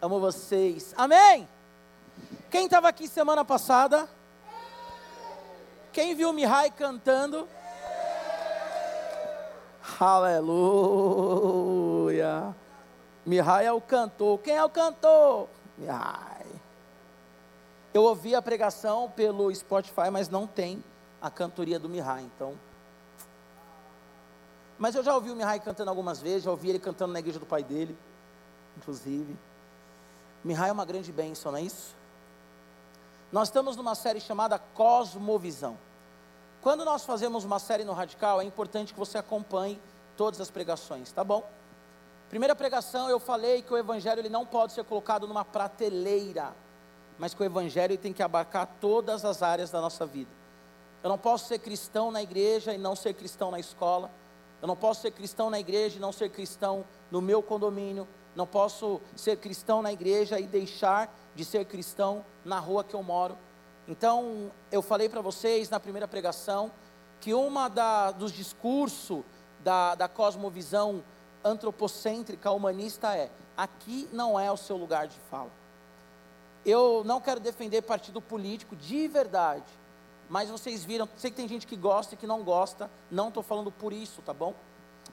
Amo 0.00 0.20
vocês. 0.20 0.94
Amém? 0.96 1.48
Quem 2.50 2.66
estava 2.66 2.88
aqui 2.88 3.08
semana 3.08 3.44
passada? 3.44 4.08
Quem 5.92 6.14
viu 6.14 6.32
Mihai 6.32 6.70
cantando? 6.70 7.48
Aleluia. 9.98 10.54
Mihai 13.26 13.66
é 13.66 13.72
o 13.72 13.80
cantor. 13.80 14.38
Quem 14.38 14.54
é 14.54 14.64
o 14.64 14.70
cantor? 14.70 15.48
Mihai. 15.76 16.46
Eu 17.92 18.04
ouvi 18.04 18.36
a 18.36 18.42
pregação 18.42 19.10
pelo 19.10 19.52
Spotify, 19.52 20.10
mas 20.12 20.28
não 20.28 20.46
tem 20.46 20.84
a 21.20 21.28
cantoria 21.28 21.80
do 21.80 21.88
Mihai, 21.88 22.22
então. 22.22 22.54
Mas 24.78 24.94
eu 24.94 25.02
já 25.02 25.12
ouvi 25.12 25.32
o 25.32 25.34
Mihai 25.34 25.58
cantando 25.58 25.90
algumas 25.90 26.22
vezes, 26.22 26.44
já 26.44 26.52
ouvi 26.52 26.68
ele 26.68 26.78
cantando 26.78 27.12
na 27.12 27.18
igreja 27.18 27.40
do 27.40 27.46
pai 27.46 27.64
dele, 27.64 27.98
inclusive. 28.76 29.36
Mihai 30.44 30.70
é 30.70 30.72
uma 30.72 30.84
grande 30.84 31.12
bênção, 31.12 31.52
não 31.52 31.58
é 31.58 31.62
isso? 31.62 31.96
Nós 33.30 33.48
estamos 33.48 33.76
numa 33.76 33.94
série 33.94 34.20
chamada 34.20 34.58
Cosmovisão. 34.58 35.76
Quando 36.62 36.84
nós 36.84 37.04
fazemos 37.04 37.44
uma 37.44 37.58
série 37.58 37.84
no 37.84 37.92
Radical, 37.92 38.40
é 38.40 38.44
importante 38.44 38.92
que 38.92 38.98
você 38.98 39.18
acompanhe 39.18 39.80
todas 40.16 40.40
as 40.40 40.50
pregações, 40.50 41.12
tá 41.12 41.22
bom? 41.22 41.48
Primeira 42.28 42.54
pregação 42.54 43.08
eu 43.08 43.18
falei 43.18 43.62
que 43.62 43.72
o 43.72 43.76
evangelho 43.76 44.20
ele 44.20 44.28
não 44.28 44.44
pode 44.44 44.72
ser 44.72 44.84
colocado 44.84 45.26
numa 45.26 45.44
prateleira, 45.44 46.54
mas 47.18 47.32
que 47.32 47.42
o 47.42 47.44
evangelho 47.44 47.96
tem 47.96 48.12
que 48.12 48.22
abarcar 48.22 48.66
todas 48.80 49.24
as 49.24 49.42
áreas 49.42 49.70
da 49.70 49.80
nossa 49.80 50.04
vida. 50.04 50.30
Eu 51.02 51.08
não 51.08 51.18
posso 51.18 51.46
ser 51.46 51.58
cristão 51.58 52.10
na 52.10 52.22
igreja 52.22 52.74
e 52.74 52.78
não 52.78 52.96
ser 52.96 53.14
cristão 53.14 53.50
na 53.50 53.58
escola. 53.58 54.10
Eu 54.60 54.66
não 54.66 54.76
posso 54.76 55.02
ser 55.02 55.12
cristão 55.12 55.48
na 55.48 55.58
igreja 55.60 55.96
e 55.96 56.00
não 56.00 56.12
ser 56.12 56.28
cristão 56.28 56.84
no 57.10 57.22
meu 57.22 57.42
condomínio. 57.42 58.06
Não 58.38 58.46
posso 58.46 59.00
ser 59.16 59.38
cristão 59.38 59.82
na 59.82 59.92
igreja 59.92 60.38
e 60.38 60.46
deixar 60.46 61.12
de 61.34 61.44
ser 61.44 61.64
cristão 61.64 62.24
na 62.44 62.60
rua 62.60 62.84
que 62.84 62.94
eu 62.94 63.02
moro. 63.02 63.36
Então, 63.88 64.52
eu 64.70 64.80
falei 64.80 65.08
para 65.08 65.20
vocês 65.20 65.68
na 65.68 65.80
primeira 65.80 66.06
pregação 66.06 66.70
que 67.20 67.34
uma 67.34 67.66
da, 67.66 68.12
dos 68.12 68.30
discursos 68.30 69.24
da, 69.64 69.96
da 69.96 70.06
cosmovisão 70.06 71.02
antropocêntrica 71.42 72.52
humanista 72.52 73.12
é: 73.16 73.28
aqui 73.56 74.08
não 74.12 74.38
é 74.38 74.52
o 74.52 74.56
seu 74.56 74.76
lugar 74.76 75.08
de 75.08 75.18
fala. 75.28 75.50
Eu 76.64 77.02
não 77.04 77.20
quero 77.20 77.40
defender 77.40 77.82
partido 77.82 78.20
político 78.20 78.76
de 78.76 79.08
verdade, 79.08 79.66
mas 80.28 80.48
vocês 80.48 80.84
viram, 80.84 81.08
sei 81.16 81.32
que 81.32 81.36
tem 81.36 81.48
gente 81.48 81.66
que 81.66 81.74
gosta 81.74 82.14
e 82.14 82.16
que 82.16 82.24
não 82.24 82.44
gosta, 82.44 82.88
não 83.10 83.30
estou 83.30 83.42
falando 83.42 83.72
por 83.72 83.92
isso, 83.92 84.22
tá 84.22 84.32
bom? 84.32 84.54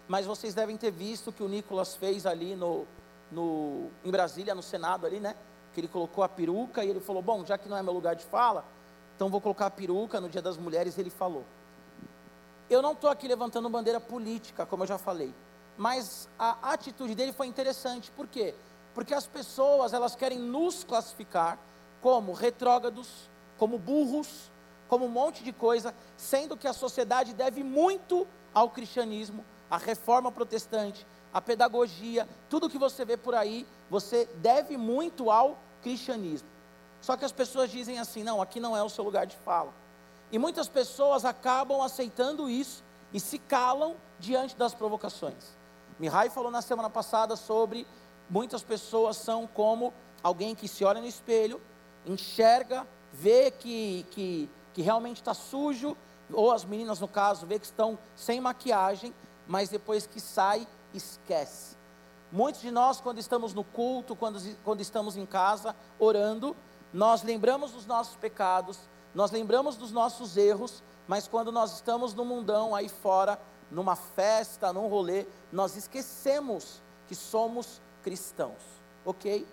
Mas 0.07 0.27
vocês 0.27 0.53
devem 0.53 0.77
ter 0.77 0.91
visto 0.91 1.29
o 1.29 1.33
que 1.33 1.41
o 1.41 1.49
Nicolas 1.49 1.95
fez 1.95 2.27
ali 2.27 2.55
no, 2.55 2.85
no, 3.31 3.89
em 4.03 4.11
Brasília, 4.11 4.55
no 4.55 4.61
Senado 4.61 5.05
ali, 5.05 5.19
né? 5.19 5.35
Que 5.73 5.81
ele 5.81 5.87
colocou 5.87 6.23
a 6.23 6.29
peruca 6.29 6.83
e 6.83 6.89
ele 6.89 6.99
falou: 6.99 7.21
Bom, 7.21 7.45
já 7.45 7.57
que 7.57 7.67
não 7.67 7.77
é 7.77 7.83
meu 7.83 7.93
lugar 7.93 8.15
de 8.15 8.23
fala, 8.25 8.65
então 9.15 9.29
vou 9.29 9.41
colocar 9.41 9.67
a 9.67 9.71
peruca 9.71 10.19
no 10.19 10.29
Dia 10.29 10.41
das 10.41 10.57
Mulheres. 10.57 10.97
Ele 10.97 11.09
falou. 11.09 11.45
Eu 12.69 12.81
não 12.81 12.93
estou 12.93 13.09
aqui 13.09 13.27
levantando 13.27 13.69
bandeira 13.69 13.99
política, 13.99 14.65
como 14.65 14.83
eu 14.83 14.87
já 14.87 14.97
falei, 14.97 15.33
mas 15.77 16.27
a 16.39 16.71
atitude 16.73 17.13
dele 17.13 17.31
foi 17.31 17.45
interessante. 17.45 18.09
Por 18.11 18.27
quê? 18.27 18.55
Porque 18.93 19.13
as 19.13 19.27
pessoas 19.27 19.93
elas 19.93 20.15
querem 20.15 20.39
nos 20.39 20.83
classificar 20.83 21.59
como 22.01 22.33
retrógrados, 22.33 23.29
como 23.57 23.77
burros, 23.77 24.51
como 24.87 25.05
um 25.05 25.09
monte 25.09 25.43
de 25.43 25.51
coisa, 25.51 25.93
sendo 26.17 26.57
que 26.57 26.67
a 26.67 26.73
sociedade 26.73 27.33
deve 27.33 27.63
muito 27.63 28.27
ao 28.53 28.69
cristianismo, 28.69 29.43
à 29.69 29.77
reforma 29.77 30.31
protestante, 30.31 31.05
à 31.35 31.41
pedagogia, 31.41 32.27
tudo 32.49 32.69
que 32.69 32.77
você 32.77 33.03
vê 33.03 33.17
por 33.17 33.35
aí, 33.35 33.67
você 33.89 34.25
deve 34.37 34.77
muito 34.77 35.29
ao 35.29 35.59
cristianismo. 35.81 36.47
Só 37.01 37.17
que 37.17 37.25
as 37.25 37.31
pessoas 37.31 37.69
dizem 37.69 37.99
assim: 37.99 38.23
não, 38.23 38.41
aqui 38.41 38.59
não 38.59 38.75
é 38.75 38.81
o 38.81 38.89
seu 38.89 39.03
lugar 39.03 39.27
de 39.27 39.35
fala. 39.35 39.73
E 40.31 40.39
muitas 40.39 40.69
pessoas 40.69 41.25
acabam 41.25 41.81
aceitando 41.81 42.49
isso 42.49 42.83
e 43.13 43.19
se 43.19 43.37
calam 43.37 43.95
diante 44.19 44.55
das 44.55 44.73
provocações. 44.73 45.55
Mihai 45.99 46.29
falou 46.29 46.49
na 46.49 46.61
semana 46.61 46.89
passada 46.89 47.35
sobre 47.35 47.85
muitas 48.29 48.63
pessoas 48.63 49.17
são 49.17 49.45
como 49.45 49.93
alguém 50.23 50.55
que 50.55 50.67
se 50.67 50.83
olha 50.83 51.01
no 51.01 51.07
espelho, 51.07 51.61
enxerga, 52.05 52.87
vê 53.13 53.51
que, 53.51 54.05
que 54.11 54.49
que 54.75 54.81
realmente 54.81 55.21
está 55.21 55.33
sujo, 55.33 55.95
ou 56.31 56.51
as 56.51 56.65
meninas 56.65 56.99
no 56.99 57.07
caso, 57.07 57.45
vê 57.45 57.57
que 57.57 57.65
estão 57.65 57.97
sem 58.13 58.41
maquiagem, 58.41 59.15
mas 59.47 59.69
depois 59.69 60.05
que 60.05 60.19
sai, 60.19 60.67
esquece. 60.97 61.75
Muitos 62.31 62.61
de 62.61 62.71
nós, 62.71 62.99
quando 62.99 63.19
estamos 63.19 63.53
no 63.53 63.63
culto, 63.63 64.15
quando, 64.15 64.39
quando 64.63 64.81
estamos 64.81 65.15
em 65.15 65.25
casa 65.25 65.75
orando, 65.99 66.55
nós 66.91 67.23
lembramos 67.23 67.71
dos 67.71 67.85
nossos 67.85 68.15
pecados, 68.15 68.79
nós 69.13 69.31
lembramos 69.31 69.75
dos 69.75 69.91
nossos 69.91 70.35
erros, 70.35 70.83
mas 71.07 71.27
quando 71.27 71.51
nós 71.51 71.73
estamos 71.73 72.13
no 72.13 72.25
mundão 72.25 72.75
aí 72.75 72.89
fora, 72.89 73.39
numa 73.71 73.95
festa, 73.95 74.73
num 74.73 74.87
rolê, 74.87 75.25
nós 75.51 75.75
esquecemos 75.75 76.81
que 77.07 77.15
somos 77.15 77.81
cristãos, 78.03 78.61
ok? 79.05 79.45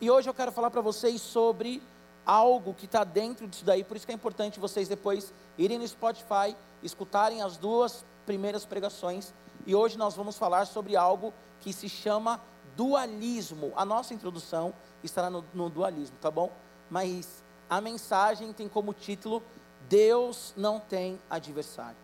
E 0.00 0.10
hoje 0.10 0.28
eu 0.28 0.34
quero 0.34 0.52
falar 0.52 0.70
para 0.70 0.80
vocês 0.80 1.20
sobre 1.20 1.82
algo 2.26 2.74
que 2.74 2.86
está 2.86 3.04
dentro 3.04 3.46
disso 3.46 3.64
daí, 3.64 3.84
por 3.84 3.96
isso 3.96 4.06
que 4.06 4.12
é 4.12 4.14
importante 4.14 4.58
vocês 4.58 4.88
depois 4.88 5.32
irem 5.58 5.78
no 5.78 5.86
Spotify, 5.86 6.56
escutarem 6.82 7.42
as 7.42 7.56
duas 7.56 8.04
primeiras 8.24 8.64
pregações, 8.64 9.32
e 9.66 9.74
hoje 9.74 9.96
nós 9.96 10.14
vamos 10.14 10.36
falar 10.36 10.66
sobre 10.66 10.96
algo 10.96 11.32
que 11.60 11.72
se 11.72 11.88
chama 11.88 12.40
dualismo. 12.76 13.72
A 13.76 13.84
nossa 13.84 14.12
introdução 14.12 14.74
estará 15.02 15.30
no, 15.30 15.44
no 15.54 15.70
dualismo, 15.70 16.16
tá 16.20 16.30
bom? 16.30 16.50
Mas 16.90 17.42
a 17.68 17.80
mensagem 17.80 18.52
tem 18.52 18.68
como 18.68 18.92
título 18.92 19.42
Deus 19.88 20.54
não 20.56 20.80
tem 20.80 21.20
adversário. 21.28 21.96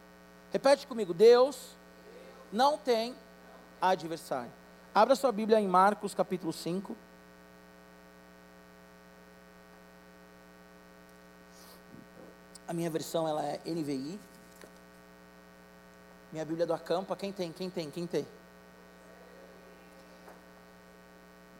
Repete 0.52 0.86
comigo, 0.86 1.14
Deus 1.14 1.76
não 2.52 2.76
tem 2.76 3.14
adversário. 3.80 4.52
Abra 4.94 5.14
sua 5.14 5.32
Bíblia 5.32 5.60
em 5.60 5.68
Marcos 5.68 6.14
capítulo 6.14 6.52
5. 6.52 6.96
A 12.66 12.72
minha 12.72 12.90
versão 12.90 13.26
ela 13.26 13.44
é 13.44 13.60
NVI. 13.64 14.20
Minha 16.32 16.44
Bíblia 16.44 16.66
do 16.66 16.72
Acampa, 16.72 17.16
quem 17.16 17.32
tem? 17.32 17.52
Quem 17.52 17.68
tem? 17.68 17.90
Quem 17.90 18.06
tem? 18.06 18.26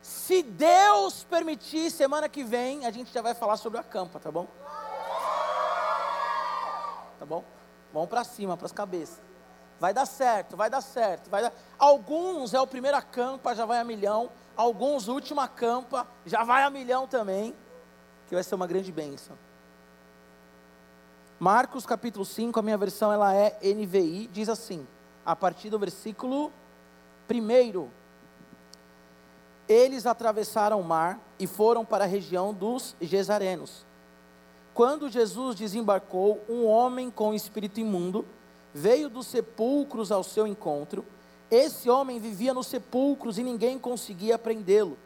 Se 0.00 0.42
Deus 0.42 1.24
permitir, 1.24 1.90
semana 1.90 2.28
que 2.28 2.44
vem 2.44 2.86
a 2.86 2.90
gente 2.90 3.12
já 3.12 3.20
vai 3.20 3.34
falar 3.34 3.56
sobre 3.56 3.80
a 3.80 3.82
campa, 3.82 4.20
tá 4.20 4.30
bom? 4.30 4.46
Tá 7.18 7.26
bom? 7.26 7.44
Vamos 7.92 8.08
para 8.08 8.22
cima, 8.22 8.56
para 8.56 8.66
as 8.66 8.72
cabeças. 8.72 9.20
Vai 9.80 9.92
dar 9.92 10.06
certo, 10.06 10.56
vai 10.56 10.70
dar 10.70 10.80
certo, 10.82 11.28
vai 11.28 11.42
dar. 11.42 11.52
Alguns 11.78 12.54
é 12.54 12.60
o 12.60 12.66
primeiro 12.66 12.96
acampa, 12.96 13.54
já 13.54 13.64
vai 13.64 13.78
a 13.78 13.84
milhão. 13.84 14.30
Alguns 14.56 15.08
última 15.08 15.48
campa, 15.48 16.06
já 16.24 16.44
vai 16.44 16.62
a 16.62 16.70
milhão 16.70 17.06
também, 17.06 17.56
que 18.28 18.34
vai 18.34 18.44
ser 18.44 18.54
uma 18.54 18.66
grande 18.66 18.92
bênção. 18.92 19.36
Marcos 21.42 21.86
capítulo 21.86 22.22
5, 22.22 22.60
a 22.60 22.62
minha 22.62 22.76
versão 22.76 23.10
ela 23.10 23.34
é 23.34 23.58
NVI, 23.62 24.28
diz 24.30 24.50
assim, 24.50 24.86
a 25.24 25.34
partir 25.34 25.70
do 25.70 25.78
versículo 25.78 26.52
1. 27.30 27.88
Eles 29.66 30.04
atravessaram 30.04 30.78
o 30.78 30.84
mar 30.84 31.18
e 31.38 31.46
foram 31.46 31.82
para 31.82 32.04
a 32.04 32.06
região 32.06 32.52
dos 32.52 32.94
Gesarenos. 33.00 33.86
Quando 34.74 35.08
Jesus 35.08 35.56
desembarcou, 35.56 36.44
um 36.46 36.66
homem 36.66 37.10
com 37.10 37.32
espírito 37.32 37.80
imundo 37.80 38.26
veio 38.74 39.08
dos 39.08 39.26
sepulcros 39.26 40.12
ao 40.12 40.22
seu 40.22 40.46
encontro. 40.46 41.06
Esse 41.50 41.88
homem 41.88 42.20
vivia 42.20 42.52
nos 42.52 42.66
sepulcros 42.66 43.38
e 43.38 43.42
ninguém 43.42 43.78
conseguia 43.78 44.38
prendê-lo, 44.38 44.98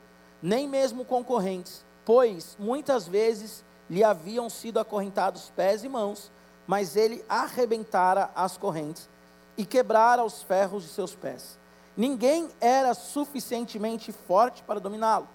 nem 0.42 0.68
mesmo 0.68 1.04
concorrentes, 1.04 1.84
pois 2.04 2.56
muitas 2.58 3.06
vezes 3.06 3.64
lhe 3.88 4.02
haviam 4.02 4.48
sido 4.48 4.78
acorrentados 4.78 5.52
pés 5.54 5.84
e 5.84 5.88
mãos, 5.88 6.30
mas 6.66 6.96
ele 6.96 7.24
arrebentara 7.28 8.30
as 8.34 8.56
correntes 8.56 9.08
e 9.56 9.64
quebrara 9.64 10.24
os 10.24 10.42
ferros 10.42 10.82
de 10.82 10.88
seus 10.88 11.14
pés. 11.14 11.58
Ninguém 11.96 12.48
era 12.60 12.92
suficientemente 12.94 14.10
forte 14.10 14.62
para 14.62 14.80
dominá-lo. 14.80 15.28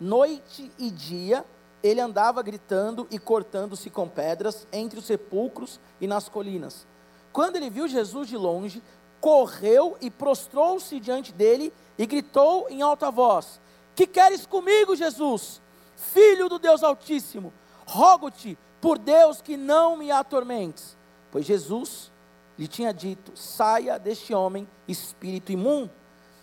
Noite 0.00 0.70
e 0.78 0.90
dia 0.90 1.44
ele 1.82 2.00
andava 2.00 2.42
gritando 2.42 3.06
e 3.10 3.18
cortando-se 3.18 3.90
com 3.90 4.08
pedras 4.08 4.66
entre 4.72 4.98
os 4.98 5.04
sepulcros 5.04 5.78
e 6.00 6.06
nas 6.06 6.28
colinas. 6.28 6.86
Quando 7.32 7.56
ele 7.56 7.70
viu 7.70 7.86
Jesus 7.86 8.28
de 8.28 8.36
longe, 8.36 8.82
correu 9.20 9.96
e 10.00 10.10
prostrou-se 10.10 10.98
diante 11.00 11.32
dele 11.32 11.72
e 11.98 12.06
gritou 12.06 12.68
em 12.68 12.82
alta 12.82 13.10
voz: 13.10 13.60
Que 13.94 14.06
queres 14.06 14.46
comigo, 14.46 14.96
Jesus, 14.96 15.60
filho 15.96 16.48
do 16.48 16.58
Deus 16.58 16.82
Altíssimo? 16.82 17.52
Rogo-te 17.86 18.58
por 18.80 18.98
Deus 18.98 19.40
que 19.40 19.56
não 19.56 19.96
me 19.96 20.10
atormentes. 20.10 20.96
Pois 21.30 21.44
Jesus 21.44 22.12
lhe 22.58 22.68
tinha 22.68 22.92
dito: 22.92 23.32
saia 23.36 23.98
deste 23.98 24.34
homem, 24.34 24.68
espírito 24.86 25.52
imundo. 25.52 25.90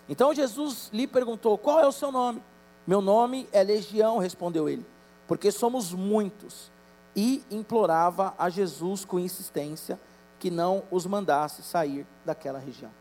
Então 0.09 0.33
Jesus 0.33 0.89
lhe 0.91 1.07
perguntou: 1.07 1.57
qual 1.57 1.79
é 1.79 1.87
o 1.87 1.91
seu 1.91 2.11
nome? 2.11 2.43
Meu 2.85 3.01
nome 3.01 3.47
é 3.51 3.63
Legião, 3.63 4.17
respondeu 4.17 4.67
ele, 4.67 4.85
porque 5.27 5.51
somos 5.51 5.93
muitos. 5.93 6.71
E 7.15 7.43
implorava 7.51 8.33
a 8.37 8.49
Jesus 8.49 9.03
com 9.03 9.19
insistência 9.19 9.99
que 10.39 10.49
não 10.49 10.83
os 10.89 11.05
mandasse 11.05 11.61
sair 11.61 12.07
daquela 12.25 12.57
região. 12.57 12.91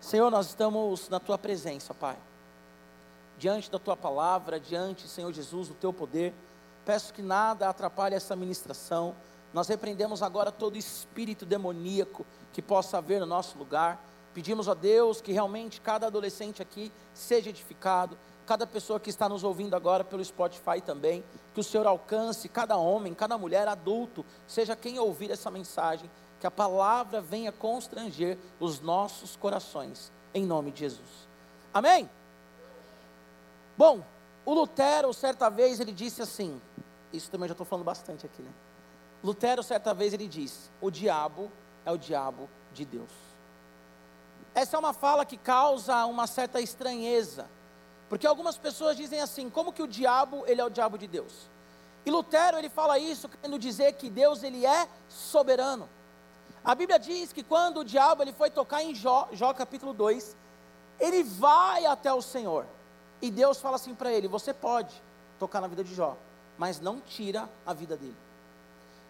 Senhor, 0.00 0.30
nós 0.30 0.48
estamos 0.48 1.08
na 1.08 1.18
tua 1.18 1.38
presença, 1.38 1.94
Pai. 1.94 2.16
Diante 3.38 3.70
da 3.70 3.78
tua 3.78 3.96
palavra, 3.96 4.60
diante, 4.60 5.08
Senhor 5.08 5.32
Jesus, 5.32 5.68
do 5.68 5.74
teu 5.74 5.92
poder. 5.92 6.34
Peço 6.84 7.12
que 7.12 7.22
nada 7.22 7.68
atrapalhe 7.68 8.14
essa 8.14 8.34
ministração. 8.34 9.14
Nós 9.52 9.68
repreendemos 9.68 10.22
agora 10.22 10.50
todo 10.50 10.76
espírito 10.76 11.46
demoníaco 11.46 12.26
que 12.52 12.62
possa 12.62 12.98
haver 12.98 13.20
no 13.20 13.26
nosso 13.26 13.56
lugar. 13.58 14.02
Pedimos 14.34 14.68
a 14.68 14.74
Deus 14.74 15.20
que 15.20 15.32
realmente 15.32 15.80
cada 15.80 16.06
adolescente 16.06 16.62
aqui 16.62 16.90
seja 17.12 17.50
edificado, 17.50 18.16
cada 18.46 18.66
pessoa 18.66 18.98
que 18.98 19.10
está 19.10 19.28
nos 19.28 19.44
ouvindo 19.44 19.76
agora 19.76 20.02
pelo 20.02 20.24
Spotify 20.24 20.80
também, 20.84 21.22
que 21.54 21.60
o 21.60 21.64
Senhor 21.64 21.86
alcance 21.86 22.48
cada 22.48 22.76
homem, 22.76 23.14
cada 23.14 23.38
mulher, 23.38 23.68
adulto, 23.68 24.24
seja 24.46 24.74
quem 24.74 24.98
ouvir 24.98 25.30
essa 25.30 25.50
mensagem, 25.50 26.10
que 26.40 26.46
a 26.46 26.50
palavra 26.50 27.20
venha 27.20 27.52
constranger 27.52 28.36
os 28.58 28.80
nossos 28.80 29.36
corações, 29.36 30.10
em 30.34 30.44
nome 30.44 30.72
de 30.72 30.80
Jesus. 30.80 31.28
Amém? 31.72 32.10
Bom, 33.76 34.02
o 34.44 34.54
Lutero, 34.54 35.12
certa 35.12 35.48
vez, 35.48 35.78
ele 35.78 35.92
disse 35.92 36.22
assim, 36.22 36.60
isso 37.12 37.30
também 37.30 37.48
já 37.48 37.52
estou 37.52 37.66
falando 37.66 37.84
bastante 37.84 38.26
aqui, 38.26 38.42
né? 38.42 38.50
Lutero, 39.22 39.62
certa 39.62 39.94
vez, 39.94 40.12
ele 40.12 40.26
disse: 40.26 40.68
o 40.80 40.90
diabo 40.90 41.50
é 41.84 41.92
o 41.92 41.96
diabo 41.96 42.50
de 42.72 42.84
Deus. 42.84 43.10
Essa 44.54 44.76
é 44.76 44.78
uma 44.78 44.92
fala 44.92 45.24
que 45.24 45.36
causa 45.36 46.04
uma 46.06 46.26
certa 46.26 46.60
estranheza, 46.60 47.48
porque 48.08 48.26
algumas 48.26 48.58
pessoas 48.58 48.96
dizem 48.96 49.20
assim: 49.20 49.48
como 49.48 49.72
que 49.72 49.82
o 49.82 49.86
diabo 49.86 50.44
ele 50.46 50.60
é 50.60 50.64
o 50.64 50.70
diabo 50.70 50.98
de 50.98 51.06
Deus? 51.06 51.48
E 52.04 52.10
Lutero 52.10 52.58
ele 52.58 52.68
fala 52.68 52.98
isso 52.98 53.28
querendo 53.28 53.58
dizer 53.58 53.92
que 53.92 54.10
Deus 54.10 54.42
ele 54.42 54.66
é 54.66 54.88
soberano. 55.08 55.88
A 56.64 56.74
Bíblia 56.74 56.98
diz 56.98 57.32
que 57.32 57.44
quando 57.44 57.80
o 57.80 57.84
diabo 57.84 58.22
ele 58.22 58.32
foi 58.32 58.50
tocar 58.50 58.82
em 58.82 58.94
Jó, 58.94 59.28
Jó 59.32 59.52
capítulo 59.54 59.92
2, 59.92 60.36
ele 60.98 61.22
vai 61.22 61.86
até 61.86 62.12
o 62.12 62.20
Senhor. 62.20 62.66
E 63.22 63.30
Deus 63.30 63.58
fala 63.58 63.76
assim 63.76 63.94
para 63.94 64.12
ele: 64.12 64.28
"Você 64.28 64.52
pode 64.52 64.94
tocar 65.38 65.60
na 65.60 65.66
vida 65.66 65.82
de 65.82 65.94
Jó, 65.94 66.16
mas 66.58 66.78
não 66.78 67.00
tira 67.00 67.48
a 67.66 67.72
vida 67.72 67.96
dele. 67.96 68.16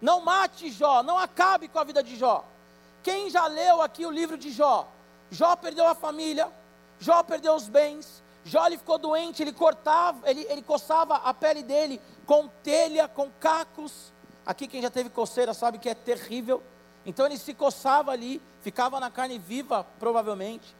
Não 0.00 0.20
mate 0.20 0.70
Jó, 0.70 1.02
não 1.02 1.18
acabe 1.18 1.68
com 1.68 1.78
a 1.78 1.84
vida 1.84 2.02
de 2.02 2.16
Jó. 2.16 2.44
Quem 3.02 3.28
já 3.28 3.46
leu 3.46 3.82
aqui 3.82 4.06
o 4.06 4.10
livro 4.10 4.38
de 4.38 4.50
Jó, 4.50 4.88
Jó 5.30 5.54
perdeu 5.56 5.86
a 5.86 5.94
família, 5.94 6.50
Jó 6.98 7.22
perdeu 7.22 7.54
os 7.54 7.68
bens, 7.68 8.22
Jó 8.44 8.66
ele 8.66 8.78
ficou 8.78 8.98
doente, 8.98 9.42
ele 9.42 9.52
cortava, 9.52 10.28
ele, 10.28 10.46
ele 10.48 10.62
coçava 10.62 11.16
a 11.16 11.34
pele 11.34 11.62
dele 11.62 12.00
com 12.26 12.48
telha, 12.62 13.06
com 13.08 13.30
cacos. 13.40 14.12
Aqui 14.44 14.66
quem 14.66 14.82
já 14.82 14.90
teve 14.90 15.10
coceira 15.10 15.54
sabe 15.54 15.78
que 15.78 15.88
é 15.88 15.94
terrível. 15.94 16.62
Então 17.04 17.26
ele 17.26 17.38
se 17.38 17.54
coçava 17.54 18.10
ali, 18.10 18.40
ficava 18.62 18.98
na 18.98 19.10
carne 19.10 19.38
viva, 19.38 19.86
provavelmente. 19.98 20.74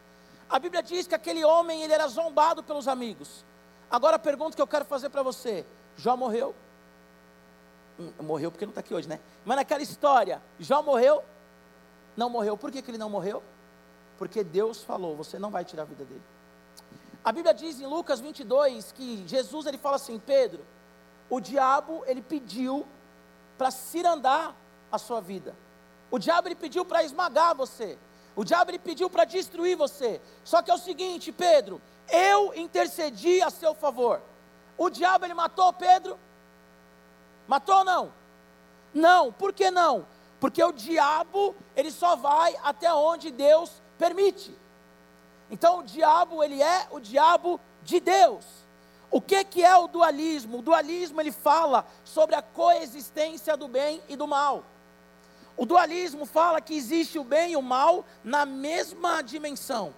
A 0.53 0.59
Bíblia 0.59 0.83
diz 0.83 1.07
que 1.07 1.15
aquele 1.15 1.45
homem 1.45 1.83
ele 1.83 1.93
era 1.93 2.07
zombado 2.07 2.63
pelos 2.63 2.87
amigos. 2.87 3.45
Agora 3.91 4.17
a 4.17 4.19
pergunta 4.19 4.55
que 4.55 4.63
eu 4.63 4.67
quero 4.67 4.85
fazer 4.85 5.09
para 5.09 5.23
você: 5.23 5.67
Jó 5.97 6.17
morreu? 6.17 6.55
Hum, 7.99 8.13
morreu 8.21 8.51
porque 8.51 8.67
não 8.67 8.71
está 8.71 8.81
aqui 8.81 8.95
hoje, 8.95 9.09
né? 9.09 9.19
Mas 9.45 9.57
naquela 9.57 9.83
história, 9.83 10.41
Jó 10.61 10.83
morreu? 10.83 11.25
Não 12.17 12.29
morreu. 12.29 12.57
Por 12.57 12.71
que, 12.71 12.83
que 12.83 12.91
ele 12.91 12.99
não 12.99 13.11
morreu? 13.11 13.43
porque 14.23 14.45
Deus 14.45 14.85
falou: 14.85 15.17
você 15.17 15.37
não 15.37 15.51
vai 15.51 15.65
tirar 15.65 15.83
a 15.83 15.87
vida 15.87 16.05
dele. 16.05 16.23
A 17.25 17.33
Bíblia 17.33 17.53
diz 17.53 17.81
em 17.81 17.87
Lucas 17.87 18.21
22 18.21 18.93
que 18.93 19.25
Jesus 19.27 19.67
ele 19.67 19.77
fala 19.77 19.97
assim: 19.97 20.17
Pedro, 20.17 20.65
o 21.29 21.41
diabo 21.41 22.05
ele 22.07 22.23
pediu 22.23 22.87
para 23.59 23.73
cirandar 23.73 24.55
a 24.93 24.97
sua 24.97 25.21
vida. 25.21 25.57
O 26.09 26.21
diabo 26.21 26.47
ele 26.47 26.55
pediu 26.55 26.85
para 26.85 27.03
esmagar 27.03 27.53
você. 27.57 27.99
O 28.35 28.45
diabo 28.45 28.71
ele 28.71 28.79
pediu 28.79 29.11
para 29.11 29.25
destruir 29.25 29.77
você. 29.77 30.21
Só 30.43 30.63
que 30.63 30.71
é 30.71 30.75
o 30.75 30.79
seguinte, 30.79 31.31
Pedro, 31.31 31.81
eu 32.09 32.55
intercedi 32.55 33.43
a 33.43 33.51
seu 33.51 33.75
favor. 33.75 34.23
O 34.77 34.89
diabo 34.89 35.25
ele 35.25 35.35
matou 35.35 35.73
Pedro? 35.73 36.19
Matou 37.47 37.77
ou 37.77 37.85
não? 37.85 38.13
Não. 38.95 39.33
Por 39.33 39.53
que 39.53 39.71
não? 39.71 40.07
Porque 40.41 40.63
o 40.63 40.73
diabo 40.73 41.55
ele 41.77 41.91
só 41.91 42.17
vai 42.17 42.57
até 42.63 42.93
onde 42.93 43.31
Deus 43.31 43.83
permite. 43.99 44.57
Então 45.51 45.81
o 45.81 45.83
diabo, 45.83 46.43
ele 46.43 46.63
é 46.63 46.89
o 46.91 46.99
diabo 46.99 47.61
de 47.83 48.01
Deus. 48.01 48.45
O 49.11 49.21
que, 49.21 49.45
que 49.45 49.63
é 49.63 49.77
o 49.77 49.87
dualismo? 49.87 50.59
O 50.59 50.63
dualismo 50.63 51.21
ele 51.21 51.31
fala 51.31 51.87
sobre 52.03 52.35
a 52.35 52.41
coexistência 52.41 53.55
do 53.57 53.69
bem 53.69 54.03
e 54.09 54.17
do 54.17 54.27
mal. 54.27 54.65
O 55.57 55.67
dualismo 55.67 56.25
fala 56.25 56.61
que 56.61 56.75
existe 56.75 57.19
o 57.19 57.25
bem 57.25 57.53
e 57.53 57.57
o 57.57 57.63
mal 57.63 58.05
na 58.25 58.47
mesma 58.47 59.23
dimensão. 59.23 59.95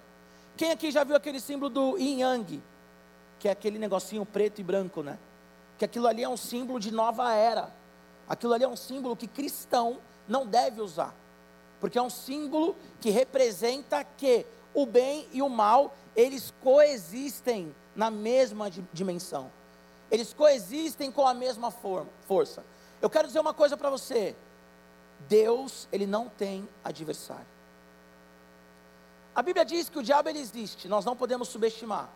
Quem 0.57 0.71
aqui 0.71 0.91
já 0.91 1.03
viu 1.03 1.15
aquele 1.15 1.39
símbolo 1.39 1.69
do 1.69 1.97
yin 1.97 2.21
yang? 2.21 2.63
Que 3.39 3.47
é 3.47 3.51
aquele 3.51 3.79
negocinho 3.79 4.25
preto 4.25 4.59
e 4.59 4.63
branco, 4.63 5.01
né? 5.01 5.17
Que 5.77 5.85
aquilo 5.85 6.07
ali 6.07 6.23
é 6.23 6.29
um 6.29 6.37
símbolo 6.37 6.79
de 6.79 6.91
nova 6.91 7.33
era. 7.33 7.69
Aquilo 8.27 8.53
ali 8.53 8.63
é 8.63 8.67
um 8.67 8.75
símbolo 8.75 9.15
que 9.15 9.27
cristão 9.27 9.99
não 10.27 10.45
deve 10.45 10.81
usar 10.81 11.13
porque 11.85 11.99
é 11.99 12.01
um 12.01 12.09
símbolo 12.09 12.75
que 12.99 13.09
representa 13.09 14.03
que 14.03 14.45
o 14.73 14.85
bem 14.85 15.27
e 15.31 15.41
o 15.41 15.47
mal, 15.47 15.95
eles 16.15 16.51
coexistem 16.61 17.75
na 17.95 18.09
mesma 18.09 18.69
dimensão. 18.91 19.51
Eles 20.09 20.33
coexistem 20.33 21.11
com 21.11 21.27
a 21.27 21.33
mesma 21.33 21.69
força. 21.69 22.63
Eu 23.01 23.07
quero 23.07 23.27
dizer 23.27 23.39
uma 23.39 23.53
coisa 23.53 23.77
para 23.77 23.89
você. 23.89 24.35
Deus, 25.21 25.87
ele 25.91 26.05
não 26.05 26.29
tem 26.29 26.67
adversário. 26.83 27.45
A 29.35 29.41
Bíblia 29.41 29.65
diz 29.65 29.89
que 29.89 29.99
o 29.99 30.03
diabo 30.03 30.29
ele 30.29 30.39
existe, 30.39 30.87
nós 30.87 31.03
não 31.03 31.15
podemos 31.15 31.49
subestimar. 31.49 32.09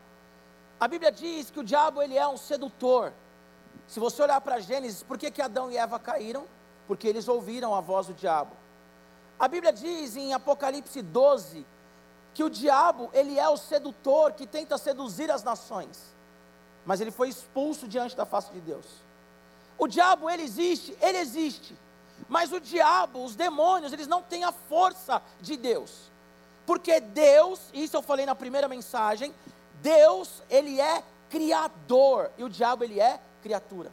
A 0.79 0.87
Bíblia 0.87 1.11
diz 1.11 1.51
que 1.51 1.59
o 1.59 1.63
diabo 1.63 2.01
ele 2.01 2.17
é 2.17 2.27
um 2.27 2.37
sedutor. 2.37 3.11
Se 3.87 3.99
você 3.99 4.21
olhar 4.21 4.39
para 4.39 4.59
Gênesis, 4.59 5.03
por 5.03 5.17
que, 5.17 5.29
que 5.29 5.41
Adão 5.41 5.69
e 5.69 5.77
Eva 5.77 5.99
caíram? 5.99 6.45
Porque 6.87 7.07
eles 7.07 7.27
ouviram 7.27 7.75
a 7.75 7.81
voz 7.81 8.07
do 8.07 8.13
diabo. 8.13 8.55
A 9.37 9.47
Bíblia 9.47 9.73
diz 9.73 10.15
em 10.15 10.33
Apocalipse 10.33 11.01
12 11.01 11.65
que 12.33 12.43
o 12.43 12.49
diabo, 12.49 13.09
ele 13.13 13.37
é 13.37 13.49
o 13.49 13.57
sedutor 13.57 14.33
que 14.33 14.47
tenta 14.47 14.77
seduzir 14.77 15.29
as 15.29 15.43
nações. 15.43 16.15
Mas 16.85 17.01
ele 17.01 17.11
foi 17.11 17.27
expulso 17.27 17.87
diante 17.87 18.15
da 18.15 18.25
face 18.25 18.51
de 18.51 18.61
Deus. 18.61 18.85
O 19.77 19.87
diabo, 19.87 20.29
ele 20.29 20.43
existe, 20.43 20.97
ele 21.01 21.17
existe. 21.17 21.75
Mas 22.27 22.51
o 22.51 22.59
diabo, 22.59 23.23
os 23.23 23.35
demônios, 23.35 23.93
eles 23.93 24.07
não 24.07 24.21
têm 24.21 24.43
a 24.43 24.51
força 24.51 25.21
de 25.41 25.55
Deus. 25.55 26.11
Porque 26.65 26.99
Deus, 26.99 27.69
isso 27.73 27.97
eu 27.97 28.01
falei 28.01 28.25
na 28.25 28.35
primeira 28.35 28.67
mensagem, 28.67 29.33
Deus, 29.81 30.43
ele 30.49 30.79
é 30.79 31.03
criador 31.29 32.31
e 32.37 32.43
o 32.43 32.49
diabo 32.49 32.83
ele 32.83 32.99
é 32.99 33.19
criatura. 33.41 33.91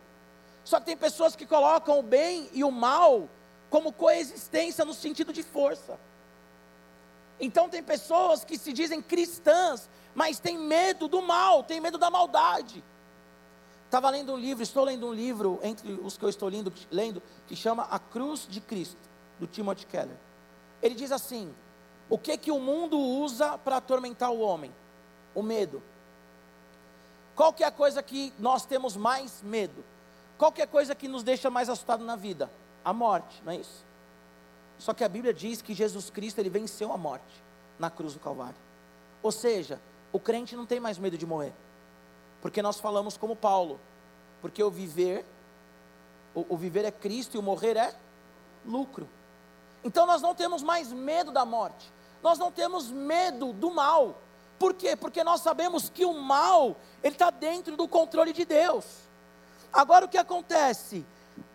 Só 0.64 0.80
que 0.80 0.86
tem 0.86 0.96
pessoas 0.96 1.36
que 1.36 1.46
colocam 1.46 2.00
o 2.00 2.02
bem 2.02 2.50
e 2.52 2.64
o 2.64 2.70
mal 2.70 3.28
como 3.70 3.92
coexistência 3.92 4.84
no 4.84 4.92
sentido 4.92 5.32
de 5.32 5.42
força. 5.42 5.98
Então 7.38 7.68
tem 7.68 7.82
pessoas 7.82 8.44
que 8.44 8.58
se 8.58 8.72
dizem 8.72 9.02
cristãs, 9.02 9.88
mas 10.14 10.38
têm 10.38 10.58
medo 10.58 11.06
do 11.06 11.22
mal, 11.22 11.62
têm 11.62 11.80
medo 11.80 11.98
da 11.98 12.10
maldade. 12.10 12.82
Estava 13.96 14.10
lendo 14.10 14.34
um 14.34 14.36
livro, 14.36 14.62
estou 14.62 14.84
lendo 14.84 15.06
um 15.06 15.12
livro, 15.12 15.58
entre 15.62 15.90
os 15.92 16.18
que 16.18 16.24
eu 16.26 16.28
estou 16.28 16.50
lendo, 16.50 16.70
lendo, 16.90 17.22
que 17.46 17.56
chama 17.56 17.84
A 17.84 17.98
Cruz 17.98 18.46
de 18.46 18.60
Cristo, 18.60 19.00
do 19.40 19.46
Timothy 19.46 19.86
Keller. 19.86 20.18
Ele 20.82 20.94
diz 20.94 21.10
assim: 21.10 21.54
o 22.10 22.18
que 22.18 22.36
que 22.36 22.50
o 22.50 22.60
mundo 22.60 22.98
usa 22.98 23.56
para 23.56 23.78
atormentar 23.78 24.30
o 24.30 24.40
homem? 24.40 24.70
O 25.34 25.42
medo. 25.42 25.82
Qual 27.34 27.54
que 27.54 27.64
é 27.64 27.66
a 27.66 27.70
coisa 27.70 28.02
que 28.02 28.34
nós 28.38 28.66
temos 28.66 28.98
mais 28.98 29.40
medo? 29.42 29.82
Qual 30.36 30.52
que 30.52 30.60
é 30.60 30.64
a 30.64 30.68
coisa 30.68 30.94
que 30.94 31.08
nos 31.08 31.22
deixa 31.22 31.48
mais 31.48 31.70
assustado 31.70 32.04
na 32.04 32.16
vida? 32.16 32.50
a 32.86 32.92
morte, 32.92 33.42
não 33.44 33.52
é 33.52 33.56
isso? 33.56 33.84
Só 34.78 34.94
que 34.94 35.02
a 35.02 35.08
Bíblia 35.08 35.34
diz 35.34 35.60
que 35.60 35.74
Jesus 35.74 36.08
Cristo 36.08 36.38
ele 36.38 36.48
venceu 36.48 36.92
a 36.92 36.96
morte 36.96 37.42
na 37.80 37.90
cruz 37.90 38.14
do 38.14 38.20
Calvário. 38.20 38.54
Ou 39.24 39.32
seja, 39.32 39.80
o 40.12 40.20
crente 40.20 40.54
não 40.54 40.64
tem 40.64 40.78
mais 40.78 40.96
medo 40.96 41.18
de 41.18 41.26
morrer. 41.26 41.52
Porque 42.46 42.62
nós 42.62 42.78
falamos 42.78 43.16
como 43.16 43.34
Paulo, 43.34 43.80
porque 44.40 44.62
o 44.62 44.70
viver 44.70 45.26
o, 46.32 46.46
o 46.54 46.56
viver 46.56 46.84
é 46.84 46.92
Cristo 46.92 47.34
e 47.34 47.38
o 47.38 47.42
morrer 47.42 47.76
é 47.76 47.92
lucro. 48.64 49.08
Então 49.82 50.06
nós 50.06 50.22
não 50.22 50.32
temos 50.32 50.62
mais 50.62 50.92
medo 50.92 51.32
da 51.32 51.44
morte. 51.44 51.92
Nós 52.22 52.38
não 52.38 52.52
temos 52.52 52.88
medo 52.88 53.52
do 53.52 53.72
mal. 53.72 54.22
Por 54.60 54.74
quê? 54.74 54.94
Porque 54.94 55.24
nós 55.24 55.40
sabemos 55.40 55.90
que 55.90 56.04
o 56.04 56.12
mal, 56.12 56.76
ele 57.02 57.16
está 57.16 57.30
dentro 57.30 57.76
do 57.76 57.88
controle 57.88 58.32
de 58.32 58.44
Deus. 58.44 58.84
Agora 59.72 60.04
o 60.04 60.08
que 60.08 60.16
acontece? 60.16 61.04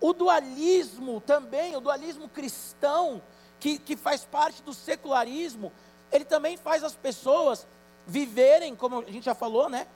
O 0.01 0.11
dualismo 0.11 1.21
também, 1.21 1.73
o 1.73 1.79
dualismo 1.79 2.27
cristão, 2.27 3.23
que, 3.61 3.79
que 3.79 3.95
faz 3.95 4.25
parte 4.25 4.61
do 4.61 4.73
secularismo, 4.73 5.71
ele 6.11 6.25
também 6.25 6.57
faz 6.57 6.83
as 6.83 6.97
pessoas 6.97 7.65
viverem, 8.05 8.75
como 8.75 8.99
a 8.99 9.09
gente 9.09 9.23
já 9.23 9.33
falou, 9.33 9.69
né? 9.69 9.87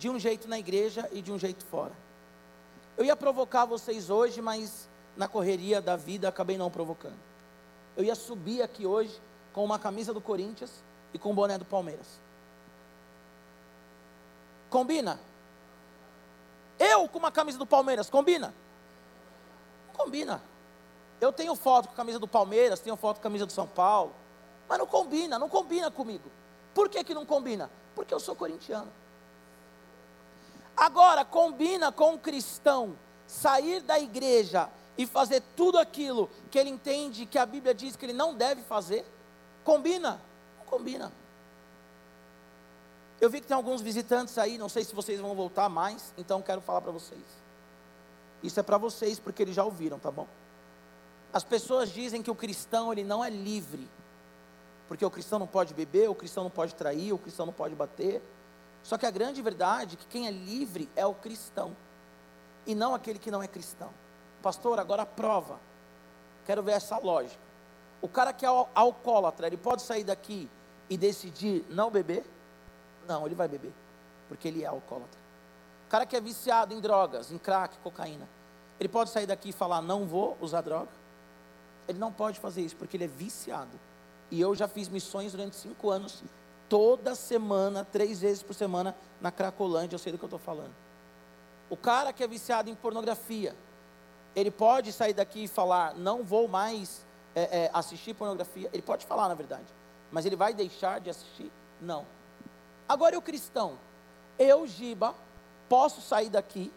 De 0.00 0.08
um 0.08 0.18
jeito 0.18 0.48
na 0.48 0.58
igreja 0.58 1.06
e 1.12 1.20
de 1.20 1.30
um 1.30 1.38
jeito 1.38 1.62
fora. 1.66 1.92
Eu 2.96 3.04
ia 3.04 3.14
provocar 3.14 3.66
vocês 3.66 4.08
hoje, 4.08 4.40
mas 4.40 4.88
na 5.14 5.28
correria 5.28 5.78
da 5.78 5.94
vida 5.94 6.26
acabei 6.26 6.56
não 6.56 6.70
provocando. 6.70 7.18
Eu 7.94 8.02
ia 8.02 8.14
subir 8.14 8.62
aqui 8.62 8.86
hoje 8.86 9.20
com 9.52 9.62
uma 9.62 9.78
camisa 9.78 10.14
do 10.14 10.20
Corinthians 10.20 10.82
e 11.12 11.18
com 11.18 11.32
o 11.32 11.34
boné 11.34 11.58
do 11.58 11.66
Palmeiras. 11.66 12.18
Combina? 14.70 15.20
Eu 16.78 17.06
com 17.06 17.18
uma 17.18 17.30
camisa 17.30 17.58
do 17.58 17.66
Palmeiras, 17.66 18.08
combina? 18.08 18.54
Não 19.88 19.94
combina. 20.02 20.42
Eu 21.20 21.30
tenho 21.30 21.54
foto 21.54 21.88
com 21.88 21.92
a 21.92 21.96
camisa 21.96 22.18
do 22.18 22.26
Palmeiras, 22.26 22.80
tenho 22.80 22.96
foto 22.96 23.16
com 23.16 23.20
a 23.20 23.24
camisa 23.24 23.44
do 23.44 23.52
São 23.52 23.66
Paulo, 23.66 24.14
mas 24.66 24.78
não 24.78 24.86
combina, 24.86 25.38
não 25.38 25.50
combina 25.50 25.90
comigo. 25.90 26.30
Por 26.72 26.88
que, 26.88 27.04
que 27.04 27.12
não 27.12 27.26
combina? 27.26 27.70
Porque 27.94 28.14
eu 28.14 28.20
sou 28.20 28.34
corintiano. 28.34 28.90
Agora, 30.80 31.26
combina 31.26 31.92
com 31.92 32.14
um 32.14 32.18
cristão 32.18 32.96
sair 33.26 33.82
da 33.82 34.00
igreja 34.00 34.70
e 34.96 35.06
fazer 35.06 35.42
tudo 35.54 35.76
aquilo 35.76 36.30
que 36.50 36.58
ele 36.58 36.70
entende 36.70 37.26
que 37.26 37.38
a 37.38 37.44
Bíblia 37.44 37.74
diz 37.74 37.96
que 37.96 38.06
ele 38.06 38.14
não 38.14 38.34
deve 38.34 38.62
fazer? 38.62 39.04
Combina? 39.62 40.18
Não 40.58 40.64
combina. 40.64 41.12
Eu 43.20 43.28
vi 43.28 43.42
que 43.42 43.46
tem 43.46 43.54
alguns 43.54 43.82
visitantes 43.82 44.38
aí, 44.38 44.56
não 44.56 44.70
sei 44.70 44.82
se 44.82 44.94
vocês 44.94 45.20
vão 45.20 45.34
voltar 45.34 45.68
mais, 45.68 46.14
então 46.16 46.40
quero 46.40 46.62
falar 46.62 46.80
para 46.80 46.92
vocês. 46.92 47.20
Isso 48.42 48.58
é 48.58 48.62
para 48.62 48.78
vocês, 48.78 49.20
porque 49.20 49.42
eles 49.42 49.54
já 49.54 49.62
ouviram, 49.62 49.98
tá 49.98 50.10
bom? 50.10 50.26
As 51.30 51.44
pessoas 51.44 51.90
dizem 51.90 52.22
que 52.22 52.30
o 52.30 52.34
cristão 52.34 52.90
ele 52.90 53.04
não 53.04 53.22
é 53.22 53.28
livre, 53.28 53.86
porque 54.88 55.04
o 55.04 55.10
cristão 55.10 55.38
não 55.38 55.46
pode 55.46 55.74
beber, 55.74 56.08
o 56.08 56.14
cristão 56.14 56.42
não 56.42 56.50
pode 56.50 56.74
trair, 56.74 57.12
o 57.12 57.18
cristão 57.18 57.44
não 57.44 57.52
pode 57.52 57.74
bater. 57.74 58.22
Só 58.82 58.96
que 58.96 59.06
a 59.06 59.10
grande 59.10 59.42
verdade 59.42 59.94
é 59.94 59.98
que 59.98 60.06
quem 60.06 60.26
é 60.26 60.30
livre 60.30 60.88
é 60.96 61.04
o 61.06 61.14
cristão, 61.14 61.76
e 62.66 62.74
não 62.74 62.94
aquele 62.94 63.18
que 63.18 63.30
não 63.30 63.42
é 63.42 63.48
cristão. 63.48 63.90
Pastor, 64.42 64.78
agora 64.78 65.04
prova. 65.04 65.58
Quero 66.44 66.62
ver 66.62 66.72
essa 66.72 66.98
lógica. 66.98 67.42
O 68.00 68.08
cara 68.08 68.32
que 68.32 68.46
é 68.46 68.48
alcoólatra, 68.74 69.46
ele 69.46 69.56
pode 69.56 69.82
sair 69.82 70.04
daqui 70.04 70.48
e 70.88 70.96
decidir 70.96 71.64
não 71.68 71.90
beber? 71.90 72.24
Não, 73.06 73.26
ele 73.26 73.34
vai 73.34 73.48
beber, 73.48 73.72
porque 74.28 74.48
ele 74.48 74.64
é 74.64 74.66
alcoólatra. 74.66 75.20
O 75.86 75.90
cara 75.90 76.06
que 76.06 76.16
é 76.16 76.20
viciado 76.20 76.72
em 76.72 76.80
drogas, 76.80 77.30
em 77.30 77.38
crack, 77.38 77.76
cocaína, 77.78 78.28
ele 78.78 78.88
pode 78.88 79.10
sair 79.10 79.26
daqui 79.26 79.50
e 79.50 79.52
falar: 79.52 79.82
não 79.82 80.06
vou 80.06 80.38
usar 80.40 80.62
droga? 80.62 80.88
Ele 81.86 81.98
não 81.98 82.12
pode 82.12 82.40
fazer 82.40 82.62
isso, 82.62 82.76
porque 82.76 82.96
ele 82.96 83.04
é 83.04 83.08
viciado. 83.08 83.78
E 84.30 84.40
eu 84.40 84.54
já 84.54 84.68
fiz 84.68 84.88
missões 84.88 85.32
durante 85.32 85.56
cinco 85.56 85.90
anos, 85.90 86.22
toda 86.70 87.16
semana, 87.16 87.84
três 87.84 88.20
vezes 88.20 88.42
por 88.42 88.54
semana, 88.54 88.96
na 89.20 89.32
Cracolândia, 89.32 89.96
eu 89.96 89.98
sei 89.98 90.12
do 90.12 90.16
que 90.16 90.24
eu 90.24 90.28
estou 90.28 90.38
falando. 90.38 90.72
O 91.68 91.76
cara 91.76 92.12
que 92.12 92.22
é 92.22 92.28
viciado 92.28 92.70
em 92.70 92.74
pornografia, 92.74 93.54
ele 94.34 94.50
pode 94.50 94.92
sair 94.92 95.12
daqui 95.12 95.44
e 95.44 95.48
falar: 95.48 95.94
não 95.94 96.22
vou 96.22 96.46
mais 96.46 97.04
é, 97.34 97.64
é, 97.64 97.70
assistir 97.74 98.14
pornografia. 98.14 98.70
Ele 98.72 98.82
pode 98.82 99.04
falar, 99.04 99.28
na 99.28 99.34
verdade, 99.34 99.66
mas 100.12 100.24
ele 100.24 100.36
vai 100.36 100.54
deixar 100.54 101.00
de 101.00 101.10
assistir? 101.10 101.50
Não. 101.80 102.06
Agora, 102.88 103.18
o 103.18 103.22
cristão, 103.22 103.76
eu, 104.38 104.66
Giba, 104.66 105.14
posso 105.68 106.00
sair 106.00 106.30
daqui, 106.30 106.72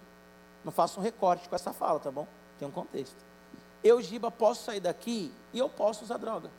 não 0.66 0.72
faço 0.72 1.00
um 1.00 1.04
recorte 1.04 1.48
com 1.48 1.56
essa 1.56 1.72
fala, 1.72 2.00
tá 2.00 2.12
bom? 2.12 2.28
Tem 2.58 2.68
um 2.68 2.72
contexto. 2.72 3.24
Eu, 3.84 4.02
Giba, 4.02 4.32
posso 4.32 4.64
sair 4.64 4.80
daqui 4.80 5.32
e 5.52 5.60
eu 5.60 5.70
posso 5.70 6.04
usar 6.04 6.18
droga. 6.18 6.50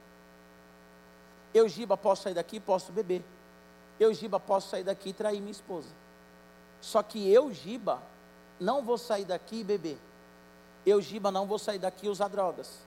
Eu, 1.54 1.68
Giba, 1.68 1.96
posso 1.96 2.24
sair 2.24 2.34
daqui 2.34 2.58
posso 2.60 2.92
beber. 2.92 3.22
Eu, 3.98 4.12
Giba, 4.12 4.40
posso 4.40 4.70
sair 4.70 4.82
daqui 4.82 5.10
e 5.10 5.12
trair 5.12 5.40
minha 5.40 5.52
esposa. 5.52 5.88
Só 6.80 7.02
que 7.02 7.32
eu, 7.32 7.52
Giba, 7.52 8.02
não 8.60 8.82
vou 8.84 8.98
sair 8.98 9.24
daqui 9.24 9.60
e 9.60 9.64
beber. 9.64 9.98
Eu, 10.84 11.00
Giba, 11.00 11.30
não 11.30 11.46
vou 11.46 11.58
sair 11.58 11.78
daqui 11.78 12.06
e 12.06 12.08
usar 12.08 12.28
drogas. 12.28 12.80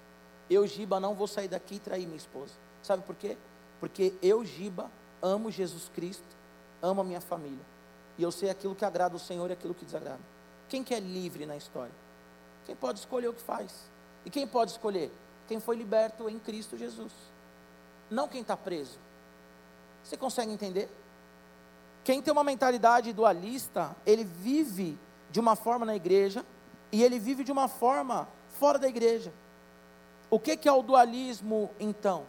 Eu, 0.50 0.68
Giba, 0.68 1.00
não 1.00 1.16
vou 1.16 1.28
sair 1.28 1.48
daqui 1.48 1.76
e 1.76 1.80
trair 1.80 2.06
minha 2.06 2.18
esposa. 2.18 2.54
Sabe 2.84 3.04
por 3.04 3.16
quê? 3.16 3.38
Porque 3.80 4.14
eu, 4.22 4.44
Giba, 4.44 4.92
amo 5.22 5.50
Jesus 5.50 5.90
Cristo 5.90 6.38
amo 6.82 7.02
a 7.02 7.04
minha 7.04 7.22
família. 7.22 7.66
E 8.18 8.24
eu 8.24 8.32
sei 8.32 8.50
aquilo 8.50 8.76
que 8.76 8.86
agrada 8.86 9.16
o 9.16 9.20
Senhor 9.20 9.50
e 9.50 9.54
aquilo 9.54 9.74
que 9.74 9.86
desagrada. 9.86 10.22
Quem 10.70 10.84
que 10.84 10.94
é 10.94 11.00
livre 11.00 11.46
na 11.46 11.56
história? 11.56 11.94
Quem 12.66 12.76
pode 12.76 13.00
escolher 13.00 13.28
o 13.28 13.34
que 13.34 13.42
faz? 13.42 13.90
E 14.26 14.30
quem 14.30 14.48
pode 14.48 14.72
escolher? 14.72 15.12
Quem 15.48 15.60
foi 15.60 15.76
liberto 15.76 16.30
em 16.30 16.38
Cristo 16.40 16.78
Jesus. 16.78 17.14
Não 18.10 18.28
quem 18.28 18.42
está 18.42 18.56
preso. 18.56 19.00
Você 20.04 20.16
consegue 20.16 20.52
entender? 20.52 20.90
Quem 22.04 22.22
tem 22.22 22.32
uma 22.32 22.44
mentalidade 22.44 23.12
dualista, 23.12 23.96
ele 24.06 24.24
vive 24.24 24.98
de 25.30 25.40
uma 25.40 25.56
forma 25.56 25.86
na 25.86 25.96
igreja 25.96 26.46
e 26.92 27.04
ele 27.04 27.20
vive 27.20 27.44
de 27.44 27.52
uma 27.52 27.68
forma 27.68 28.28
fora 28.48 28.80
da 28.80 28.88
igreja. 28.88 29.34
O 30.30 30.40
que, 30.40 30.56
que 30.56 30.70
é 30.70 30.72
o 30.72 30.82
dualismo 30.82 31.70
então? 31.80 32.26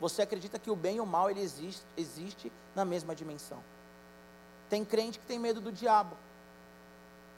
Você 0.00 0.22
acredita 0.22 0.58
que 0.58 0.70
o 0.70 0.76
bem 0.76 0.96
e 0.96 1.00
o 1.00 1.06
mal 1.06 1.30
ele 1.30 1.40
existe, 1.40 1.84
existe 1.96 2.52
na 2.74 2.84
mesma 2.84 3.14
dimensão. 3.14 3.62
Tem 4.68 4.84
crente 4.84 5.18
que 5.18 5.26
tem 5.26 5.38
medo 5.38 5.60
do 5.60 5.72
diabo. 5.72 6.16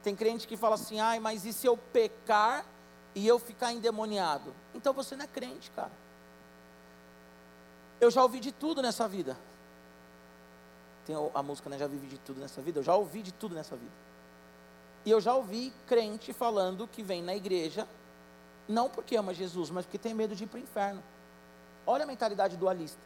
Tem 0.02 0.14
crente 0.16 0.48
que 0.48 0.56
fala 0.56 0.74
assim: 0.74 1.00
ai, 1.00 1.20
mas 1.20 1.44
e 1.44 1.52
se 1.52 1.66
eu 1.66 1.76
pecar 1.76 2.64
e 3.14 3.26
eu 3.26 3.38
ficar 3.38 3.72
endemoniado? 3.72 4.54
Então 4.74 4.92
você 4.92 5.16
não 5.16 5.24
é 5.24 5.28
crente, 5.28 5.70
cara. 5.70 5.92
Eu 8.00 8.10
já 8.10 8.22
ouvi 8.22 8.40
de 8.40 8.52
tudo 8.52 8.80
nessa 8.80 9.08
vida. 9.08 9.36
Tem 11.04 11.16
a 11.34 11.42
música, 11.42 11.70
né? 11.70 11.78
Já 11.78 11.86
vivi 11.86 12.06
de 12.06 12.18
tudo 12.18 12.40
nessa 12.40 12.60
vida. 12.60 12.78
Eu 12.78 12.82
já 12.82 12.94
ouvi 12.94 13.22
de 13.22 13.32
tudo 13.32 13.54
nessa 13.54 13.76
vida. 13.76 13.92
E 15.04 15.10
eu 15.10 15.20
já 15.20 15.34
ouvi 15.34 15.72
crente 15.86 16.32
falando 16.32 16.86
que 16.86 17.02
vem 17.02 17.22
na 17.22 17.34
igreja, 17.34 17.88
não 18.68 18.90
porque 18.90 19.16
ama 19.16 19.32
Jesus, 19.32 19.70
mas 19.70 19.86
porque 19.86 19.96
tem 19.96 20.12
medo 20.12 20.36
de 20.36 20.44
ir 20.44 20.46
para 20.46 20.58
o 20.58 20.62
inferno. 20.62 21.02
Olha 21.86 22.04
a 22.04 22.06
mentalidade 22.06 22.56
dualista. 22.56 23.00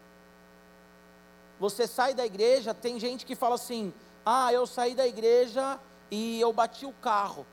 Você 1.60 1.86
sai 1.86 2.12
da 2.12 2.26
igreja, 2.26 2.74
tem 2.74 2.98
gente 2.98 3.24
que 3.24 3.36
fala 3.36 3.54
assim: 3.54 3.94
ah, 4.26 4.52
eu 4.52 4.66
saí 4.66 4.96
da 4.96 5.06
igreja 5.06 5.78
e 6.10 6.40
eu 6.40 6.52
bati 6.52 6.84
o 6.84 6.92
carro. 6.92 7.46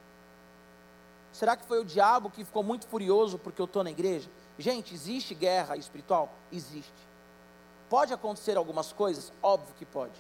Será 1.32 1.56
que 1.56 1.66
foi 1.66 1.80
o 1.80 1.86
diabo 1.86 2.32
que 2.32 2.44
ficou 2.44 2.64
muito 2.64 2.88
furioso 2.88 3.38
porque 3.38 3.62
eu 3.62 3.66
estou 3.66 3.84
na 3.84 3.92
igreja? 3.92 4.30
Gente, 4.58 4.96
existe 4.96 5.36
guerra 5.36 5.78
espiritual? 5.78 6.34
Existe. 6.52 7.09
Pode 7.90 8.14
acontecer 8.14 8.58
algumas 8.58 8.94
coisas? 8.94 9.34
Óbvio 9.42 9.74
que 9.76 9.86
pode. 9.86 10.20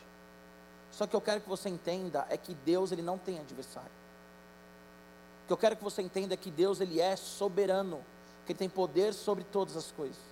Só 0.91 1.05
que 1.05 1.15
eu 1.15 1.21
quero 1.21 1.41
que 1.41 1.49
você 1.49 1.69
entenda 1.69 2.25
é 2.29 2.37
que 2.37 2.53
Deus 2.53 2.91
ele 2.91 3.01
não 3.01 3.17
tem 3.17 3.39
adversário. 3.39 3.91
O 5.43 5.47
que 5.47 5.53
eu 5.53 5.57
quero 5.57 5.75
que 5.75 5.83
você 5.83 6.01
entenda 6.01 6.33
é 6.33 6.37
que 6.37 6.49
Deus 6.49 6.81
ele 6.81 6.99
é 6.99 7.15
soberano, 7.15 8.03
que 8.45 8.51
ele 8.51 8.59
tem 8.59 8.69
poder 8.69 9.13
sobre 9.13 9.43
todas 9.43 9.77
as 9.77 9.91
coisas 9.91 10.29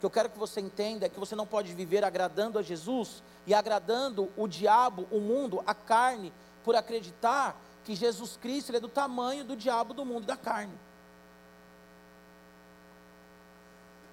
que 0.00 0.06
eu 0.06 0.10
quero 0.10 0.30
que 0.30 0.38
você 0.38 0.60
entenda 0.60 1.04
é 1.04 1.08
que 1.10 1.20
você 1.20 1.36
não 1.36 1.46
pode 1.46 1.74
viver 1.74 2.02
agradando 2.04 2.58
a 2.58 2.62
Jesus 2.62 3.22
e 3.46 3.52
agradando 3.52 4.32
o 4.34 4.48
diabo, 4.48 5.06
o 5.10 5.20
mundo, 5.20 5.62
a 5.66 5.74
carne, 5.74 6.32
por 6.64 6.74
acreditar 6.74 7.54
que 7.84 7.94
Jesus 7.94 8.38
Cristo 8.38 8.74
é 8.74 8.80
do 8.80 8.88
tamanho 8.88 9.44
do 9.44 9.54
diabo 9.54 9.92
do 9.92 10.04
mundo 10.04 10.24
da 10.24 10.38
carne. 10.38 10.72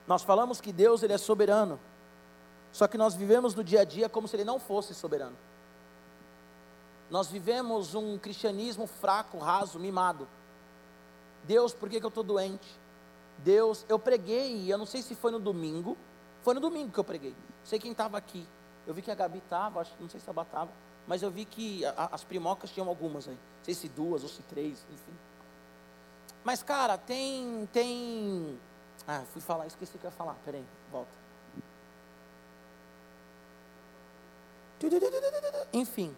Nós 0.05 0.23
falamos 0.23 0.59
que 0.59 0.73
Deus 0.73 1.03
ele 1.03 1.13
é 1.13 1.17
soberano, 1.17 1.79
só 2.71 2.87
que 2.87 2.97
nós 2.97 3.15
vivemos 3.15 3.55
no 3.55 3.63
dia 3.63 3.81
a 3.81 3.83
dia 3.83 4.09
como 4.09 4.27
se 4.27 4.35
ele 4.35 4.43
não 4.43 4.59
fosse 4.59 4.93
soberano. 4.93 5.37
Nós 7.09 7.27
vivemos 7.27 7.95
um 7.95 8.17
cristianismo 8.17 8.85
fraco, 8.85 9.37
raso, 9.37 9.79
mimado. 9.79 10.27
Deus, 11.43 11.73
por 11.73 11.89
que, 11.89 11.99
que 11.99 12.05
eu 12.05 12.09
estou 12.09 12.23
doente? 12.23 12.67
Deus, 13.39 13.85
eu 13.87 13.97
preguei, 13.97 14.71
eu 14.71 14.77
não 14.77 14.85
sei 14.85 15.01
se 15.01 15.15
foi 15.15 15.31
no 15.31 15.39
domingo, 15.39 15.97
foi 16.41 16.53
no 16.53 16.59
domingo 16.59 16.91
que 16.91 16.99
eu 16.99 17.03
preguei. 17.03 17.31
Não 17.31 17.65
sei 17.65 17.79
quem 17.79 17.91
estava 17.91 18.17
aqui. 18.17 18.47
Eu 18.85 18.93
vi 18.93 19.01
que 19.01 19.11
a 19.11 19.15
Gabi 19.15 19.39
estava, 19.39 19.85
não 19.99 20.09
sei 20.09 20.19
se 20.19 20.29
a 20.29 20.33
Bá 20.33 20.43
estava, 20.43 20.71
mas 21.05 21.21
eu 21.21 21.31
vi 21.31 21.45
que 21.45 21.85
a, 21.85 22.09
as 22.11 22.23
primocas 22.23 22.71
tinham 22.71 22.87
algumas 22.87 23.27
aí. 23.27 23.35
Não 23.35 23.63
sei 23.63 23.73
se 23.73 23.89
duas 23.89 24.23
ou 24.23 24.29
se 24.29 24.41
três, 24.43 24.85
enfim. 24.91 25.13
Mas, 26.43 26.63
cara, 26.63 26.97
tem. 26.97 27.67
tem 27.71 28.57
ah, 29.05 29.23
fui 29.31 29.41
falar, 29.41 29.67
esqueci 29.67 29.95
o 29.95 29.99
que 29.99 30.05
eu 30.05 30.09
ia 30.09 30.15
falar. 30.15 30.35
Peraí, 30.45 30.65
volta. 30.91 31.26
Enfim. 35.73 36.15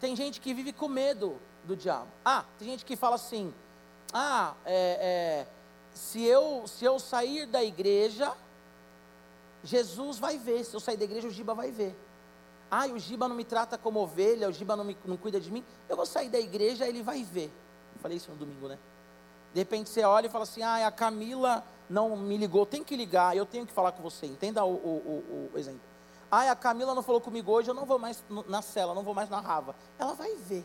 Tem 0.00 0.16
gente 0.16 0.40
que 0.40 0.54
vive 0.54 0.72
com 0.72 0.88
medo 0.88 1.38
do 1.64 1.76
diabo. 1.76 2.08
Ah, 2.24 2.44
tem 2.58 2.68
gente 2.68 2.84
que 2.84 2.96
fala 2.96 3.16
assim: 3.16 3.52
ah, 4.12 4.54
é, 4.64 5.46
é 5.46 5.46
se 5.94 6.22
eu, 6.22 6.66
se 6.66 6.84
eu 6.84 6.98
sair 6.98 7.46
da 7.46 7.62
igreja, 7.62 8.32
Jesus 9.62 10.18
vai 10.18 10.38
ver. 10.38 10.64
Se 10.64 10.74
eu 10.74 10.80
sair 10.80 10.96
da 10.96 11.04
igreja, 11.04 11.28
o 11.28 11.30
Giba 11.30 11.54
vai 11.54 11.70
ver. 11.70 11.94
Ah, 12.70 12.86
o 12.86 12.98
Giba 12.98 13.28
não 13.28 13.34
me 13.34 13.44
trata 13.44 13.76
como 13.76 14.00
ovelha, 14.00 14.48
o 14.48 14.52
Giba 14.52 14.76
não, 14.76 14.84
me, 14.84 14.96
não 15.04 15.16
cuida 15.16 15.40
de 15.40 15.50
mim. 15.50 15.64
Eu 15.88 15.96
vou 15.96 16.06
sair 16.06 16.28
da 16.28 16.38
igreja, 16.38 16.86
ele 16.86 17.02
vai 17.02 17.22
ver. 17.24 17.52
Eu 17.94 18.00
falei 18.00 18.16
isso 18.16 18.30
no 18.30 18.36
domingo, 18.36 18.68
né? 18.68 18.78
De 19.52 19.60
repente 19.60 19.90
você 19.90 20.04
olha 20.04 20.26
e 20.26 20.30
fala 20.30 20.44
assim: 20.44 20.62
ah, 20.62 20.86
a 20.86 20.92
Camila 20.92 21.64
não 21.88 22.16
me 22.16 22.36
ligou. 22.36 22.64
Tem 22.64 22.84
que 22.84 22.96
ligar, 22.96 23.36
eu 23.36 23.44
tenho 23.44 23.66
que 23.66 23.72
falar 23.72 23.92
com 23.92 24.02
você. 24.02 24.26
Entenda 24.26 24.64
o, 24.64 24.72
o, 24.72 25.50
o, 25.50 25.50
o 25.52 25.58
exemplo. 25.58 25.89
Ai, 26.30 26.48
a 26.48 26.54
Camila 26.54 26.94
não 26.94 27.02
falou 27.02 27.20
comigo 27.20 27.50
hoje, 27.50 27.70
eu 27.70 27.74
não 27.74 27.84
vou 27.84 27.98
mais 27.98 28.22
na 28.46 28.62
cela, 28.62 28.94
não 28.94 29.02
vou 29.02 29.14
mais 29.14 29.28
na 29.28 29.40
rava. 29.40 29.74
Ela 29.98 30.14
vai 30.14 30.36
ver. 30.36 30.64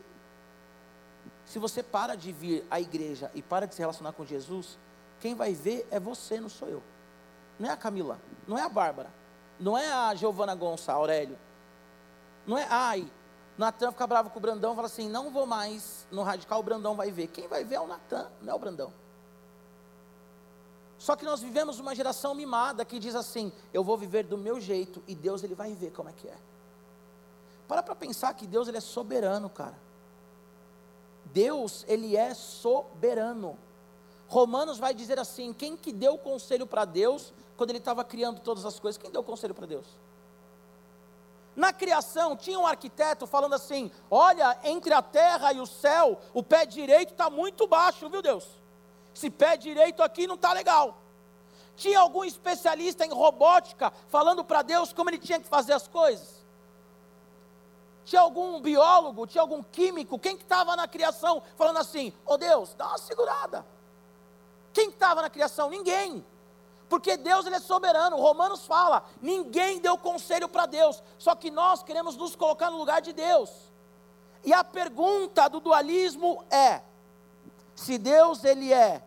Se 1.45 1.57
você 1.59 1.81
para 1.81 2.15
de 2.15 2.31
vir 2.31 2.65
à 2.69 2.79
igreja 2.79 3.31
e 3.33 3.41
para 3.41 3.65
de 3.65 3.73
se 3.73 3.81
relacionar 3.81 4.13
com 4.13 4.25
Jesus, 4.25 4.77
quem 5.19 5.33
vai 5.33 5.53
ver 5.53 5.87
é 5.89 5.99
você, 5.99 6.39
não 6.39 6.49
sou 6.49 6.67
eu. 6.67 6.83
Não 7.59 7.69
é 7.69 7.71
a 7.71 7.77
Camila, 7.77 8.19
não 8.47 8.57
é 8.57 8.61
a 8.61 8.69
Bárbara, 8.69 9.09
não 9.59 9.77
é 9.77 9.91
a 9.91 10.13
Giovana 10.13 10.53
Gonça, 10.53 10.91
Aurélio. 10.91 11.37
Não 12.45 12.57
é, 12.57 12.67
ai, 12.69 13.09
Natan 13.57 13.91
fica 13.91 14.05
bravo 14.05 14.29
com 14.29 14.37
o 14.37 14.41
Brandão 14.41 14.75
fala 14.75 14.87
assim: 14.87 15.09
não 15.09 15.31
vou 15.31 15.45
mais 15.45 16.07
no 16.11 16.23
radical, 16.23 16.59
o 16.59 16.63
Brandão 16.63 16.95
vai 16.95 17.11
ver. 17.11 17.27
Quem 17.27 17.47
vai 17.47 17.63
ver 17.63 17.75
é 17.75 17.79
o 17.79 17.87
Natan, 17.87 18.29
não 18.41 18.53
é 18.53 18.55
o 18.55 18.59
Brandão. 18.59 18.93
Só 21.05 21.15
que 21.15 21.23
nós 21.23 21.39
vivemos 21.39 21.79
uma 21.79 21.93
geração 21.93 22.33
mimada 22.33 22.83
que 22.83 22.97
diz 22.97 23.13
assim: 23.13 23.53
eu 23.71 23.83
vou 23.83 23.95
viver 23.95 24.23
do 24.23 24.39
meu 24.39 24.59
jeito 24.59 25.03
e 25.07 25.13
Deus 25.13 25.43
ele 25.43 25.53
vai 25.53 25.71
ver 25.71 25.91
como 25.91 26.09
é 26.09 26.11
que 26.11 26.27
é. 26.27 26.35
Para 27.67 27.83
para 27.83 27.95
pensar 27.95 28.33
que 28.33 28.47
Deus 28.47 28.67
ele 28.67 28.77
é 28.77 28.81
soberano, 28.81 29.47
cara. 29.47 29.77
Deus, 31.25 31.85
ele 31.87 32.17
é 32.17 32.33
soberano. 32.33 33.55
Romanos 34.27 34.79
vai 34.79 34.95
dizer 34.95 35.19
assim: 35.19 35.53
quem 35.53 35.77
que 35.77 35.93
deu 35.93 36.17
conselho 36.17 36.65
para 36.65 36.85
Deus 36.85 37.31
quando 37.55 37.69
ele 37.69 37.77
estava 37.77 38.03
criando 38.03 38.41
todas 38.41 38.65
as 38.65 38.79
coisas? 38.79 38.99
Quem 38.99 39.11
deu 39.11 39.21
conselho 39.21 39.53
para 39.53 39.67
Deus? 39.67 39.85
Na 41.55 41.71
criação, 41.71 42.35
tinha 42.35 42.57
um 42.57 42.65
arquiteto 42.65 43.27
falando 43.27 43.53
assim: 43.53 43.91
olha, 44.09 44.57
entre 44.63 44.91
a 44.91 45.03
terra 45.03 45.53
e 45.53 45.59
o 45.59 45.67
céu, 45.67 46.19
o 46.33 46.41
pé 46.41 46.65
direito 46.65 47.11
está 47.11 47.29
muito 47.29 47.67
baixo, 47.67 48.09
viu 48.09 48.23
Deus? 48.23 48.64
Esse 49.15 49.29
pé 49.29 49.55
direito 49.55 50.03
aqui 50.03 50.27
não 50.27 50.35
está 50.35 50.51
legal. 50.51 50.97
Tinha 51.77 51.99
algum 52.01 52.25
especialista 52.25 53.05
em 53.05 53.13
robótica 53.13 53.93
falando 54.09 54.43
para 54.43 54.61
Deus 54.61 54.91
como 54.91 55.09
ele 55.09 55.17
tinha 55.17 55.39
que 55.39 55.47
fazer 55.47 55.71
as 55.71 55.87
coisas? 55.87 56.45
Tinha 58.03 58.21
algum 58.21 58.59
biólogo, 58.59 59.25
tinha 59.25 59.41
algum 59.41 59.63
químico, 59.63 60.19
quem 60.19 60.35
que 60.35 60.43
estava 60.43 60.75
na 60.75 60.87
criação 60.87 61.41
falando 61.55 61.77
assim, 61.77 62.13
ô 62.25 62.33
oh 62.33 62.37
Deus, 62.37 62.73
dá 62.75 62.87
uma 62.89 62.97
segurada. 62.97 63.65
Quem 64.73 64.89
estava 64.89 65.21
na 65.21 65.29
criação? 65.29 65.69
Ninguém. 65.69 66.23
Porque 66.89 67.15
Deus 67.15 67.45
ele 67.45 67.55
é 67.55 67.59
soberano. 67.59 68.17
Romanos 68.17 68.65
fala: 68.65 69.05
ninguém 69.21 69.79
deu 69.79 69.97
conselho 69.97 70.49
para 70.49 70.65
Deus. 70.65 71.01
Só 71.17 71.33
que 71.33 71.49
nós 71.49 71.81
queremos 71.81 72.17
nos 72.17 72.35
colocar 72.35 72.69
no 72.69 72.77
lugar 72.77 73.01
de 73.01 73.13
Deus. 73.13 73.49
E 74.43 74.53
a 74.53 74.63
pergunta 74.63 75.47
do 75.47 75.61
dualismo 75.61 76.43
é: 76.51 76.81
se 77.75 77.97
Deus 77.97 78.43
ele 78.43 78.73
é 78.73 79.03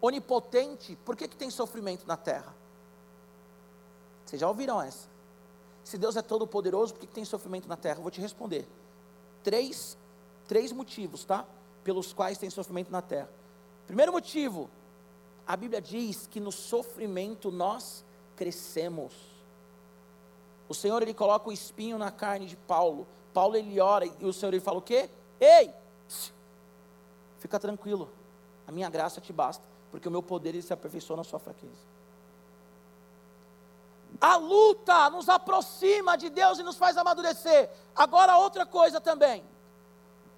onipotente, 0.00 0.96
por 1.04 1.14
que, 1.14 1.28
que 1.28 1.36
tem 1.36 1.50
sofrimento 1.50 2.06
na 2.06 2.16
terra? 2.16 2.54
Vocês 4.24 4.40
já 4.40 4.48
ouviram 4.48 4.80
essa? 4.80 5.08
Se 5.84 5.98
Deus 5.98 6.16
é 6.16 6.22
todo 6.22 6.46
poderoso, 6.46 6.94
por 6.94 7.00
que, 7.00 7.06
que 7.06 7.12
tem 7.12 7.24
sofrimento 7.24 7.68
na 7.68 7.76
terra? 7.76 7.98
Eu 7.98 8.02
vou 8.02 8.10
te 8.10 8.20
responder. 8.20 8.66
Três, 9.42 9.98
três 10.48 10.72
motivos, 10.72 11.24
tá? 11.24 11.44
Pelos 11.84 12.12
quais 12.12 12.38
tem 12.38 12.48
sofrimento 12.48 12.90
na 12.90 13.02
terra. 13.02 13.30
Primeiro 13.86 14.12
motivo, 14.12 14.70
a 15.46 15.56
Bíblia 15.56 15.80
diz 15.80 16.26
que 16.26 16.40
no 16.40 16.52
sofrimento 16.52 17.50
nós 17.50 18.04
crescemos. 18.36 19.12
O 20.68 20.74
Senhor 20.74 21.02
ele 21.02 21.12
coloca 21.12 21.48
o 21.48 21.52
espinho 21.52 21.98
na 21.98 22.10
carne 22.10 22.46
de 22.46 22.56
Paulo. 22.56 23.06
Paulo 23.34 23.56
ele 23.56 23.80
ora 23.80 24.06
e 24.06 24.24
o 24.24 24.32
Senhor 24.32 24.54
ele 24.54 24.62
fala 24.62 24.78
o 24.78 24.82
quê? 24.82 25.10
Ei, 25.40 25.74
fica 27.40 27.58
tranquilo. 27.58 28.08
A 28.68 28.70
minha 28.70 28.88
graça 28.88 29.20
te 29.20 29.32
basta, 29.32 29.64
porque 29.90 30.06
o 30.06 30.10
meu 30.10 30.22
poder 30.22 30.60
se 30.62 30.72
aperfeiçoa 30.72 31.16
na 31.16 31.24
sua 31.24 31.40
fraqueza. 31.40 31.90
A 34.20 34.36
luta 34.36 35.10
nos 35.10 35.28
aproxima 35.28 36.16
de 36.16 36.28
Deus 36.28 36.58
e 36.58 36.62
nos 36.62 36.76
faz 36.76 36.96
amadurecer. 36.96 37.70
Agora, 37.96 38.36
outra 38.36 38.66
coisa 38.66 39.00
também. 39.00 39.42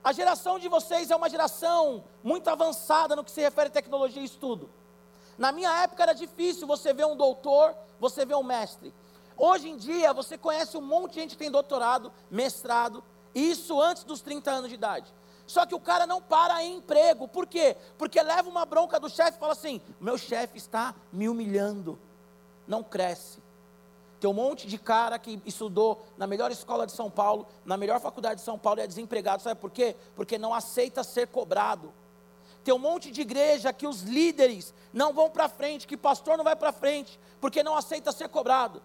A 0.04 0.12
geração 0.12 0.58
de 0.58 0.68
vocês 0.68 1.10
é 1.10 1.16
uma 1.16 1.28
geração 1.28 2.04
muito 2.22 2.48
avançada 2.48 3.14
no 3.14 3.24
que 3.24 3.30
se 3.30 3.40
refere 3.40 3.68
a 3.68 3.72
tecnologia 3.72 4.22
e 4.22 4.24
estudo. 4.24 4.70
Na 5.36 5.50
minha 5.50 5.70
época 5.82 6.02
era 6.02 6.12
difícil 6.12 6.66
você 6.66 6.92
ver 6.92 7.06
um 7.06 7.16
doutor, 7.16 7.74
você 7.98 8.24
ver 8.24 8.34
um 8.34 8.42
mestre. 8.42 8.94
Hoje 9.36 9.68
em 9.68 9.76
dia, 9.76 10.12
você 10.12 10.36
conhece 10.36 10.76
um 10.76 10.80
monte 10.80 11.14
de 11.14 11.20
gente 11.20 11.30
que 11.30 11.38
tem 11.38 11.50
doutorado, 11.50 12.12
mestrado, 12.30 13.02
isso 13.34 13.80
antes 13.80 14.04
dos 14.04 14.20
30 14.20 14.50
anos 14.50 14.68
de 14.68 14.74
idade. 14.74 15.12
Só 15.52 15.66
que 15.66 15.74
o 15.74 15.80
cara 15.80 16.06
não 16.06 16.22
para 16.22 16.64
em 16.64 16.76
emprego. 16.76 17.28
Por 17.28 17.46
quê? 17.46 17.76
Porque 17.98 18.22
leva 18.22 18.48
uma 18.48 18.64
bronca 18.64 18.98
do 18.98 19.10
chefe 19.10 19.36
e 19.36 19.38
fala 19.38 19.52
assim: 19.52 19.82
meu 20.00 20.16
chefe 20.16 20.56
está 20.56 20.94
me 21.12 21.28
humilhando. 21.28 21.98
Não 22.66 22.82
cresce. 22.82 23.38
Tem 24.18 24.30
um 24.30 24.32
monte 24.32 24.66
de 24.66 24.78
cara 24.78 25.18
que 25.18 25.42
estudou 25.44 26.06
na 26.16 26.26
melhor 26.26 26.50
escola 26.50 26.86
de 26.86 26.92
São 26.92 27.10
Paulo, 27.10 27.46
na 27.66 27.76
melhor 27.76 28.00
faculdade 28.00 28.36
de 28.36 28.46
São 28.46 28.58
Paulo 28.58 28.80
e 28.80 28.82
é 28.82 28.86
desempregado. 28.86 29.42
Sabe 29.42 29.60
por 29.60 29.70
quê? 29.70 29.94
Porque 30.16 30.38
não 30.38 30.54
aceita 30.54 31.04
ser 31.04 31.26
cobrado. 31.26 31.92
Tem 32.64 32.72
um 32.72 32.78
monte 32.78 33.10
de 33.10 33.20
igreja 33.20 33.74
que 33.74 33.86
os 33.86 34.00
líderes 34.00 34.72
não 34.90 35.12
vão 35.12 35.28
para 35.28 35.50
frente, 35.50 35.86
que 35.86 35.98
pastor 35.98 36.38
não 36.38 36.44
vai 36.44 36.56
para 36.56 36.72
frente, 36.72 37.20
porque 37.42 37.62
não 37.62 37.76
aceita 37.76 38.10
ser 38.10 38.30
cobrado. 38.30 38.82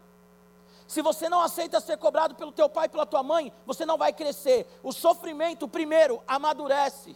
Se 0.88 1.02
você 1.02 1.28
não 1.28 1.41
aceita 1.41 1.82
ser 1.82 1.97
cobrado 1.97 2.34
pelo 2.36 2.52
teu 2.52 2.69
pai 2.69 2.86
e 2.86 2.89
pela 2.89 3.06
tua 3.06 3.21
mãe, 3.21 3.52
você 3.65 3.86
não 3.86 3.97
vai 3.97 4.13
crescer. 4.13 4.65
O 4.82 4.93
sofrimento, 4.93 5.67
primeiro, 5.67 6.23
amadurece. 6.26 7.15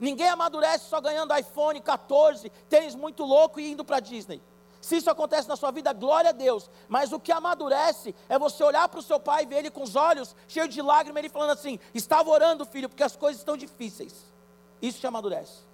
Ninguém 0.00 0.28
amadurece 0.28 0.88
só 0.88 1.00
ganhando 1.00 1.36
iPhone 1.36 1.80
14, 1.80 2.50
tênis 2.68 2.94
muito 2.94 3.24
louco 3.24 3.60
e 3.60 3.70
indo 3.70 3.84
para 3.84 4.00
Disney. 4.00 4.42
Se 4.80 4.96
isso 4.96 5.10
acontece 5.10 5.48
na 5.48 5.56
sua 5.56 5.70
vida, 5.70 5.92
glória 5.92 6.30
a 6.30 6.32
Deus. 6.32 6.70
Mas 6.88 7.12
o 7.12 7.20
que 7.20 7.32
amadurece 7.32 8.14
é 8.28 8.38
você 8.38 8.62
olhar 8.62 8.88
para 8.88 9.00
o 9.00 9.02
seu 9.02 9.18
pai 9.18 9.42
e 9.42 9.46
ver 9.46 9.58
ele 9.58 9.70
com 9.70 9.82
os 9.82 9.96
olhos 9.96 10.34
cheios 10.46 10.72
de 10.72 10.82
lágrimas, 10.82 11.20
ele 11.20 11.28
falando 11.28 11.50
assim: 11.50 11.78
Estava 11.94 12.30
orando, 12.30 12.64
filho, 12.64 12.88
porque 12.88 13.02
as 13.02 13.16
coisas 13.16 13.40
estão 13.40 13.56
difíceis. 13.56 14.26
Isso 14.80 15.00
te 15.00 15.06
amadurece. 15.06 15.68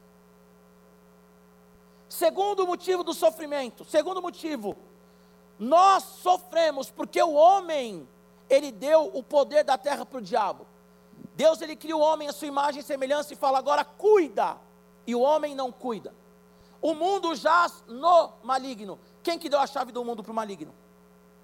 Segundo 2.09 2.67
motivo 2.67 3.03
do 3.03 3.13
sofrimento, 3.13 3.85
segundo 3.85 4.23
motivo, 4.23 4.77
nós 5.59 6.03
sofremos 6.03 6.91
porque 6.91 7.23
o 7.23 7.33
homem, 7.33 8.09
ele 8.49 8.73
deu 8.73 9.11
o 9.15 9.23
poder 9.23 9.65
da 9.65 9.79
terra 9.79 10.05
para 10.05 10.19
o 10.19 10.23
diabo. 10.23 10.67
Deus, 11.35 11.61
ele 11.61 11.77
cria 11.77 11.97
o 11.97 12.01
homem 12.01 12.29
à 12.29 12.33
sua 12.33 12.49
imagem 12.49 12.81
e 12.81 12.85
semelhança 12.85 13.33
e 13.33 13.37
fala: 13.37 13.59
agora 13.59 13.85
cuida. 13.85 14.57
E 15.07 15.15
o 15.15 15.21
homem 15.21 15.55
não 15.55 15.71
cuida. 15.71 16.15
O 16.81 16.95
mundo 16.95 17.35
jaz 17.35 17.83
no 17.87 18.33
maligno. 18.43 18.99
Quem 19.23 19.39
que 19.39 19.49
deu 19.49 19.59
a 19.59 19.67
chave 19.67 19.93
do 19.93 20.05
mundo 20.05 20.23
para 20.23 20.33
o 20.33 20.35
maligno? 20.35 20.75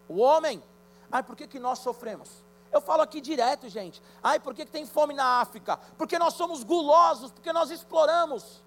O 0.08 0.18
homem. 0.18 0.62
Ai, 1.10 1.22
por 1.22 1.34
que, 1.34 1.46
que 1.46 1.58
nós 1.58 1.80
sofremos? 1.80 2.44
Eu 2.72 2.80
falo 2.80 3.02
aqui 3.02 3.20
direto, 3.20 3.68
gente. 3.68 4.02
Ai, 4.22 4.38
por 4.38 4.54
que, 4.54 4.64
que 4.64 4.70
tem 4.70 4.86
fome 4.86 5.12
na 5.12 5.40
África? 5.40 5.78
Porque 5.98 6.18
nós 6.18 6.34
somos 6.34 6.62
gulosos, 6.62 7.32
porque 7.32 7.52
nós 7.52 7.70
exploramos. 7.70 8.62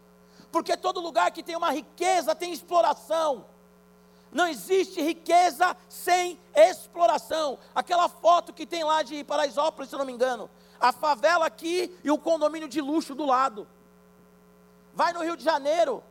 Porque 0.52 0.76
todo 0.76 1.00
lugar 1.00 1.32
que 1.32 1.42
tem 1.42 1.56
uma 1.56 1.72
riqueza 1.72 2.36
tem 2.36 2.52
exploração. 2.52 3.46
Não 4.34 4.48
existe 4.48 5.02
riqueza 5.02 5.78
sem 5.88 6.40
exploração. 6.56 7.60
Aquela 7.76 8.10
foto 8.10 8.52
que 8.52 8.66
tem 8.66 8.84
lá 8.84 9.04
de 9.04 9.24
Paraisópolis, 9.24 9.90
se 9.90 9.96
eu 9.96 10.00
não 10.00 10.06
me 10.06 10.14
engano. 10.14 10.50
A 10.80 10.92
favela 10.92 11.46
aqui 11.46 11.96
e 12.04 12.10
o 12.10 12.18
condomínio 12.18 12.68
de 12.68 12.82
luxo 12.82 13.14
do 13.14 13.26
lado. 13.26 13.68
Vai 14.94 15.14
no 15.14 15.24
Rio 15.24 15.38
de 15.38 15.44
Janeiro, 15.44 16.04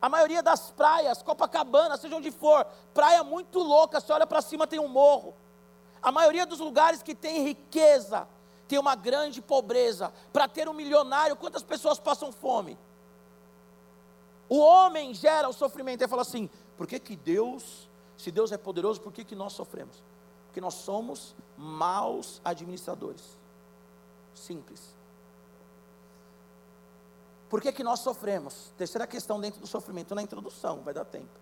a 0.00 0.08
maioria 0.08 0.42
das 0.42 0.70
praias, 0.70 1.22
Copacabana, 1.22 1.96
seja 1.96 2.16
onde 2.16 2.30
for, 2.30 2.66
praia 2.92 3.22
muito 3.22 3.58
louca, 3.60 4.00
você 4.00 4.12
olha 4.12 4.26
para 4.26 4.42
cima 4.42 4.66
tem 4.66 4.80
um 4.80 4.88
morro. 4.88 5.34
A 6.02 6.10
maioria 6.10 6.44
dos 6.44 6.58
lugares 6.58 7.02
que 7.02 7.14
tem 7.14 7.44
riqueza, 7.44 8.26
tem 8.66 8.78
uma 8.78 8.96
grande 8.96 9.40
pobreza. 9.40 10.12
Para 10.32 10.48
ter 10.48 10.68
um 10.68 10.72
milionário, 10.72 11.36
quantas 11.36 11.62
pessoas 11.62 12.00
passam 12.00 12.32
fome? 12.32 12.76
O 14.48 14.58
homem 14.58 15.14
gera 15.14 15.48
o 15.48 15.52
sofrimento. 15.52 16.02
Ele 16.02 16.08
fala 16.08 16.22
assim: 16.22 16.50
por 16.76 16.86
que, 16.86 16.98
que 16.98 17.16
Deus, 17.16 17.88
se 18.16 18.30
Deus 18.30 18.52
é 18.52 18.58
poderoso, 18.58 19.00
por 19.00 19.12
que, 19.12 19.24
que 19.24 19.34
nós 19.34 19.52
sofremos? 19.52 20.02
Porque 20.46 20.60
nós 20.60 20.74
somos 20.74 21.34
maus 21.56 22.40
administradores. 22.44 23.38
Simples. 24.34 24.94
Por 27.48 27.60
que, 27.60 27.70
que 27.70 27.84
nós 27.84 28.00
sofremos? 28.00 28.72
Terceira 28.78 29.06
questão 29.06 29.40
dentro 29.40 29.60
do 29.60 29.66
sofrimento, 29.66 30.14
na 30.14 30.22
introdução, 30.22 30.80
vai 30.80 30.94
dar 30.94 31.04
tempo. 31.04 31.38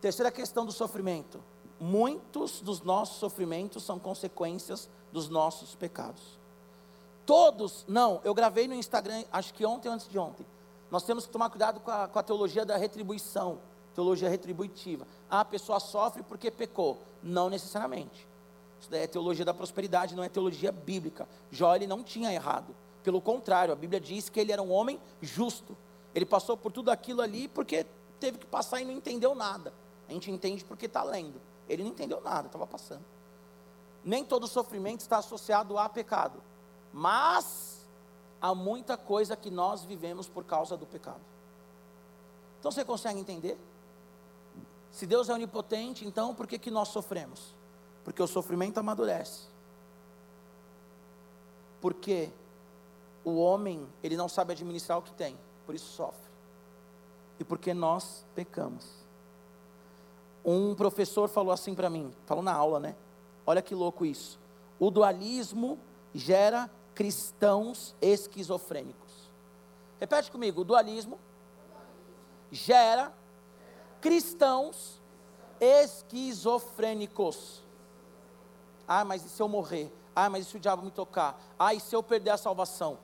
Terceira 0.00 0.30
questão 0.30 0.64
do 0.64 0.72
sofrimento. 0.72 1.42
Muitos 1.78 2.60
dos 2.60 2.80
nossos 2.80 3.18
sofrimentos 3.18 3.82
são 3.82 3.98
consequências 3.98 4.88
dos 5.12 5.28
nossos 5.28 5.74
pecados. 5.74 6.38
Todos, 7.26 7.84
não, 7.86 8.20
eu 8.24 8.32
gravei 8.32 8.66
no 8.66 8.74
Instagram, 8.74 9.24
acho 9.32 9.52
que 9.52 9.66
ontem 9.66 9.88
ou 9.88 9.94
antes 9.94 10.08
de 10.08 10.18
ontem. 10.18 10.46
Nós 10.90 11.02
temos 11.02 11.26
que 11.26 11.32
tomar 11.32 11.50
cuidado 11.50 11.80
com 11.80 11.90
a, 11.90 12.08
com 12.08 12.18
a 12.18 12.22
teologia 12.22 12.64
da 12.64 12.76
retribuição, 12.76 13.58
teologia 13.94 14.28
retributiva. 14.28 15.06
Ah, 15.28 15.40
a 15.40 15.44
pessoa 15.44 15.80
sofre 15.80 16.22
porque 16.22 16.50
pecou. 16.50 16.98
Não 17.22 17.50
necessariamente. 17.50 18.26
Isso 18.80 18.90
daí 18.90 19.02
é 19.02 19.06
teologia 19.06 19.44
da 19.44 19.54
prosperidade, 19.54 20.14
não 20.14 20.22
é 20.22 20.28
teologia 20.28 20.70
bíblica. 20.70 21.28
Jó 21.50 21.74
ele 21.74 21.86
não 21.86 22.02
tinha 22.02 22.32
errado. 22.32 22.74
Pelo 23.02 23.20
contrário, 23.20 23.72
a 23.72 23.76
Bíblia 23.76 24.00
diz 24.00 24.28
que 24.28 24.38
ele 24.38 24.52
era 24.52 24.62
um 24.62 24.70
homem 24.70 25.00
justo. 25.20 25.76
Ele 26.14 26.24
passou 26.26 26.56
por 26.56 26.72
tudo 26.72 26.90
aquilo 26.90 27.20
ali 27.20 27.48
porque 27.48 27.86
teve 28.20 28.38
que 28.38 28.46
passar 28.46 28.80
e 28.80 28.84
não 28.84 28.92
entendeu 28.92 29.34
nada. 29.34 29.72
A 30.08 30.12
gente 30.12 30.30
entende 30.30 30.64
porque 30.64 30.86
está 30.86 31.02
lendo. 31.02 31.40
Ele 31.68 31.82
não 31.82 31.90
entendeu 31.90 32.20
nada, 32.20 32.46
estava 32.46 32.66
passando. 32.66 33.04
Nem 34.04 34.24
todo 34.24 34.46
sofrimento 34.46 35.00
está 35.00 35.18
associado 35.18 35.76
a 35.78 35.88
pecado, 35.88 36.40
mas 36.92 37.75
há 38.40 38.54
muita 38.54 38.96
coisa 38.96 39.36
que 39.36 39.50
nós 39.50 39.84
vivemos 39.84 40.28
por 40.28 40.44
causa 40.44 40.76
do 40.76 40.86
pecado. 40.86 41.20
Então 42.58 42.70
você 42.70 42.84
consegue 42.84 43.18
entender? 43.18 43.58
Se 44.90 45.06
Deus 45.06 45.28
é 45.28 45.34
onipotente, 45.34 46.06
então 46.06 46.34
por 46.34 46.46
que, 46.46 46.58
que 46.58 46.70
nós 46.70 46.88
sofremos? 46.88 47.54
Porque 48.04 48.22
o 48.22 48.26
sofrimento 48.26 48.78
amadurece. 48.78 49.42
Porque 51.80 52.30
o 53.24 53.36
homem, 53.36 53.86
ele 54.02 54.16
não 54.16 54.28
sabe 54.28 54.52
administrar 54.52 54.98
o 54.98 55.02
que 55.02 55.12
tem, 55.12 55.36
por 55.66 55.74
isso 55.74 55.92
sofre. 55.92 56.30
E 57.38 57.44
porque 57.44 57.74
nós 57.74 58.24
pecamos. 58.34 58.86
Um 60.44 60.74
professor 60.74 61.28
falou 61.28 61.52
assim 61.52 61.74
para 61.74 61.90
mim, 61.90 62.14
falou 62.24 62.42
na 62.42 62.54
aula, 62.54 62.78
né? 62.78 62.94
Olha 63.44 63.60
que 63.60 63.74
louco 63.74 64.06
isso. 64.06 64.38
O 64.78 64.90
dualismo 64.90 65.78
gera 66.14 66.70
cristãos 66.96 67.94
esquizofrênicos. 68.00 69.30
Repete 70.00 70.32
comigo: 70.32 70.62
o 70.62 70.64
dualismo 70.64 71.20
gera 72.50 73.12
cristãos 74.00 75.00
esquizofrênicos. 75.60 77.62
Ah, 78.88 79.04
mas 79.04 79.24
e 79.24 79.28
se 79.28 79.40
eu 79.40 79.48
morrer? 79.48 79.92
Ah, 80.14 80.30
mas 80.30 80.46
e 80.46 80.50
se 80.50 80.56
o 80.56 80.60
diabo 80.60 80.82
me 80.82 80.90
tocar? 80.90 81.38
Ah, 81.58 81.74
e 81.74 81.80
se 81.80 81.94
eu 81.94 82.02
perder 82.02 82.30
a 82.30 82.38
salvação? 82.38 82.98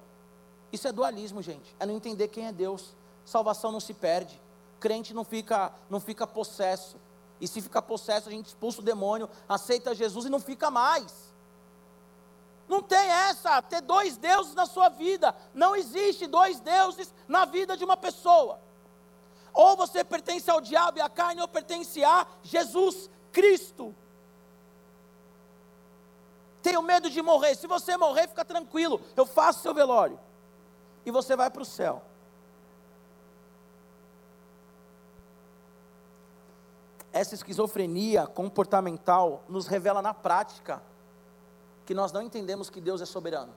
Isso 0.72 0.88
é 0.88 0.92
dualismo, 0.92 1.42
gente. 1.42 1.76
É 1.78 1.84
não 1.84 1.94
entender 1.94 2.28
quem 2.28 2.46
é 2.46 2.52
Deus. 2.52 2.96
Salvação 3.24 3.70
não 3.70 3.80
se 3.80 3.92
perde. 3.92 4.40
Crente 4.80 5.12
não 5.12 5.24
fica, 5.24 5.72
não 5.90 6.00
fica 6.00 6.26
possesso. 6.26 6.96
E 7.40 7.46
se 7.46 7.60
ficar 7.60 7.82
possesso, 7.82 8.28
a 8.28 8.32
gente 8.32 8.46
expulsa 8.46 8.80
o 8.80 8.84
demônio, 8.84 9.28
aceita 9.48 9.94
Jesus 9.94 10.24
e 10.24 10.30
não 10.30 10.40
fica 10.40 10.70
mais. 10.70 11.31
Não 12.72 12.80
tem 12.80 13.06
essa, 13.06 13.60
ter 13.60 13.82
dois 13.82 14.16
deuses 14.16 14.54
na 14.54 14.64
sua 14.64 14.88
vida. 14.88 15.36
Não 15.52 15.76
existe 15.76 16.26
dois 16.26 16.58
deuses 16.58 17.12
na 17.28 17.44
vida 17.44 17.76
de 17.76 17.84
uma 17.84 17.98
pessoa. 17.98 18.58
Ou 19.52 19.76
você 19.76 20.02
pertence 20.02 20.50
ao 20.50 20.58
diabo 20.58 20.96
e 20.96 21.02
à 21.02 21.10
carne, 21.10 21.42
ou 21.42 21.46
pertence 21.46 22.02
a 22.02 22.26
Jesus 22.42 23.10
Cristo. 23.30 23.94
Tenho 26.62 26.80
medo 26.80 27.10
de 27.10 27.20
morrer. 27.20 27.54
Se 27.56 27.66
você 27.66 27.94
morrer, 27.98 28.26
fica 28.26 28.42
tranquilo. 28.42 29.02
Eu 29.14 29.26
faço 29.26 29.60
seu 29.60 29.74
velório. 29.74 30.18
E 31.04 31.10
você 31.10 31.36
vai 31.36 31.50
para 31.50 31.60
o 31.60 31.66
céu. 31.66 32.02
Essa 37.12 37.34
esquizofrenia 37.34 38.26
comportamental 38.26 39.44
nos 39.46 39.66
revela 39.66 40.00
na 40.00 40.14
prática 40.14 40.80
que 41.84 41.94
nós 41.94 42.12
não 42.12 42.22
entendemos 42.22 42.70
que 42.70 42.80
Deus 42.80 43.00
é 43.00 43.06
soberano. 43.06 43.52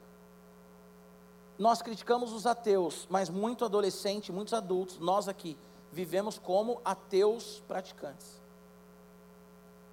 Nós 1.57 1.81
criticamos 1.81 2.33
os 2.33 2.45
ateus, 2.45 3.07
mas 3.09 3.29
muito 3.29 3.63
adolescente, 3.63 4.31
muitos 4.31 4.53
adultos, 4.53 4.99
nós 4.99 5.27
aqui, 5.27 5.57
vivemos 5.91 6.37
como 6.37 6.81
ateus 6.83 7.63
praticantes. 7.67 8.41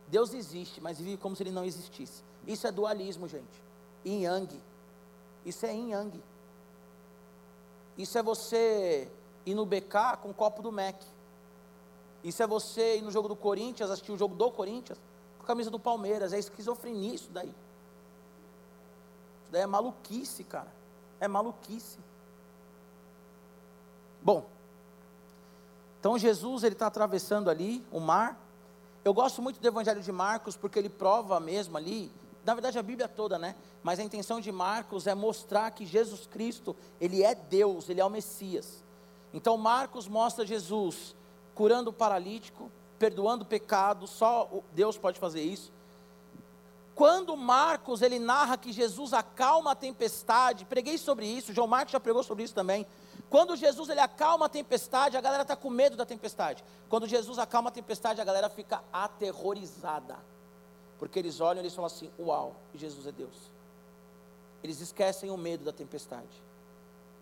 Deus 0.09 0.35
existe, 0.35 0.81
mas 0.81 0.99
vive 0.99 1.17
como 1.17 1.37
se 1.37 1.43
ele 1.43 1.53
não 1.53 1.65
existisse. 1.65 2.23
Isso 2.47 2.67
é 2.67 2.73
dualismo, 2.73 3.29
gente. 3.29 3.63
Yin 4.05 4.23
yang. 4.23 4.61
Isso 5.45 5.65
é 5.65 5.73
yin 5.73 5.91
yang. 5.91 6.23
Isso 7.97 8.19
é 8.19 8.23
você 8.23 9.09
ir 9.47 9.55
no 9.55 9.65
BK 9.65 10.19
com 10.21 10.33
copo 10.35 10.63
do 10.63 10.73
Mac. 10.73 11.01
Isso 12.25 12.43
é 12.43 12.47
você 12.47 12.99
ir 12.99 13.03
no 13.03 13.11
jogo 13.11 13.29
do 13.29 13.37
Corinthians, 13.37 13.91
assistir 13.91 14.13
o 14.13 14.19
jogo 14.19 14.35
do 14.35 14.51
Corinthians, 14.51 15.01
com 15.39 15.45
a 15.45 15.47
camisa 15.47 15.71
do 15.71 15.79
Palmeiras. 15.79 16.33
É 16.33 16.39
esquizofrenia 16.39 17.15
isso 17.15 17.31
daí. 17.31 17.55
É 19.53 19.67
maluquice, 19.67 20.45
cara. 20.45 20.73
É 21.21 21.29
maluquice. 21.29 21.99
Bom, 24.23 24.47
então 26.01 26.19
Jesus 26.19 26.63
ele 26.63 26.75
está 26.75 26.87
atravessando 26.87 27.51
ali 27.51 27.85
o 27.91 28.01
mar. 28.01 28.39
Eu 29.05 29.13
gosto 29.13 29.43
muito 29.43 29.61
do 29.61 29.67
Evangelho 29.67 30.01
de 30.01 30.13
Marcos 30.13 30.57
porque 30.57 30.79
ele 30.79 30.89
prova 30.89 31.39
mesmo 31.41 31.77
ali 31.77 32.11
na 32.45 32.55
verdade 32.55 32.79
a 32.79 32.83
Bíblia 32.83 33.09
toda, 33.09 33.39
né? 33.39 33.55
Mas 33.83 33.99
a 33.99 34.03
intenção 34.03 34.41
de 34.41 34.51
Marcos 34.51 35.07
é 35.07 35.15
mostrar 35.15 35.71
que 35.71 35.87
Jesus 35.87 36.27
Cristo, 36.27 36.77
ele 37.01 37.23
é 37.23 37.35
Deus, 37.35 37.89
ele 37.89 38.01
é 38.01 38.05
o 38.05 38.11
Messias. 38.11 38.83
Então 39.33 39.57
Marcos 39.57 40.09
mostra 40.09 40.45
Jesus 40.45 41.15
curando 41.55 41.91
o 41.91 41.93
paralítico, 41.93 42.71
perdoando 42.99 43.45
o 43.45 43.47
pecado, 43.47 44.07
só 44.07 44.51
Deus 44.73 44.99
pode 44.99 45.19
fazer 45.19 45.43
isso. 45.43 45.73
Quando 46.95 47.37
Marcos 47.37 48.03
ele 48.03 48.19
narra 48.19 48.59
que 48.59 48.73
Jesus 48.73 49.13
acalma 49.13 49.73
a 49.73 49.75
tempestade, 49.75 50.65
preguei 50.65 50.99
sobre 50.99 51.27
isso, 51.27 51.53
João 51.53 51.67
Marcos 51.67 51.93
já 51.93 52.01
pregou 52.01 52.23
sobre 52.23 52.45
isso 52.45 52.55
também. 52.55 52.87
Quando 53.31 53.57
Jesus 53.57 53.89
ele 53.89 54.01
acalma 54.01 54.45
a 54.45 54.49
tempestade, 54.49 55.17
a 55.17 55.21
galera 55.21 55.43
está 55.43 55.57
com 55.57 55.71
medo 55.71 55.97
da 55.97 56.05
tempestade. 56.05 56.63
Quando 56.91 57.07
Jesus 57.07 57.39
acalma 57.39 57.71
a 57.71 57.73
tempestade, 57.73 58.21
a 58.21 58.25
galera 58.25 58.51
fica 58.51 58.85
aterrorizada. 58.93 60.19
Porque 60.99 61.19
eles 61.19 61.41
olham 61.41 61.63
e 61.63 61.63
eles 61.63 61.75
falam 61.75 61.87
assim: 61.87 62.11
Uau, 62.19 62.55
Jesus 62.75 63.07
é 63.07 63.13
Deus. 63.13 63.51
Eles 64.63 64.81
esquecem 64.81 65.31
o 65.31 65.37
medo 65.37 65.65
da 65.65 65.73
tempestade. 65.73 66.43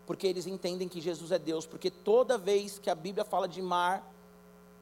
Porque 0.05 0.27
eles 0.27 0.49
entendem 0.49 0.89
que 0.89 1.01
Jesus 1.01 1.31
é 1.31 1.39
Deus. 1.39 1.65
Porque 1.65 1.91
toda 1.91 2.37
vez 2.37 2.79
que 2.79 2.91
a 2.91 2.95
Bíblia 2.95 3.25
fala 3.25 3.47
de 3.47 3.63
mar, 3.63 4.05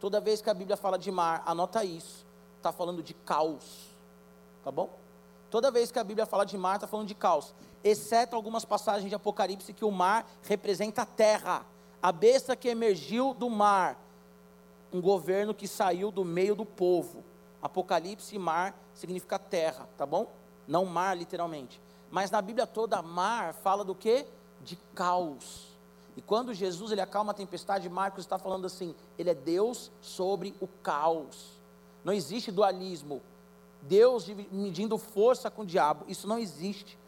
toda 0.01 0.21
vez 0.21 0.41
que 0.41 0.49
a 0.49 0.55
Bíblia 0.55 0.77
fala 0.77 0.99
de 0.99 1.11
mar, 1.11 1.43
anota 1.45 1.85
isso, 1.85 2.25
está 2.57 2.73
falando 2.73 3.03
de 3.03 3.13
caos. 3.13 3.98
Tá 4.69 4.73
bom? 4.73 4.91
Toda 5.51 5.71
vez 5.71 5.91
que 5.91 5.99
a 5.99 6.05
Bíblia 6.05 6.27
fala 6.27 6.45
de 6.45 6.59
mar, 6.59 6.75
está 6.75 6.87
falando 6.87 7.07
de 7.07 7.15
caos. 7.15 7.55
Exceto 7.83 8.37
algumas 8.37 8.67
passagens 8.67 9.09
de 9.09 9.15
Apocalipse 9.15 9.73
que 9.73 9.83
o 9.83 9.91
mar 9.91 10.31
representa 10.43 11.01
a 11.01 11.07
terra. 11.07 11.65
A 12.03 12.13
besta 12.13 12.55
que 12.55 12.69
emergiu 12.69 13.33
do 13.33 13.49
mar. 13.49 13.99
Um 14.93 15.01
governo 15.01 15.55
que 15.55 15.67
saiu 15.67 16.11
do 16.11 16.23
meio 16.23 16.55
do 16.55 16.67
povo. 16.67 17.25
Apocalipse 17.63 18.37
e 18.37 18.39
mar 18.39 18.79
significa 18.93 19.39
terra, 19.39 19.89
tá 19.97 20.05
bom? 20.05 20.27
Não 20.67 20.85
mar 20.85 21.17
literalmente. 21.17 21.81
Mas 22.11 22.31
na 22.31 22.43
Bíblia 22.43 22.67
toda, 22.67 23.01
mar 23.01 23.55
fala 23.55 23.83
do 23.83 23.95
que? 23.95 24.27
De 24.61 24.77
caos. 24.95 25.79
E 26.15 26.21
quando 26.21 26.53
Jesus 26.53 26.93
ele 26.93 27.01
acalma 27.01 27.31
a 27.31 27.35
tempestade, 27.35 27.89
Marcos 27.89 28.27
está 28.27 28.39
falando 28.39 28.67
assim: 28.67 28.95
ele 29.19 29.31
é 29.31 29.35
Deus 29.35 29.91
sobre 30.03 30.55
o 30.61 30.69
caos. 30.69 31.59
Não 32.05 32.13
existe 32.13 32.53
dualismo. 32.53 33.23
Deus 33.83 34.27
medindo 34.51 34.99
força 34.99 35.51
com 35.51 35.63
o 35.63 35.67
diabo, 35.67 36.05
isso 36.09 36.27
não 36.27 36.39
existe. 36.39 36.99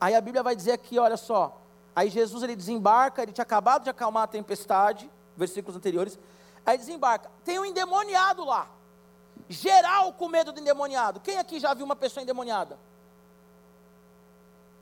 Aí 0.00 0.14
a 0.14 0.20
Bíblia 0.20 0.42
vai 0.42 0.54
dizer 0.54 0.72
aqui, 0.72 0.98
olha 0.98 1.16
só. 1.16 1.60
Aí 1.96 2.10
Jesus 2.10 2.42
ele 2.42 2.56
desembarca, 2.56 3.22
ele 3.22 3.32
tinha 3.32 3.42
acabado 3.42 3.84
de 3.84 3.90
acalmar 3.90 4.24
a 4.24 4.26
tempestade, 4.26 5.10
versículos 5.36 5.76
anteriores. 5.76 6.18
Aí 6.66 6.76
desembarca. 6.76 7.30
Tem 7.44 7.58
um 7.58 7.64
endemoniado 7.64 8.44
lá 8.44 8.68
geral 9.48 10.12
com 10.12 10.28
medo 10.28 10.52
do 10.52 10.60
endemoniado. 10.60 11.20
Quem 11.20 11.38
aqui 11.38 11.60
já 11.60 11.74
viu 11.74 11.84
uma 11.84 11.96
pessoa 11.96 12.22
endemoniada? 12.22 12.78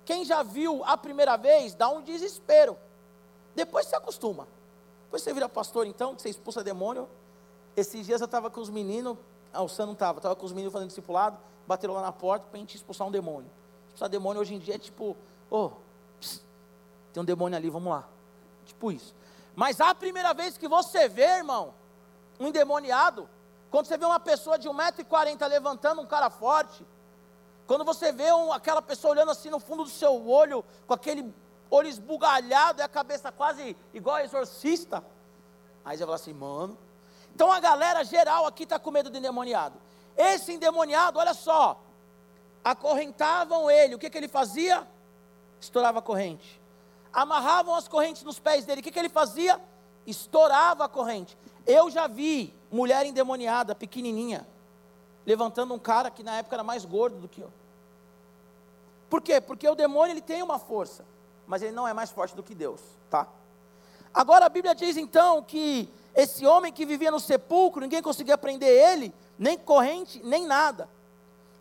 Quem 0.04 0.24
já 0.24 0.42
viu 0.42 0.82
a 0.84 0.96
primeira 0.96 1.36
vez, 1.36 1.74
dá 1.74 1.88
um 1.88 2.02
desespero. 2.02 2.76
Depois 3.54 3.86
se 3.86 3.94
acostuma. 3.94 4.48
Depois 5.04 5.22
você 5.22 5.32
vira 5.32 5.48
pastor, 5.48 5.86
então, 5.86 6.14
que 6.14 6.22
você 6.22 6.30
expulsa 6.30 6.64
demônio. 6.64 7.08
Esses 7.76 8.06
dias 8.06 8.20
eu 8.20 8.24
estava 8.26 8.50
com 8.50 8.60
os 8.60 8.70
meninos, 8.70 9.16
ah, 9.52 9.62
o 9.62 9.68
Sam 9.68 9.86
não 9.86 9.92
estava, 9.92 10.18
estava 10.18 10.34
com 10.34 10.46
os 10.46 10.52
meninos 10.52 10.72
fazendo 10.72 10.88
discipulado, 10.88 11.38
bateram 11.66 11.94
lá 11.94 12.02
na 12.02 12.12
porta 12.12 12.46
para 12.46 12.56
a 12.56 12.60
gente 12.60 12.76
expulsar 12.76 13.06
um 13.06 13.10
demônio. 13.10 13.50
Expulsar 13.86 14.08
demônio 14.08 14.40
hoje 14.40 14.54
em 14.54 14.58
dia 14.58 14.76
é 14.76 14.78
tipo, 14.78 15.16
oh, 15.50 15.72
tem 17.12 17.22
um 17.22 17.26
demônio 17.26 17.56
ali, 17.56 17.68
vamos 17.68 17.92
lá. 17.92 18.08
Tipo 18.64 18.90
isso. 18.90 19.14
Mas 19.54 19.80
a 19.80 19.94
primeira 19.94 20.32
vez 20.32 20.56
que 20.56 20.66
você 20.66 21.08
vê, 21.08 21.38
irmão, 21.38 21.74
um 22.40 22.48
endemoniado, 22.48 23.28
quando 23.70 23.86
você 23.86 23.98
vê 23.98 24.04
uma 24.04 24.20
pessoa 24.20 24.58
de 24.58 24.68
1,40m 24.68 25.46
levantando 25.48 26.00
um 26.00 26.06
cara 26.06 26.30
forte, 26.30 26.86
quando 27.66 27.84
você 27.84 28.12
vê 28.12 28.32
um, 28.32 28.52
aquela 28.52 28.82
pessoa 28.82 29.12
olhando 29.12 29.30
assim 29.30 29.50
no 29.50 29.60
fundo 29.60 29.84
do 29.84 29.90
seu 29.90 30.28
olho, 30.28 30.64
com 30.86 30.94
aquele 30.94 31.32
olho 31.70 31.88
esbugalhado 31.88 32.80
e 32.80 32.82
a 32.82 32.88
cabeça 32.88 33.30
quase 33.30 33.76
igual 33.94 34.16
a 34.16 34.24
exorcista, 34.24 35.04
aí 35.84 35.96
você 35.96 36.04
fala 36.04 36.16
assim, 36.16 36.32
mano. 36.32 36.76
Então 37.34 37.50
a 37.50 37.60
galera 37.60 38.04
geral 38.04 38.46
aqui 38.46 38.64
está 38.64 38.78
com 38.78 38.90
medo 38.90 39.10
do 39.10 39.18
endemoniado. 39.18 39.80
Esse 40.16 40.52
endemoniado, 40.52 41.18
olha 41.18 41.34
só, 41.34 41.80
acorrentavam 42.62 43.70
ele, 43.70 43.94
o 43.94 43.98
que, 43.98 44.10
que 44.10 44.18
ele 44.18 44.28
fazia? 44.28 44.86
Estourava 45.60 46.00
a 46.00 46.02
corrente. 46.02 46.60
Amarravam 47.12 47.74
as 47.74 47.88
correntes 47.88 48.22
nos 48.22 48.38
pés 48.38 48.64
dele, 48.64 48.80
o 48.80 48.84
que, 48.84 48.90
que 48.90 48.98
ele 48.98 49.08
fazia? 49.08 49.60
Estourava 50.06 50.84
a 50.84 50.88
corrente. 50.88 51.36
Eu 51.66 51.90
já 51.90 52.06
vi 52.06 52.54
mulher 52.70 53.06
endemoniada, 53.06 53.74
pequenininha, 53.74 54.46
levantando 55.24 55.72
um 55.72 55.78
cara 55.78 56.10
que 56.10 56.22
na 56.22 56.36
época 56.36 56.56
era 56.56 56.64
mais 56.64 56.84
gordo 56.84 57.18
do 57.18 57.28
que 57.28 57.40
eu. 57.40 57.50
Por 59.08 59.20
quê? 59.20 59.40
Porque 59.40 59.68
o 59.68 59.74
demônio 59.74 60.12
ele 60.12 60.22
tem 60.22 60.42
uma 60.42 60.58
força, 60.58 61.04
mas 61.46 61.62
ele 61.62 61.72
não 61.72 61.86
é 61.86 61.92
mais 61.92 62.10
forte 62.10 62.34
do 62.34 62.42
que 62.42 62.54
Deus, 62.54 62.80
tá? 63.10 63.28
Agora 64.12 64.46
a 64.46 64.48
Bíblia 64.48 64.74
diz 64.74 64.96
então 64.96 65.42
que 65.42 65.88
esse 66.14 66.46
homem 66.46 66.72
que 66.72 66.84
vivia 66.84 67.10
no 67.10 67.18
sepulcro, 67.18 67.80
ninguém 67.80 68.02
conseguia 68.02 68.36
prender 68.36 68.68
ele, 68.68 69.14
nem 69.38 69.56
corrente, 69.56 70.20
nem 70.22 70.46
nada. 70.46 70.88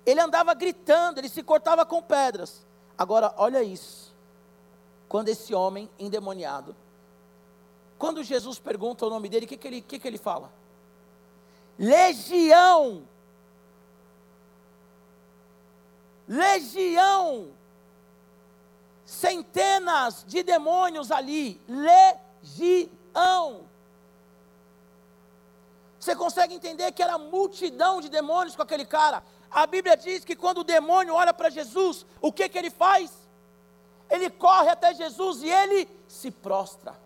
Ele 0.06 0.20
andava 0.20 0.54
gritando, 0.54 1.20
ele 1.20 1.30
se 1.30 1.42
cortava 1.42 1.86
com 1.86 2.02
pedras. 2.02 2.66
Agora, 2.98 3.34
olha 3.38 3.64
isso. 3.64 4.14
Quando 5.08 5.30
esse 5.30 5.54
homem 5.54 5.90
endemoniado, 5.98 6.76
quando 7.98 8.24
Jesus 8.24 8.60
pergunta 8.60 9.06
o 9.06 9.10
nome 9.10 9.30
dele, 9.30 9.46
o 9.46 9.50
que, 9.50 9.58
que, 9.58 9.68
ele, 9.68 9.82
que, 9.82 10.00
que 10.00 10.08
ele 10.08 10.18
fala? 10.18 10.52
Legião. 11.78 13.04
Legião. 16.28 17.50
Centenas 19.06 20.26
de 20.28 20.44
demônios 20.44 21.12
ali. 21.12 21.62
Legião. 21.68 23.71
Você 26.02 26.16
consegue 26.16 26.56
entender 26.56 26.92
que 26.94 27.04
era 27.04 27.16
multidão 27.20 28.02
de 28.02 28.10
demônios 28.10 28.56
com 28.56 28.64
aquele 28.64 28.86
cara? 28.86 29.24
A 29.52 29.68
Bíblia 29.68 29.96
diz 29.96 30.26
que 30.26 30.36
quando 30.36 30.62
o 30.62 30.64
demônio 30.64 31.14
olha 31.14 31.32
para 31.32 31.52
Jesus, 31.52 32.08
o 32.20 32.34
que, 32.34 32.50
que 32.50 32.58
ele 32.58 32.72
faz? 32.72 33.12
Ele 34.10 34.28
corre 34.28 34.70
até 34.70 34.96
Jesus 34.96 35.44
e 35.44 35.50
ele 35.50 35.88
se 36.08 36.32
prostra. 36.32 37.00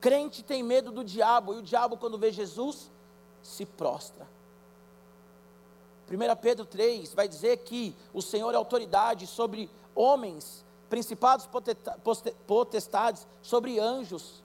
Crente 0.00 0.42
tem 0.42 0.62
medo 0.62 0.90
do 0.90 1.04
diabo, 1.04 1.52
e 1.52 1.58
o 1.58 1.62
diabo, 1.62 1.98
quando 1.98 2.16
vê 2.16 2.32
Jesus, 2.32 2.90
se 3.42 3.66
prostra. 3.66 4.26
1 6.10 6.36
Pedro 6.40 6.64
3 6.64 7.12
vai 7.12 7.28
dizer 7.28 7.58
que 7.58 7.94
o 8.14 8.22
Senhor 8.22 8.54
é 8.54 8.56
autoridade 8.56 9.26
sobre 9.26 9.70
homens, 9.94 10.64
principados, 10.88 11.46
potestades, 12.46 13.26
sobre 13.42 13.78
anjos. 13.78 14.42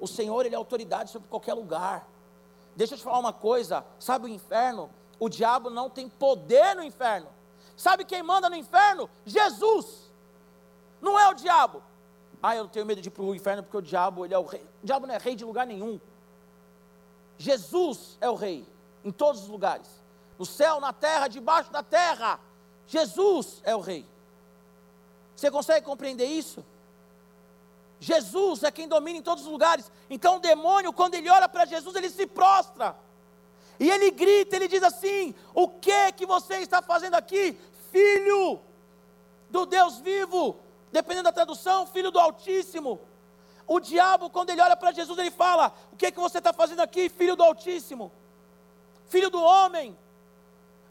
O 0.00 0.08
Senhor, 0.08 0.46
Ele 0.46 0.54
é 0.54 0.58
autoridade 0.58 1.10
sobre 1.10 1.28
qualquer 1.28 1.52
lugar. 1.52 2.15
Deixa 2.76 2.94
eu 2.94 2.98
te 2.98 3.04
falar 3.04 3.18
uma 3.18 3.32
coisa: 3.32 3.84
sabe 3.98 4.26
o 4.26 4.28
inferno? 4.28 4.90
O 5.18 5.28
diabo 5.28 5.70
não 5.70 5.88
tem 5.88 6.08
poder 6.08 6.76
no 6.76 6.82
inferno. 6.82 7.28
Sabe 7.76 8.04
quem 8.04 8.22
manda 8.22 8.50
no 8.50 8.54
inferno? 8.54 9.08
Jesus. 9.24 10.10
Não 11.00 11.18
é 11.18 11.28
o 11.28 11.34
diabo. 11.34 11.82
Ah, 12.42 12.54
eu 12.54 12.68
tenho 12.68 12.84
medo 12.86 13.00
de 13.00 13.08
ir 13.08 13.10
para 13.10 13.22
o 13.22 13.34
inferno 13.34 13.62
porque 13.62 13.76
o 13.76 13.82
diabo 13.82 14.24
ele 14.24 14.34
é 14.34 14.38
o 14.38 14.44
rei. 14.44 14.62
O 14.82 14.86
diabo 14.86 15.06
não 15.06 15.14
é 15.14 15.18
rei 15.18 15.34
de 15.34 15.44
lugar 15.44 15.66
nenhum. 15.66 15.98
Jesus 17.38 18.16
é 18.20 18.28
o 18.28 18.34
rei 18.34 18.66
em 19.04 19.10
todos 19.10 19.42
os 19.42 19.48
lugares. 19.48 19.88
No 20.38 20.44
céu, 20.44 20.80
na 20.80 20.92
terra, 20.92 21.28
debaixo 21.28 21.72
da 21.72 21.82
terra. 21.82 22.38
Jesus 22.86 23.60
é 23.64 23.74
o 23.74 23.80
rei. 23.80 24.06
Você 25.34 25.50
consegue 25.50 25.84
compreender 25.84 26.26
isso? 26.26 26.64
Jesus 27.98 28.62
é 28.62 28.70
quem 28.70 28.86
domina 28.86 29.18
em 29.18 29.22
todos 29.22 29.44
os 29.44 29.50
lugares. 29.50 29.90
Então 30.10 30.36
o 30.36 30.40
demônio, 30.40 30.92
quando 30.92 31.14
ele 31.14 31.30
olha 31.30 31.48
para 31.48 31.64
Jesus, 31.64 31.94
ele 31.96 32.10
se 32.10 32.26
prostra. 32.26 32.96
E 33.78 33.90
ele 33.90 34.10
grita, 34.10 34.56
ele 34.56 34.68
diz 34.68 34.82
assim: 34.82 35.34
O 35.54 35.68
que 35.68 36.12
que 36.12 36.26
você 36.26 36.56
está 36.56 36.82
fazendo 36.82 37.14
aqui, 37.14 37.58
filho 37.90 38.60
do 39.50 39.66
Deus 39.66 39.98
vivo? 39.98 40.56
Dependendo 40.92 41.24
da 41.24 41.32
tradução, 41.32 41.86
filho 41.86 42.10
do 42.10 42.18
Altíssimo. 42.18 43.00
O 43.66 43.80
diabo, 43.80 44.30
quando 44.30 44.50
ele 44.50 44.60
olha 44.60 44.76
para 44.76 44.92
Jesus, 44.92 45.18
ele 45.18 45.30
fala: 45.30 45.74
O 45.92 45.96
que 45.96 46.12
que 46.12 46.20
você 46.20 46.38
está 46.38 46.52
fazendo 46.52 46.80
aqui, 46.80 47.08
filho 47.08 47.36
do 47.36 47.42
Altíssimo? 47.42 48.12
Filho 49.08 49.30
do 49.30 49.40
homem. 49.42 49.96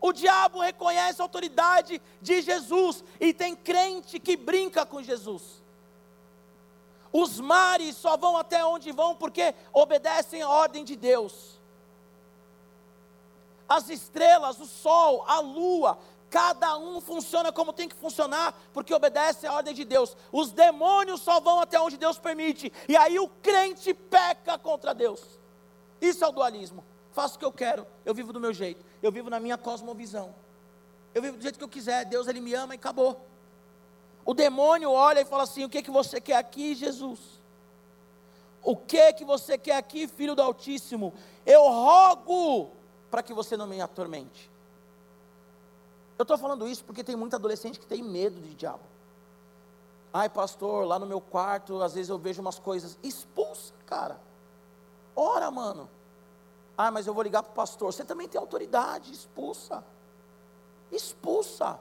O 0.02 0.12
diabo 0.12 0.60
reconhece 0.60 1.22
a 1.22 1.26
autoridade 1.26 2.02
de 2.22 2.42
Jesus 2.42 3.04
e 3.20 3.34
tem 3.34 3.56
crente 3.56 4.20
que 4.20 4.36
brinca 4.36 4.86
com 4.86 5.02
Jesus. 5.02 5.64
Os 7.24 7.40
mares 7.40 7.96
só 7.96 8.18
vão 8.18 8.36
até 8.36 8.66
onde 8.66 8.92
vão 8.92 9.16
porque 9.16 9.56
obedecem 9.72 10.42
a 10.42 10.50
ordem 10.50 10.84
de 10.84 10.96
Deus 10.96 11.56
as 13.68 13.90
estrelas, 13.90 14.60
o 14.60 14.66
sol, 14.66 15.26
a 15.28 15.40
lua, 15.40 15.98
cada 16.30 16.78
um 16.78 17.02
funciona 17.02 17.52
como 17.52 17.74
tem 17.74 17.90
que 17.90 17.96
funcionar, 17.96 18.54
porque 18.74 18.94
obedece 18.94 19.48
à 19.48 19.54
ordem 19.54 19.74
de 19.74 19.84
Deus. 19.84 20.16
Os 20.32 20.52
demônios 20.52 21.22
só 21.22 21.40
vão 21.40 21.60
até 21.60 21.80
onde 21.80 21.98
Deus 21.98 22.18
permite, 22.18 22.72
e 22.88 22.96
aí 22.96 23.20
o 23.20 23.28
crente 23.28 23.94
peca 23.94 24.58
contra 24.58 24.94
Deus. 24.94 25.22
Isso 26.00 26.24
é 26.24 26.28
o 26.28 26.32
dualismo. 26.32 26.84
Faço 27.12 27.36
o 27.36 27.40
que 27.40 27.46
eu 27.46 27.52
quero, 27.52 27.88
eu 28.06 28.14
vivo 28.14 28.34
do 28.34 28.40
meu 28.40 28.54
jeito, 28.54 28.86
eu 29.02 29.12
vivo 29.12 29.30
na 29.30 29.40
minha 29.40 29.58
cosmovisão. 29.58 30.36
Eu 31.14 31.22
vivo 31.22 31.38
do 31.38 31.44
jeito 31.44 31.58
que 31.58 31.64
eu 31.64 31.70
quiser, 31.70 32.04
Deus 32.06 32.28
ele 32.28 32.42
me 32.42 32.54
ama 32.54 32.76
e 32.76 32.78
acabou. 32.78 33.26
O 34.26 34.34
demônio 34.34 34.92
olha 34.92 35.22
e 35.22 35.26
fala 35.26 35.44
assim: 35.44 35.64
"O 35.64 35.70
que 35.70 35.84
que 35.84 35.92
você 35.92 36.20
quer 36.20 36.38
aqui, 36.38 36.76
Jesus?" 36.76 37.20
O 38.66 38.76
que 38.76 39.14
que 39.14 39.24
você 39.24 39.60
quer 39.60 39.78
aqui, 39.78 40.08
filho 40.08 40.34
do 40.34 40.42
Altíssimo? 40.42 41.14
Eu 41.46 41.62
rogo 41.62 42.72
para 43.12 43.22
que 43.22 43.32
você 43.32 43.56
não 43.56 43.68
me 43.68 43.80
atormente. 43.80 44.50
Eu 46.18 46.24
estou 46.24 46.36
falando 46.36 46.68
isso 46.68 46.84
porque 46.84 47.04
tem 47.04 47.16
muito 47.16 47.36
adolescente 47.36 47.80
que 47.80 47.86
tem 47.86 48.02
medo 48.02 48.42
de 48.42 48.56
diabo. 48.56 48.82
Ai, 50.12 50.30
pastor, 50.30 50.84
lá 50.84 50.98
no 50.98 51.06
meu 51.06 51.22
quarto, 51.22 51.80
às 51.84 51.94
vezes 51.94 52.10
eu 52.10 52.18
vejo 52.18 52.42
umas 52.42 52.58
coisas. 52.58 52.98
Expulsa, 53.04 53.72
cara. 53.86 54.20
Ora, 55.16 55.52
mano. 55.52 55.88
Ah, 56.76 56.90
mas 56.90 57.06
eu 57.06 57.14
vou 57.14 57.22
ligar 57.22 57.44
para 57.44 57.52
o 57.52 57.56
pastor. 57.56 57.94
Você 57.94 58.04
também 58.04 58.28
tem 58.28 58.40
autoridade, 58.40 59.14
expulsa. 59.14 59.84
Expulsa. 60.92 61.80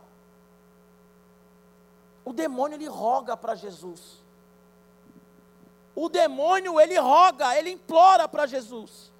O 2.24 2.32
demônio 2.32 2.76
ele 2.76 2.88
roga 2.88 3.36
para 3.36 3.54
Jesus. 3.54 4.22
O 5.94 6.08
demônio 6.08 6.80
ele 6.80 6.98
roga, 6.98 7.56
ele 7.56 7.70
implora 7.70 8.28
para 8.28 8.46
Jesus 8.46 9.14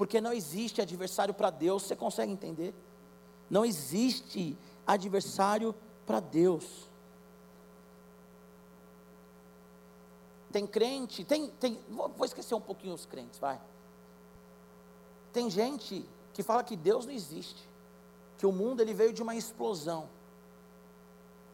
porque 0.00 0.18
não 0.18 0.32
existe 0.32 0.80
adversário 0.80 1.34
para 1.34 1.50
Deus. 1.50 1.82
Você 1.82 1.94
consegue 1.94 2.32
entender? 2.32 2.74
Não 3.50 3.66
existe 3.66 4.56
adversário 4.86 5.74
para 6.06 6.20
Deus. 6.20 6.88
Tem 10.50 10.66
crente, 10.66 11.22
tem, 11.22 11.50
tem, 11.50 11.78
vou 11.90 12.24
esquecer 12.24 12.54
um 12.54 12.60
pouquinho 12.62 12.94
os 12.94 13.04
crentes, 13.04 13.38
vai. 13.38 13.60
Tem 15.34 15.50
gente 15.50 16.02
que 16.32 16.42
fala 16.42 16.64
que 16.64 16.76
Deus 16.76 17.04
não 17.04 17.12
existe, 17.12 17.68
que 18.40 18.46
o 18.46 18.50
mundo 18.50 18.80
ele 18.80 18.92
veio 18.92 19.12
de 19.12 19.22
uma 19.22 19.36
explosão, 19.36 20.08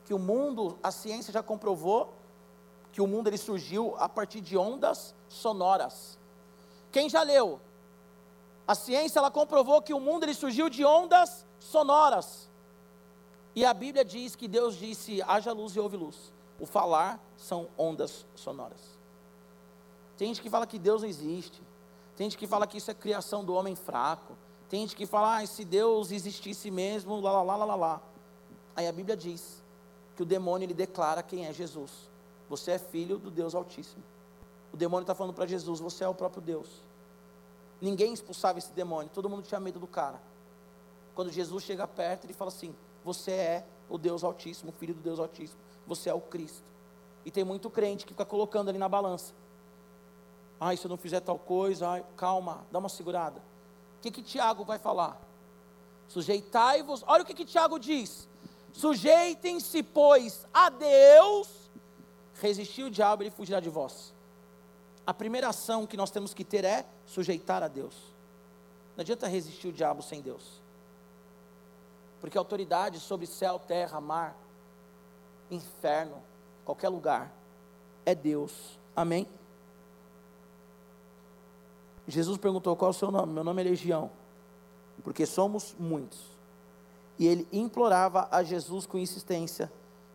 que 0.06 0.14
o 0.14 0.18
mundo, 0.18 0.78
a 0.82 0.90
ciência 0.90 1.30
já 1.32 1.42
comprovou 1.42 2.14
que 2.92 3.02
o 3.02 3.06
mundo 3.06 3.26
ele 3.26 3.36
surgiu 3.36 3.94
a 3.98 4.08
partir 4.08 4.40
de 4.40 4.56
ondas 4.56 5.14
sonoras. 5.28 6.18
Quem 6.90 7.10
já 7.10 7.22
leu 7.22 7.60
a 8.66 8.74
ciência 8.74 9.20
ela 9.20 9.30
comprovou 9.30 9.80
que 9.80 9.94
o 9.94 10.00
mundo 10.00 10.24
ele 10.24 10.34
surgiu 10.34 10.68
de 10.68 10.84
ondas 10.84 11.46
sonoras. 11.60 12.50
E 13.54 13.64
a 13.64 13.72
Bíblia 13.72 14.04
diz 14.04 14.34
que 14.34 14.48
Deus 14.48 14.76
disse: 14.76 15.22
haja 15.22 15.52
luz 15.52 15.76
e 15.76 15.80
houve 15.80 15.96
luz. 15.96 16.32
O 16.58 16.66
falar 16.66 17.20
são 17.36 17.68
ondas 17.78 18.26
sonoras. 18.34 18.98
Tem 20.16 20.28
gente 20.28 20.42
que 20.42 20.50
fala 20.50 20.66
que 20.66 20.78
Deus 20.78 21.02
não 21.02 21.08
existe. 21.08 21.62
Tem 22.16 22.28
gente 22.28 22.38
que 22.38 22.46
fala 22.46 22.66
que 22.66 22.78
isso 22.78 22.90
é 22.90 22.94
criação 22.94 23.44
do 23.44 23.54
homem 23.54 23.76
fraco. 23.76 24.36
Tem 24.68 24.80
gente 24.80 24.96
que 24.96 25.06
fala, 25.06 25.38
ah, 25.38 25.46
se 25.46 25.64
Deus 25.64 26.10
existisse 26.10 26.70
mesmo, 26.70 27.20
lá, 27.20 27.42
lá, 27.42 27.56
lá, 27.56 27.64
lá, 27.64 27.74
lá. 27.74 28.02
Aí 28.74 28.88
a 28.88 28.92
Bíblia 28.92 29.16
diz 29.16 29.62
que 30.16 30.22
o 30.22 30.26
demônio 30.26 30.66
ele 30.66 30.74
declara 30.74 31.22
quem 31.22 31.46
é 31.46 31.52
Jesus. 31.52 32.10
Você 32.48 32.72
é 32.72 32.78
filho 32.78 33.18
do 33.18 33.30
Deus 33.30 33.54
Altíssimo. 33.54 34.02
O 34.72 34.76
demônio 34.76 35.02
está 35.02 35.14
falando 35.14 35.34
para 35.34 35.46
Jesus, 35.46 35.80
você 35.80 36.04
é 36.04 36.08
o 36.08 36.14
próprio 36.14 36.42
Deus. 36.42 36.68
Ninguém 37.80 38.12
expulsava 38.12 38.58
esse 38.58 38.72
demônio, 38.72 39.10
todo 39.12 39.28
mundo 39.28 39.42
tinha 39.42 39.60
medo 39.60 39.78
do 39.78 39.86
cara. 39.86 40.20
Quando 41.14 41.30
Jesus 41.30 41.64
chega 41.64 41.86
perto, 41.86 42.24
ele 42.24 42.32
fala 42.32 42.48
assim: 42.48 42.74
Você 43.04 43.32
é 43.32 43.66
o 43.88 43.96
Deus 43.96 44.24
Altíssimo, 44.24 44.70
o 44.70 44.72
Filho 44.72 44.94
do 44.94 45.00
Deus 45.00 45.18
Altíssimo, 45.18 45.60
você 45.86 46.10
é 46.10 46.14
o 46.14 46.20
Cristo. 46.20 46.64
E 47.24 47.30
tem 47.30 47.44
muito 47.44 47.70
crente 47.70 48.04
que 48.04 48.12
fica 48.12 48.24
colocando 48.24 48.68
ali 48.68 48.78
na 48.78 48.88
balança. 48.88 49.34
Ai, 50.58 50.76
se 50.76 50.86
eu 50.86 50.88
não 50.88 50.96
fizer 50.96 51.20
tal 51.20 51.38
coisa, 51.38 51.88
ai, 51.88 52.04
calma, 52.16 52.66
dá 52.70 52.78
uma 52.78 52.88
segurada. 52.88 53.42
Que 54.10 54.22
que 54.22 54.22
Tiago 54.22 54.64
vai 54.64 54.78
falar? 54.78 55.20
Sujeitai-vos, 56.08 57.02
olha 57.06 57.22
o 57.22 57.26
que 57.26 57.34
que 57.34 57.44
Tiago 57.44 57.78
diz. 57.78 58.28
Sujeitem-se, 58.72 59.82
pois, 59.82 60.46
a 60.52 60.68
Deus, 60.70 61.48
resistir 62.40 62.84
o 62.84 62.90
diabo, 62.90 63.22
ele 63.22 63.30
fugirá 63.30 63.60
de 63.60 63.68
vós 63.68 64.14
a 65.06 65.14
primeira 65.14 65.48
ação 65.48 65.86
que 65.86 65.96
nós 65.96 66.10
temos 66.10 66.34
que 66.34 66.44
ter 66.44 66.64
é 66.64 66.84
sujeitar 67.06 67.62
a 67.62 67.68
Deus. 67.68 67.94
Não 68.96 69.02
adianta 69.02 69.28
resistir 69.28 69.68
o 69.68 69.72
diabo 69.72 70.02
sem 70.02 70.20
Deus. 70.20 70.60
Porque 72.20 72.36
a 72.36 72.40
autoridade 72.40 72.98
sobre 72.98 73.26
céu, 73.26 73.58
terra, 73.58 74.00
mar, 74.00 74.36
inferno, 75.48 76.20
qualquer 76.64 76.88
lugar, 76.88 77.32
é 78.04 78.14
Deus. 78.14 78.52
Amém? 78.96 79.28
Jesus 82.08 82.38
perguntou: 82.38 82.76
qual 82.76 82.90
é 82.90 82.94
o 82.94 82.94
seu 82.94 83.10
nome? 83.10 83.32
Meu 83.32 83.42
nome 83.44 83.62
é 83.62 83.64
Legião, 83.64 84.10
porque 85.02 85.26
somos 85.26 85.74
muitos. 85.78 86.20
E 87.18 87.26
ele 87.26 87.48
implorava 87.50 88.28
a 88.30 88.42
Jesus 88.42 88.86
com 88.86 88.98
insistência 88.98 89.72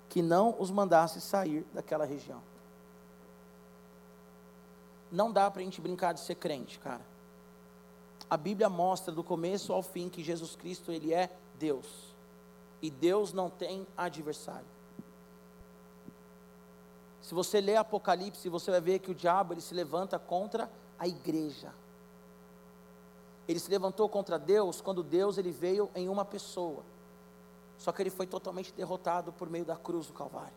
que 0.08 0.22
não 0.22 0.56
os 0.60 0.70
mandasse 0.70 1.20
sair 1.20 1.66
daquela 1.74 2.06
região. 2.06 2.42
Não 5.12 5.32
dá 5.32 5.50
para 5.50 5.62
a 5.62 5.66
gente 5.66 5.82
brincar 5.82 6.14
de 6.14 6.20
ser 6.20 6.36
crente, 6.36 6.80
cara. 6.80 7.02
a 8.30 8.38
Bíblia 8.38 8.70
mostra 8.70 9.14
do 9.14 9.24
começo 9.24 9.74
ao 9.74 9.84
fim 9.84 10.08
que 10.08 10.24
Jesus 10.24 10.56
Cristo 10.56 10.92
ele 10.92 11.14
é 11.14 11.30
Deus. 11.60 12.16
E 12.82 12.90
Deus 12.90 13.34
não 13.34 13.50
tem 13.50 13.86
adversário. 13.98 14.66
Se 17.22 17.34
você 17.34 17.60
ler 17.60 17.76
Apocalipse, 17.76 18.48
você 18.50 18.72
vai 18.72 18.82
ver 18.82 19.00
que 19.00 19.12
o 19.12 19.16
diabo 19.16 19.54
ele 19.54 19.62
se 19.62 19.74
levanta 19.74 20.18
contra 20.18 20.72
a 20.98 21.08
igreja. 21.08 21.74
Ele 23.52 23.60
se 23.60 23.70
levantou 23.70 24.08
contra 24.08 24.40
Deus 24.40 24.80
quando 24.80 25.04
Deus 25.04 25.38
ele 25.38 25.52
veio 25.52 25.90
em 25.94 26.08
uma 26.08 26.24
pessoa. 26.24 26.84
Só 27.78 27.92
que 27.92 28.02
ele 28.02 28.10
foi 28.10 28.26
totalmente 28.26 28.72
derrotado 28.72 29.34
por 29.34 29.50
meio 29.50 29.66
da 29.66 29.76
cruz 29.76 30.08
do 30.08 30.14
Calvário. 30.14 30.54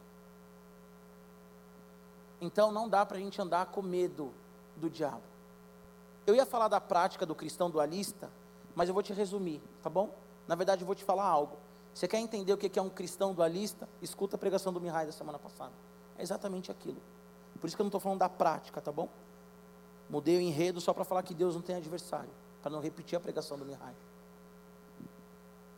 Então 2.40 2.70
não 2.70 2.88
dá 2.88 3.04
para 3.04 3.16
a 3.16 3.20
gente 3.20 3.40
andar 3.42 3.66
com 3.66 3.82
medo 3.82 4.32
do 4.76 4.88
diabo. 4.88 5.22
Eu 6.24 6.36
ia 6.36 6.46
falar 6.46 6.68
da 6.68 6.80
prática 6.80 7.26
do 7.26 7.34
cristão 7.34 7.68
dualista, 7.68 8.30
mas 8.76 8.88
eu 8.88 8.94
vou 8.94 9.02
te 9.02 9.12
resumir, 9.12 9.60
tá 9.82 9.90
bom? 9.90 10.14
Na 10.46 10.54
verdade, 10.54 10.82
eu 10.82 10.86
vou 10.86 10.94
te 10.94 11.02
falar 11.02 11.26
algo. 11.26 11.56
Você 11.92 12.06
quer 12.06 12.18
entender 12.18 12.52
o 12.52 12.56
que 12.56 12.78
é 12.78 12.82
um 12.82 12.90
cristão 12.90 13.34
dualista? 13.34 13.88
Escuta 14.00 14.36
a 14.36 14.38
pregação 14.38 14.72
do 14.72 14.80
Mihai 14.80 15.06
da 15.06 15.12
semana 15.12 15.38
passada. 15.38 15.72
É 16.16 16.22
exatamente 16.22 16.70
aquilo. 16.70 17.00
Por 17.60 17.66
isso 17.66 17.74
que 17.74 17.82
eu 17.82 17.84
não 17.84 17.88
estou 17.88 18.00
falando 18.00 18.20
da 18.20 18.28
prática, 18.28 18.80
tá 18.80 18.92
bom? 18.92 19.08
Mudei 20.08 20.36
o 20.36 20.40
enredo 20.40 20.80
só 20.80 20.92
para 20.92 21.04
falar 21.04 21.24
que 21.24 21.34
Deus 21.34 21.54
não 21.54 21.62
tem 21.62 21.74
adversário, 21.74 22.30
para 22.64 22.72
não 22.72 22.80
repetir 22.80 23.14
a 23.14 23.20
pregação 23.20 23.58
do 23.58 23.64
Mihai. 23.66 23.94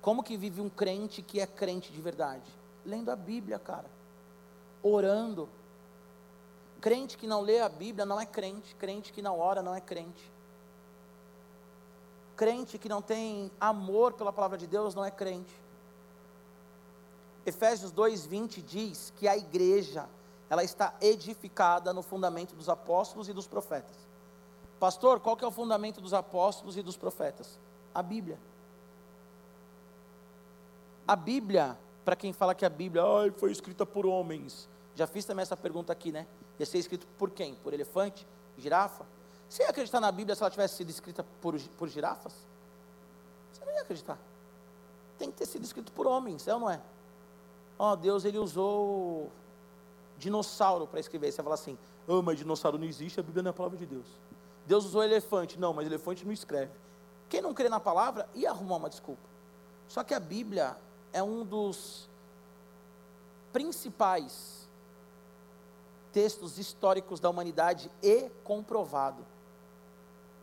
Como 0.00 0.22
que 0.22 0.36
vive 0.36 0.60
um 0.60 0.68
crente 0.68 1.20
que 1.20 1.40
é 1.40 1.46
crente 1.46 1.92
de 1.92 2.00
verdade? 2.00 2.48
Lendo 2.84 3.10
a 3.10 3.16
Bíblia, 3.16 3.58
cara. 3.58 3.90
Orando. 4.84 5.48
Crente 6.80 7.18
que 7.18 7.26
não 7.26 7.40
lê 7.40 7.58
a 7.58 7.68
Bíblia 7.68 8.06
não 8.06 8.20
é 8.20 8.24
crente. 8.24 8.72
Crente 8.76 9.12
que 9.12 9.20
não 9.20 9.36
ora 9.36 9.62
não 9.62 9.74
é 9.74 9.80
crente. 9.80 10.30
Crente 12.36 12.78
que 12.78 12.88
não 12.88 13.02
tem 13.02 13.50
amor 13.58 14.12
pela 14.12 14.32
palavra 14.32 14.56
de 14.56 14.68
Deus 14.68 14.94
não 14.94 15.04
é 15.04 15.10
crente. 15.10 15.60
Efésios 17.44 17.90
2:20 17.90 18.62
diz 18.62 19.12
que 19.16 19.26
a 19.26 19.36
igreja 19.36 20.08
ela 20.48 20.62
está 20.62 20.94
edificada 21.00 21.92
no 21.92 22.02
fundamento 22.02 22.54
dos 22.54 22.68
apóstolos 22.68 23.28
e 23.28 23.32
dos 23.32 23.48
profetas. 23.48 24.05
Pastor, 24.78 25.20
qual 25.20 25.36
que 25.36 25.44
é 25.44 25.46
o 25.46 25.50
fundamento 25.50 26.00
dos 26.00 26.12
apóstolos 26.12 26.76
e 26.76 26.82
dos 26.82 26.96
profetas? 26.96 27.58
A 27.94 28.02
Bíblia. 28.02 28.38
A 31.08 31.16
Bíblia, 31.16 31.78
para 32.04 32.16
quem 32.16 32.32
fala 32.32 32.54
que 32.54 32.64
a 32.64 32.68
Bíblia 32.68 33.02
foi 33.36 33.50
escrita 33.50 33.86
por 33.86 34.04
homens, 34.04 34.68
já 34.94 35.06
fiz 35.06 35.24
também 35.24 35.42
essa 35.42 35.56
pergunta 35.56 35.92
aqui, 35.92 36.10
né? 36.12 36.26
Ia 36.58 36.66
ser 36.66 36.78
escrito 36.78 37.06
por 37.18 37.30
quem? 37.30 37.54
Por 37.56 37.72
elefante? 37.72 38.26
Girafa? 38.58 39.06
Você 39.48 39.62
ia 39.62 39.68
acreditar 39.68 40.00
na 40.00 40.10
Bíblia 40.10 40.34
se 40.34 40.42
ela 40.42 40.50
tivesse 40.50 40.76
sido 40.76 40.90
escrita 40.90 41.24
por, 41.40 41.58
por 41.78 41.88
girafas? 41.88 42.34
Você 43.52 43.64
não 43.64 43.72
ia 43.72 43.82
acreditar. 43.82 44.18
Tem 45.18 45.30
que 45.30 45.36
ter 45.36 45.46
sido 45.46 45.64
escrito 45.64 45.92
por 45.92 46.06
homens, 46.06 46.46
é 46.48 46.54
ou 46.54 46.60
não 46.60 46.70
é? 46.70 46.80
Ó, 47.78 47.92
oh, 47.92 47.96
Deus 47.96 48.24
ele 48.24 48.38
usou 48.38 49.30
dinossauro 50.18 50.86
para 50.86 50.98
escrever. 50.98 51.30
Você 51.30 51.42
fala 51.42 51.54
assim, 51.54 51.78
oh, 52.06 52.22
mas 52.22 52.38
dinossauro 52.38 52.78
não 52.78 52.86
existe, 52.86 53.20
a 53.20 53.22
Bíblia 53.22 53.42
não 53.42 53.50
é 53.50 53.52
a 53.52 53.54
palavra 53.54 53.78
de 53.78 53.86
Deus. 53.86 54.06
Deus 54.66 54.84
usou 54.84 55.02
elefante, 55.02 55.58
não, 55.58 55.72
mas 55.72 55.86
elefante 55.86 56.24
não 56.24 56.32
escreve. 56.32 56.72
Quem 57.28 57.40
não 57.40 57.54
crê 57.54 57.68
na 57.68 57.80
palavra 57.80 58.28
ia 58.34 58.50
arrumar 58.50 58.76
uma 58.76 58.90
desculpa. 58.90 59.22
Só 59.88 60.02
que 60.02 60.14
a 60.14 60.20
Bíblia 60.20 60.76
é 61.12 61.22
um 61.22 61.44
dos 61.44 62.08
principais 63.52 64.68
textos 66.12 66.58
históricos 66.58 67.20
da 67.20 67.30
humanidade 67.30 67.90
e 68.02 68.28
comprovado 68.42 69.24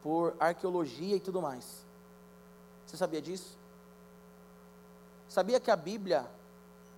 por 0.01 0.36
arqueologia 0.39 1.15
e 1.15 1.19
tudo 1.19 1.41
mais. 1.41 1.86
Você 2.86 2.97
sabia 2.97 3.21
disso? 3.21 3.57
Sabia 5.27 5.59
que 5.59 5.71
a 5.71 5.75
Bíblia, 5.75 6.29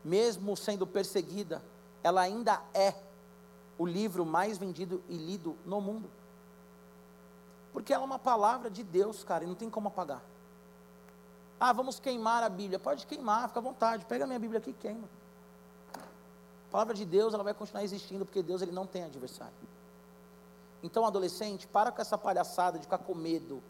mesmo 0.03 0.57
sendo 0.57 0.85
perseguida, 0.85 1.61
ela 2.03 2.21
ainda 2.21 2.61
é 2.73 2.93
o 3.77 3.85
livro 3.85 4.25
mais 4.25 4.57
vendido 4.57 5.01
e 5.07 5.15
lido 5.15 5.55
no 5.65 5.79
mundo? 5.79 6.09
Porque 7.75 7.93
ela 7.93 8.03
é 8.03 8.05
uma 8.05 8.17
palavra 8.17 8.69
de 8.69 8.81
Deus, 8.81 9.21
cara, 9.25 9.43
e 9.43 9.47
não 9.47 9.53
tem 9.53 9.69
como 9.69 9.89
apagar. 9.89 10.23
Ah, 11.59 11.73
vamos 11.73 11.99
queimar 11.99 12.41
a 12.41 12.47
Bíblia. 12.47 12.79
Pode 12.79 13.05
queimar, 13.05 13.49
fica 13.49 13.59
à 13.59 13.61
vontade. 13.61 14.05
Pega 14.05 14.23
a 14.23 14.27
minha 14.27 14.39
Bíblia 14.39 14.59
aqui 14.59 14.69
e 14.69 14.73
queima. 14.73 15.09
A 15.93 16.71
palavra 16.71 16.93
de 16.93 17.03
Deus, 17.03 17.33
ela 17.33 17.43
vai 17.43 17.53
continuar 17.53 17.83
existindo, 17.83 18.23
porque 18.23 18.41
Deus 18.41 18.61
ele 18.61 18.71
não 18.71 18.87
tem 18.87 19.03
adversário. 19.03 19.53
Então, 20.81 21.05
adolescente, 21.05 21.67
para 21.67 21.91
com 21.91 22.01
essa 22.01 22.17
palhaçada 22.17 22.79
de 22.79 22.85
ficar 22.85 22.99
com 22.99 23.13
medo. 23.13 23.61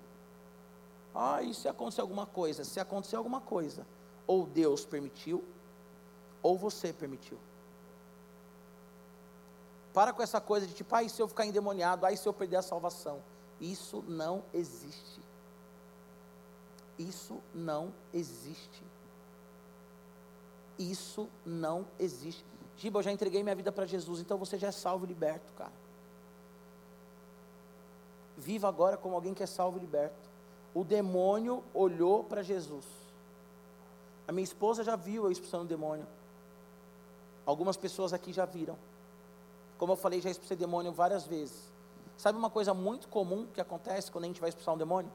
Ah, 1.15 1.41
e 1.41 1.52
se 1.56 1.68
acontecer 1.68 2.02
alguma 2.02 2.28
coisa? 2.28 2.63
Se 2.63 2.80
acontecer 2.80 3.15
alguma 3.15 3.41
coisa, 3.41 3.88
ou 4.28 4.46
Deus 4.46 4.86
permitiu, 4.86 5.44
ou 6.44 6.56
você 6.56 6.94
permitiu. 6.94 7.39
Para 9.96 10.13
com 10.13 10.22
essa 10.22 10.39
coisa 10.39 10.68
de 10.68 10.76
tipo, 10.76 10.94
ah, 10.94 11.02
e 11.02 11.10
se 11.10 11.20
eu 11.20 11.28
ficar 11.28 11.48
endemoniado? 11.48 12.06
Ah, 12.06 12.12
e 12.12 12.18
se 12.18 12.28
eu 12.28 12.34
perder 12.34 12.58
a 12.58 12.62
salvação? 12.62 13.20
Isso 13.60 14.04
não 14.08 14.44
existe. 14.54 15.22
Isso 16.98 17.41
não 17.54 17.94
existe. 18.13 18.84
Isso 20.78 21.30
não 21.46 21.86
existe. 22.00 22.44
Giba, 22.78 23.00
eu 23.00 23.04
já 23.04 23.12
entreguei 23.12 23.41
minha 23.44 23.56
vida 23.56 23.72
para 23.72 23.86
Jesus, 23.86 24.20
então 24.20 24.38
você 24.38 24.58
já 24.58 24.68
é 24.68 24.72
salvo 24.72 25.06
e 25.06 25.08
liberto, 25.08 25.54
cara. 25.54 25.72
Viva 28.38 28.68
agora 28.68 28.98
como 28.98 29.15
alguém 29.15 29.34
que 29.34 29.44
é 29.44 29.46
salvo 29.46 29.78
e 29.78 29.82
liberto. 29.82 30.30
O 30.74 30.84
demônio 30.84 31.63
olhou 31.74 32.24
para 32.24 32.44
Jesus. 32.44 32.86
A 34.28 34.32
minha 34.32 34.44
esposa 34.44 34.84
já 34.84 34.96
viu 34.96 35.24
eu 35.24 35.32
expulsando 35.32 35.63
o 35.63 35.68
demônio. 35.68 36.06
Algumas 37.46 37.78
pessoas 37.78 38.12
aqui 38.12 38.34
já 38.34 38.46
viram. 38.46 38.78
Como 39.78 39.94
eu 39.94 39.98
falei, 39.98 40.20
já 40.20 40.30
expulsei 40.30 40.58
demônio 40.58 40.91
várias 40.91 41.26
vezes. 41.26 41.75
Sabe 42.17 42.38
uma 42.38 42.49
coisa 42.49 42.73
muito 42.73 43.08
comum 43.08 43.47
que 43.54 43.60
acontece 43.60 44.12
quando 44.12 44.25
a 44.25 44.28
gente 44.28 44.39
vai 44.39 44.49
expulsar 44.49 44.73
um 44.73 44.78
demônio? 44.78 45.12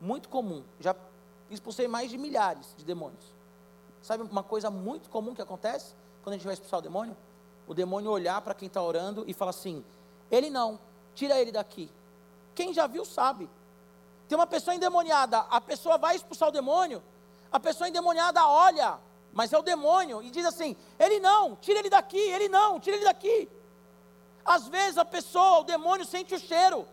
Muito 0.00 0.28
comum. 0.28 0.64
Já 0.78 0.94
expulsei 1.50 1.86
mais 1.86 2.10
de 2.10 2.16
milhares 2.16 2.74
de 2.76 2.84
demônios. 2.84 3.34
Sabe 4.02 4.22
uma 4.22 4.42
coisa 4.42 4.70
muito 4.70 5.10
comum 5.10 5.34
que 5.34 5.42
acontece 5.42 5.94
quando 6.22 6.34
a 6.34 6.36
gente 6.36 6.44
vai 6.44 6.54
expulsar 6.54 6.78
o 6.78 6.82
demônio? 6.82 7.16
O 7.66 7.74
demônio 7.74 8.10
olhar 8.10 8.40
para 8.40 8.54
quem 8.54 8.66
está 8.66 8.82
orando 8.82 9.24
e 9.26 9.34
falar 9.34 9.50
assim: 9.50 9.84
ele 10.30 10.48
não, 10.48 10.78
tira 11.14 11.38
ele 11.38 11.52
daqui. 11.52 11.90
Quem 12.54 12.72
já 12.72 12.86
viu 12.86 13.04
sabe. 13.04 13.48
Tem 14.28 14.38
uma 14.38 14.46
pessoa 14.46 14.74
endemoniada, 14.74 15.40
a 15.40 15.60
pessoa 15.60 15.98
vai 15.98 16.14
expulsar 16.16 16.48
o 16.48 16.52
demônio, 16.52 17.02
a 17.50 17.58
pessoa 17.58 17.88
endemoniada 17.88 18.46
olha, 18.46 18.96
mas 19.32 19.52
é 19.52 19.58
o 19.58 19.62
demônio, 19.62 20.22
e 20.22 20.30
diz 20.30 20.46
assim: 20.46 20.76
ele 20.98 21.18
não, 21.18 21.56
tira 21.56 21.80
ele 21.80 21.90
daqui, 21.90 22.16
ele 22.16 22.48
não, 22.48 22.78
tira 22.78 22.96
ele 22.96 23.04
daqui. 23.04 23.48
Às 24.44 24.68
vezes 24.68 24.98
a 24.98 25.04
pessoa, 25.04 25.60
o 25.60 25.64
demônio 25.64 26.04
sente 26.06 26.34
o 26.34 26.38
cheiro. 26.38 26.86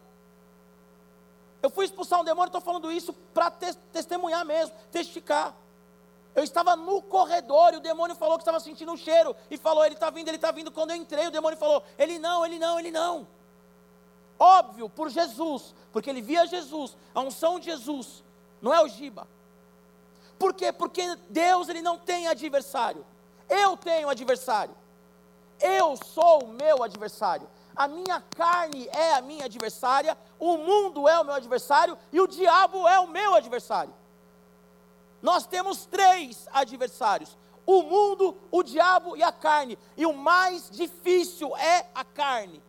Eu 1.62 1.70
fui 1.70 1.86
expulsar 1.86 2.22
um 2.22 2.24
demônio, 2.24 2.48
estou 2.48 2.62
falando 2.62 2.92
isso 2.92 3.14
para 3.34 3.50
te 3.50 3.74
testemunhar 3.92 4.46
mesmo, 4.46 4.76
testificar. 4.92 5.56
Eu 6.36 6.44
estava 6.44 6.76
no 6.76 7.02
corredor 7.02 7.74
e 7.74 7.78
o 7.78 7.80
demônio 7.80 8.16
falou 8.16 8.38
que 8.38 8.44
estava 8.44 8.60
sentindo 8.60 8.92
um 8.92 8.98
cheiro. 8.98 9.36
E 9.50 9.58
falou, 9.58 9.84
ele 9.84 9.96
está 9.96 10.10
vindo, 10.12 10.28
ele 10.28 10.38
está 10.38 10.52
vindo. 10.52 10.72
Quando 10.72 10.92
eu 10.92 10.96
entrei, 10.96 11.28
o 11.28 11.32
demônio 11.32 11.58
falou, 11.58 11.84
ele 11.98 12.20
não, 12.20 12.46
ele 12.46 12.60
não, 12.60 12.80
ele 12.80 12.92
não. 12.92 13.28
Óbvio, 14.38 14.88
por 14.88 15.10
Jesus, 15.10 15.74
porque 15.92 16.10
ele 16.10 16.22
via 16.22 16.46
Jesus, 16.46 16.96
a 17.16 17.22
unção 17.22 17.60
de 17.60 17.66
Jesus, 17.66 18.24
não 18.62 18.72
é 18.72 18.80
o 18.84 18.88
Giba. 18.88 19.28
Por 20.38 20.54
quê? 20.54 20.72
Porque 20.72 21.16
Deus 21.28 21.70
ele 21.70 21.82
não 21.82 21.98
tem 21.98 22.28
adversário. 22.28 23.04
Eu 23.50 23.76
tenho 23.76 24.08
adversário. 24.08 24.76
Eu 25.60 25.96
sou 25.98 26.44
o 26.44 26.48
meu 26.48 26.84
adversário. 26.84 27.48
A 27.76 27.88
minha 27.88 28.22
carne 28.36 28.88
é 28.92 29.14
a 29.14 29.22
minha 29.22 29.46
adversária, 29.46 30.18
o 30.40 30.58
mundo 30.58 31.08
é 31.08 31.20
o 31.20 31.24
meu 31.24 31.36
adversário 31.36 31.98
e 32.12 32.20
o 32.20 32.28
diabo 32.28 32.88
é 32.88 33.00
o 33.00 33.08
meu 33.08 33.36
adversário. 33.36 33.94
Nós 35.22 35.46
temos 35.46 35.86
três 35.86 36.48
adversários: 36.52 37.38
o 37.66 37.84
mundo, 37.84 38.36
o 38.52 38.64
diabo 38.64 39.16
e 39.18 39.24
a 39.24 39.32
carne. 39.32 39.78
E 39.96 40.06
o 40.06 40.14
mais 40.14 40.70
difícil 40.70 41.56
é 41.58 41.86
a 41.94 42.04
carne. 42.04 42.64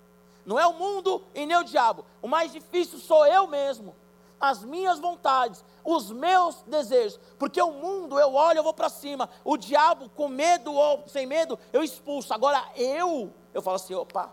Não 0.44 0.58
é 0.58 0.66
o 0.66 0.74
mundo 0.74 1.22
e 1.34 1.46
nem 1.46 1.56
o 1.56 1.62
diabo. 1.64 2.04
O 2.20 2.28
mais 2.28 2.52
difícil 2.52 2.98
sou 2.98 3.26
eu 3.26 3.46
mesmo. 3.46 3.94
As 4.40 4.62
minhas 4.62 5.00
vontades, 5.00 5.64
os 5.84 6.10
meus 6.12 6.62
desejos, 6.62 7.18
porque 7.38 7.60
o 7.60 7.72
mundo 7.72 8.18
eu 8.18 8.34
olho, 8.34 8.58
eu 8.58 8.62
vou 8.62 8.74
para 8.74 8.88
cima, 8.88 9.28
o 9.44 9.56
diabo 9.56 10.08
com 10.10 10.28
medo 10.28 10.72
ou 10.72 11.08
sem 11.08 11.26
medo, 11.26 11.58
eu 11.72 11.82
expulso. 11.82 12.32
Agora 12.32 12.64
eu, 12.76 13.32
eu 13.52 13.60
falo 13.60 13.76
assim: 13.76 13.94
opa, 13.94 14.30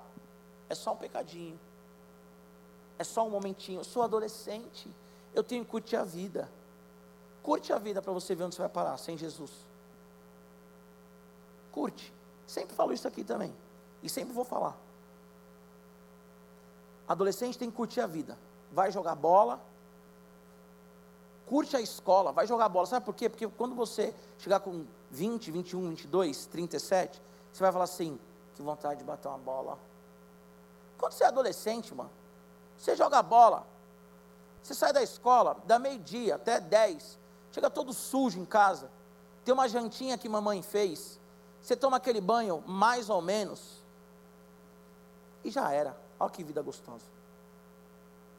é 0.69 0.75
só 0.75 0.93
um 0.93 0.97
pecadinho, 0.97 1.59
é 2.99 3.03
só 3.03 3.25
um 3.25 3.29
momentinho. 3.29 3.79
Eu 3.79 3.83
sou 3.83 4.03
adolescente, 4.03 4.87
eu 5.33 5.43
tenho 5.43 5.65
que 5.65 5.71
curtir 5.71 5.95
a 5.95 6.03
vida. 6.03 6.49
Curte 7.41 7.71
a 7.71 7.77
vida 7.77 8.01
para 8.01 8.11
você 8.11 8.33
ver 8.33 8.43
onde 8.43 8.55
você 8.55 8.61
vai 8.61 8.69
parar 8.69 8.97
sem 8.97 9.15
Jesus. 9.15 9.51
Curte. 11.71 12.11
Sempre 12.47 12.75
falo 12.75 12.91
isso 12.91 13.07
aqui 13.07 13.23
também. 13.23 13.53
E 14.01 14.09
sempre 14.09 14.33
vou 14.33 14.43
falar. 14.43 14.75
Adolescente 17.07 17.57
tem 17.57 17.69
que 17.69 17.77
curtir 17.77 18.01
a 18.01 18.07
vida. 18.07 18.37
Vai 18.71 18.91
jogar 18.91 19.13
bola, 19.13 19.61
curte 21.45 21.75
a 21.75 21.81
escola, 21.81 22.31
vai 22.31 22.47
jogar 22.47 22.69
bola. 22.69 22.85
Sabe 22.85 23.05
por 23.05 23.15
quê? 23.15 23.29
Porque 23.29 23.47
quando 23.47 23.75
você 23.75 24.13
chegar 24.37 24.59
com 24.59 24.85
20, 25.11 25.51
21, 25.51 25.89
22, 25.89 26.45
37, 26.47 27.21
você 27.51 27.63
vai 27.63 27.71
falar 27.71 27.85
assim: 27.85 28.19
que 28.55 28.61
vontade 28.61 28.99
de 28.99 29.05
bater 29.05 29.27
uma 29.27 29.37
bola. 29.37 29.77
Quando 30.97 31.11
você 31.11 31.23
é 31.23 31.27
adolescente, 31.27 31.93
mano, 31.93 32.11
você 32.77 32.95
joga 32.95 33.21
bola. 33.21 33.65
Você 34.61 34.73
sai 34.73 34.91
da 34.91 35.03
escola, 35.03 35.57
da 35.65 35.77
meio-dia 35.77 36.35
até 36.35 36.59
10, 36.59 37.19
chega 37.51 37.69
todo 37.69 37.93
sujo 37.93 38.39
em 38.39 38.45
casa. 38.45 38.89
Tem 39.43 39.53
uma 39.53 39.69
jantinha 39.69 40.17
que 40.17 40.27
mamãe 40.27 40.63
fez. 40.63 41.19
Você 41.61 41.75
toma 41.75 41.97
aquele 41.97 42.19
banho 42.19 42.63
mais 42.65 43.09
ou 43.09 43.21
menos. 43.21 43.83
E 45.43 45.51
já 45.51 45.71
era. 45.71 45.95
Olha 46.19 46.31
que 46.31 46.43
vida 46.43 46.61
gostosa. 46.63 47.05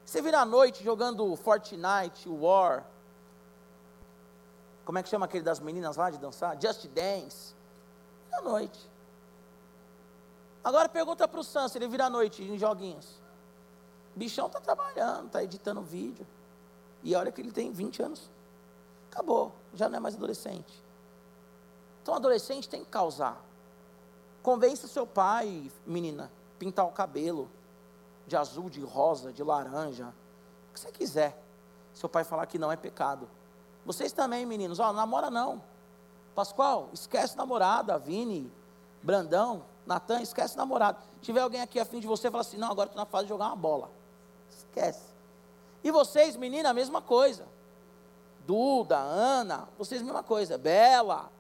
Você 0.04 0.20
vira 0.20 0.40
à 0.40 0.44
noite 0.44 0.82
jogando 0.82 1.34
Fortnite, 1.36 2.28
War. 2.28 2.84
Como 4.86 4.98
é 4.98 5.02
que 5.02 5.08
chama 5.08 5.26
aquele 5.26 5.42
das 5.42 5.58
meninas 5.58 5.96
lá 5.96 6.10
de 6.10 6.16
dançar? 6.16 6.56
Just 6.62 6.86
Dance. 6.86 7.54
À 8.32 8.40
noite. 8.40 8.88
Agora 10.62 10.88
pergunta 10.88 11.26
para 11.26 11.40
o 11.40 11.44
Sam 11.44 11.68
se 11.68 11.76
ele 11.76 11.88
vira 11.88 12.06
à 12.06 12.10
noite 12.10 12.42
em 12.42 12.56
joguinhos. 12.56 13.20
Bichão 14.14 14.46
está 14.46 14.60
trabalhando, 14.60 15.26
está 15.26 15.42
editando 15.42 15.82
vídeo. 15.82 16.24
E 17.02 17.16
olha 17.16 17.32
que 17.32 17.40
ele 17.40 17.50
tem 17.50 17.72
20 17.72 18.02
anos. 18.02 18.30
Acabou, 19.10 19.52
já 19.74 19.88
não 19.88 19.96
é 19.96 20.00
mais 20.00 20.14
adolescente. 20.14 20.82
Então, 22.02 22.14
adolescente 22.14 22.68
tem 22.68 22.84
que 22.84 22.90
causar. 22.90 23.44
Convença 24.40 24.86
seu 24.86 25.04
pai, 25.04 25.70
menina, 25.84 26.30
pintar 26.60 26.86
o 26.86 26.92
cabelo 26.92 27.50
de 28.24 28.36
azul, 28.36 28.70
de 28.70 28.80
rosa, 28.80 29.32
de 29.32 29.42
laranja, 29.42 30.14
o 30.70 30.74
que 30.74 30.78
você 30.78 30.92
quiser. 30.92 31.42
Seu 31.92 32.08
pai 32.08 32.22
falar 32.22 32.46
que 32.46 32.58
não 32.58 32.70
é 32.70 32.76
pecado. 32.76 33.28
Vocês 33.86 34.12
também, 34.12 34.44
meninos, 34.44 34.80
ó, 34.80 34.92
namora 34.92 35.30
não. 35.30 35.62
Pascoal, 36.34 36.90
esquece 36.92 37.36
namorada, 37.36 37.96
Vini, 37.98 38.52
Brandão, 39.00 39.64
Natan, 39.86 40.20
esquece 40.20 40.56
namorado. 40.56 40.98
Se 41.14 41.20
tiver 41.22 41.40
alguém 41.40 41.60
aqui 41.60 41.78
afim 41.78 42.00
de 42.00 42.06
você, 42.06 42.28
fala 42.28 42.40
assim: 42.40 42.56
não, 42.56 42.70
agora 42.70 42.88
estou 42.88 43.00
na 43.00 43.06
fase 43.06 43.24
de 43.24 43.28
jogar 43.28 43.46
uma 43.46 43.56
bola. 43.56 43.88
Esquece. 44.50 45.14
E 45.84 45.90
vocês, 45.92 46.34
menina, 46.36 46.70
a 46.70 46.74
mesma 46.74 47.00
coisa. 47.00 47.46
Duda, 48.44 48.98
Ana, 48.98 49.68
vocês, 49.78 50.02
mesma 50.02 50.22
coisa. 50.22 50.58
Bela, 50.58 51.30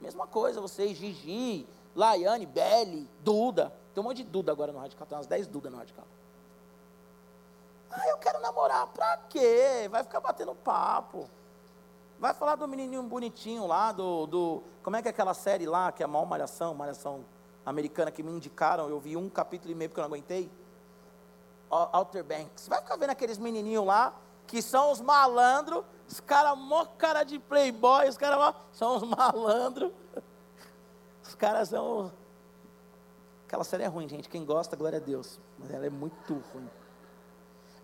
mesma 0.00 0.26
coisa. 0.26 0.58
Vocês, 0.60 0.96
Gigi, 0.96 1.66
Laiane, 1.94 2.46
Belle, 2.46 3.08
Duda. 3.22 3.72
Tem 3.92 4.02
um 4.02 4.06
monte 4.06 4.18
de 4.18 4.24
Duda 4.24 4.52
agora 4.52 4.72
no 4.72 4.78
Radical, 4.78 5.06
tem 5.06 5.18
umas 5.18 5.26
10 5.26 5.46
Duda 5.48 5.68
no 5.68 5.76
Radical. 5.76 6.06
Ah, 7.90 8.08
eu 8.08 8.16
quero 8.18 8.40
namorar. 8.40 8.86
Pra 8.86 9.18
quê? 9.28 9.86
Vai 9.90 10.02
ficar 10.02 10.20
batendo 10.20 10.54
papo. 10.54 11.28
Vai 12.20 12.34
falar 12.34 12.54
do 12.54 12.68
menininho 12.68 13.02
bonitinho 13.02 13.66
lá, 13.66 13.92
do, 13.92 14.26
do. 14.26 14.62
Como 14.82 14.94
é 14.94 15.00
que 15.00 15.08
é 15.08 15.10
aquela 15.10 15.32
série 15.32 15.64
lá, 15.64 15.90
que 15.90 16.02
é 16.02 16.04
a 16.04 16.08
maior 16.08 16.26
malhação, 16.26 16.74
malhação 16.74 17.24
americana 17.64 18.10
que 18.10 18.22
me 18.22 18.30
indicaram, 18.30 18.90
eu 18.90 19.00
vi 19.00 19.16
um 19.16 19.30
capítulo 19.30 19.72
e 19.72 19.74
meio 19.74 19.88
porque 19.88 20.00
eu 20.00 20.02
não 20.02 20.10
aguentei. 20.10 20.50
Outer 21.70 22.22
Banks. 22.22 22.68
Vai 22.68 22.82
ficar 22.82 22.96
vendo 22.96 23.08
aqueles 23.08 23.38
menininhos 23.38 23.86
lá, 23.86 24.14
que 24.46 24.60
são 24.60 24.92
os 24.92 25.00
malandros, 25.00 25.82
os 26.06 26.20
caras 26.20 26.58
mó 26.58 26.84
cara 26.84 27.22
de 27.24 27.38
playboy, 27.38 28.06
os 28.06 28.18
caras 28.18 28.54
são 28.70 28.96
os 28.96 29.02
malandros. 29.02 29.90
Os 31.22 31.36
caras 31.36 31.68
são. 31.68 32.12
Aquela 33.46 33.62
série 33.62 33.84
é 33.84 33.86
ruim, 33.86 34.08
gente. 34.08 34.28
Quem 34.28 34.44
gosta, 34.44 34.74
glória 34.74 34.98
a 34.98 35.00
Deus. 35.00 35.38
Mas 35.56 35.70
ela 35.70 35.86
é 35.86 35.90
muito 35.90 36.34
ruim. 36.52 36.68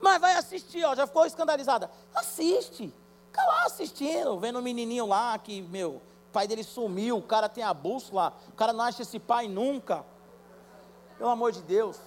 Mas 0.01 0.21
vai 0.21 0.35
assistir, 0.35 0.85
ó, 0.85 0.97
já 0.97 1.07
ficou 1.07 1.25
escandalizada. 1.25 1.89
Assiste. 2.13 2.93
Fica 3.37 3.49
lá 3.49 3.67
assistindo, 3.67 4.41
vendo 4.41 4.59
o 4.59 4.63
menininho 4.63 5.07
lá 5.07 5.39
que, 5.39 5.61
meu, 5.61 6.01
pai 6.33 6.49
dele 6.49 6.65
sumiu, 6.65 7.19
o 7.19 7.23
cara 7.23 7.51
tem 7.51 7.63
a 7.63 7.75
bússola, 7.75 8.33
o 8.49 8.53
cara 8.53 8.73
não 8.73 8.83
acha 8.83 9.03
esse 9.03 9.19
pai 9.19 9.47
nunca. 9.47 10.07
Pelo 11.19 11.29
amor 11.29 11.53
de 11.53 11.61
Deus. 11.61 12.01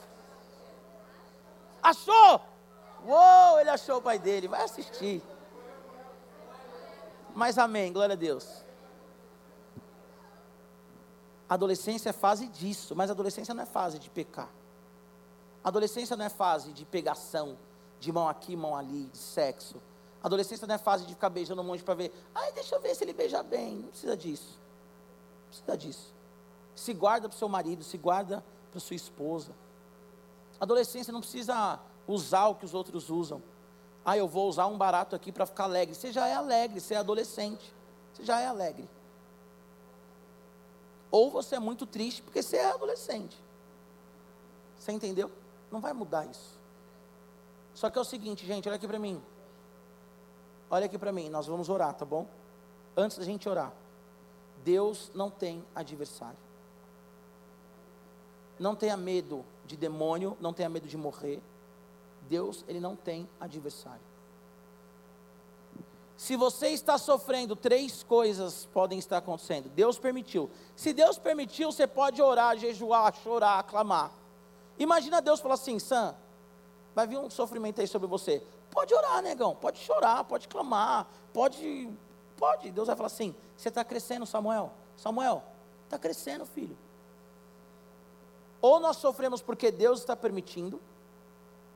Achou! 1.84 2.41
Uou, 3.05 3.59
ele 3.59 3.69
achou 3.69 3.97
o 3.97 4.01
pai 4.01 4.17
dele, 4.17 4.47
vai 4.47 4.63
assistir. 4.63 5.21
Mas 7.36 7.59
amém, 7.59 7.93
glória 7.93 8.13
a 8.13 8.17
Deus. 8.17 8.65
Adolescência 11.47 12.09
é 12.09 12.13
fase 12.13 12.47
disso, 12.47 12.95
mas 12.95 13.11
adolescência 13.11 13.53
não 13.53 13.61
é 13.61 13.67
fase 13.67 13.99
de 13.99 14.09
pecar. 14.09 14.49
Adolescência 15.63 16.15
não 16.15 16.25
é 16.25 16.30
fase 16.30 16.73
de 16.73 16.86
pegação, 16.86 17.55
de 17.99 18.11
mão 18.11 18.27
aqui, 18.27 18.55
mão 18.55 18.75
ali, 18.75 19.05
de 19.09 19.17
sexo. 19.19 19.80
Adolescência 20.22 20.67
não 20.67 20.76
é 20.76 20.78
fase 20.78 21.05
de 21.05 21.13
ficar 21.13 21.30
beijando 21.30 21.61
um 21.61 21.65
monte 21.65 21.84
para 21.84 21.93
ver. 21.93 22.13
Ai, 22.36 22.51
deixa 22.51 22.76
eu 22.76 22.82
ver 22.82 22.93
se 22.93 23.03
ele 23.03 23.13
beija 23.13 23.41
bem. 23.41 23.78
Não 23.78 23.89
precisa 23.89 24.17
disso. 24.17 24.59
Não 25.43 25.47
precisa 25.47 25.78
disso. 25.78 26.13
Se 26.76 26.93
guarda 26.93 27.30
para 27.30 27.36
o 27.36 27.38
seu 27.38 27.47
marido, 27.47 27.84
se 27.84 27.97
guarda 27.97 28.43
para 28.70 28.80
sua 28.80 28.95
esposa. 28.95 29.51
Adolescência 30.59 31.13
não 31.13 31.22
precisa 31.22 31.80
usar 32.07 32.47
o 32.47 32.55
que 32.55 32.65
os 32.65 32.74
outros 32.74 33.09
usam. 33.09 33.41
Ah, 34.03 34.17
eu 34.17 34.28
vou 34.28 34.49
usar 34.49 34.65
um 34.67 34.78
barato 34.78 35.15
aqui 35.15 35.32
para 35.32 35.45
ficar 35.45 35.65
alegre. 35.65 35.95
Você 35.95 36.11
já 36.11 36.28
é 36.28 36.34
alegre, 36.34 36.80
você 36.82 36.95
é 36.95 36.97
adolescente. 36.97 37.74
Você 38.13 38.26
já 38.26 38.39
é 38.39 38.47
alegre. 38.47 38.89
Ou 41.11 41.32
você 41.32 41.55
é 41.55 41.59
muito 41.59 41.86
triste 41.86 42.22
porque 42.22 42.41
você 42.41 42.57
é 42.57 42.72
adolescente. 42.72 43.38
Você 44.78 44.91
entendeu? 44.91 45.32
Não 45.72 45.80
vai 45.80 45.93
mudar 45.93 46.26
isso. 46.26 46.59
Só 47.74 47.89
que 47.89 47.97
é 47.97 48.01
o 48.01 48.05
seguinte, 48.05 48.45
gente, 48.45 48.67
olha 48.67 48.76
aqui 48.76 48.88
para 48.88 48.99
mim. 48.99 49.22
Olha 50.70 50.86
aqui 50.86 50.97
para 50.97 51.11
mim, 51.11 51.30
nós 51.30 51.47
vamos 51.47 51.70
orar, 51.70 51.93
tá 51.93 52.05
bom? 52.05 52.28
Antes 52.95 53.17
da 53.17 53.24
gente 53.24 53.47
orar, 53.49 53.74
Deus 54.63 55.11
não 55.13 55.30
tem 55.30 55.63
adversário. 55.74 56.38
Não 58.59 58.76
tenha 58.76 58.97
medo 58.97 59.45
de 59.65 59.78
demônio, 59.78 60.38
não 60.39 60.53
tenha 60.53 60.70
medo 60.70 60.88
de 60.88 60.97
morrer. 60.97 61.41
Deus, 62.28 62.63
ele 62.67 62.80
não 62.80 62.95
tem 62.95 63.28
adversário. 63.39 64.01
Se 66.17 66.36
você 66.36 66.67
está 66.67 66.97
sofrendo, 66.97 67.55
três 67.55 68.03
coisas 68.03 68.65
podem 68.74 68.99
estar 68.99 69.20
acontecendo. 69.20 69.70
Deus 69.70 69.97
permitiu. 69.97 70.49
Se 70.76 70.91
Deus 70.91 71.17
permitiu, 71.17 71.72
você 71.72 71.88
pode 71.88 72.22
orar, 72.22 72.57
jejuar, 72.57 73.15
chorar, 73.24 73.63
clamar. 73.63 74.11
Imagina 74.78 75.22
Deus 75.22 75.39
falar 75.39 75.53
assim, 75.53 75.80
Sam, 75.80 76.13
vai 77.00 77.08
vir 77.08 77.18
um 77.18 77.30
sofrimento 77.30 77.80
aí 77.80 77.88
sobre 77.88 78.08
você. 78.08 78.43
Pode 78.72 78.93
orar, 78.93 79.22
negão, 79.22 79.56
pode 79.56 79.80
chorar, 79.80 80.24
pode 80.26 80.47
clamar, 80.47 81.08
pode, 81.34 81.89
pode. 82.38 82.72
Deus 82.72 82.88
vai 82.88 82.95
falar 82.95 83.08
assim: 83.08 83.34
você 83.56 83.70
está 83.70 83.84
crescendo, 83.84 84.26
Samuel. 84.26 84.72
Samuel, 84.97 85.43
está 85.86 85.97
crescendo, 85.97 86.45
filho. 86.45 86.78
Ou 88.62 88.80
nós 88.80 88.97
sofremos 88.97 89.41
porque 89.41 89.72
Deus 89.72 90.02
está 90.02 90.16
permitindo, 90.16 90.82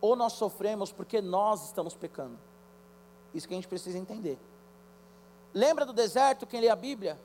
ou 0.01 0.15
nós 0.15 0.33
sofremos 0.33 0.91
porque 0.91 1.21
nós 1.21 1.65
estamos 1.65 1.95
pecando. 1.95 2.37
Isso 3.33 3.47
que 3.47 3.53
a 3.53 3.57
gente 3.57 3.67
precisa 3.67 3.97
entender. 3.97 4.37
Lembra 5.53 5.85
do 5.85 5.93
deserto, 5.93 6.45
quem 6.45 6.59
lê 6.59 6.69
a 6.69 6.75
Bíblia? 6.75 7.17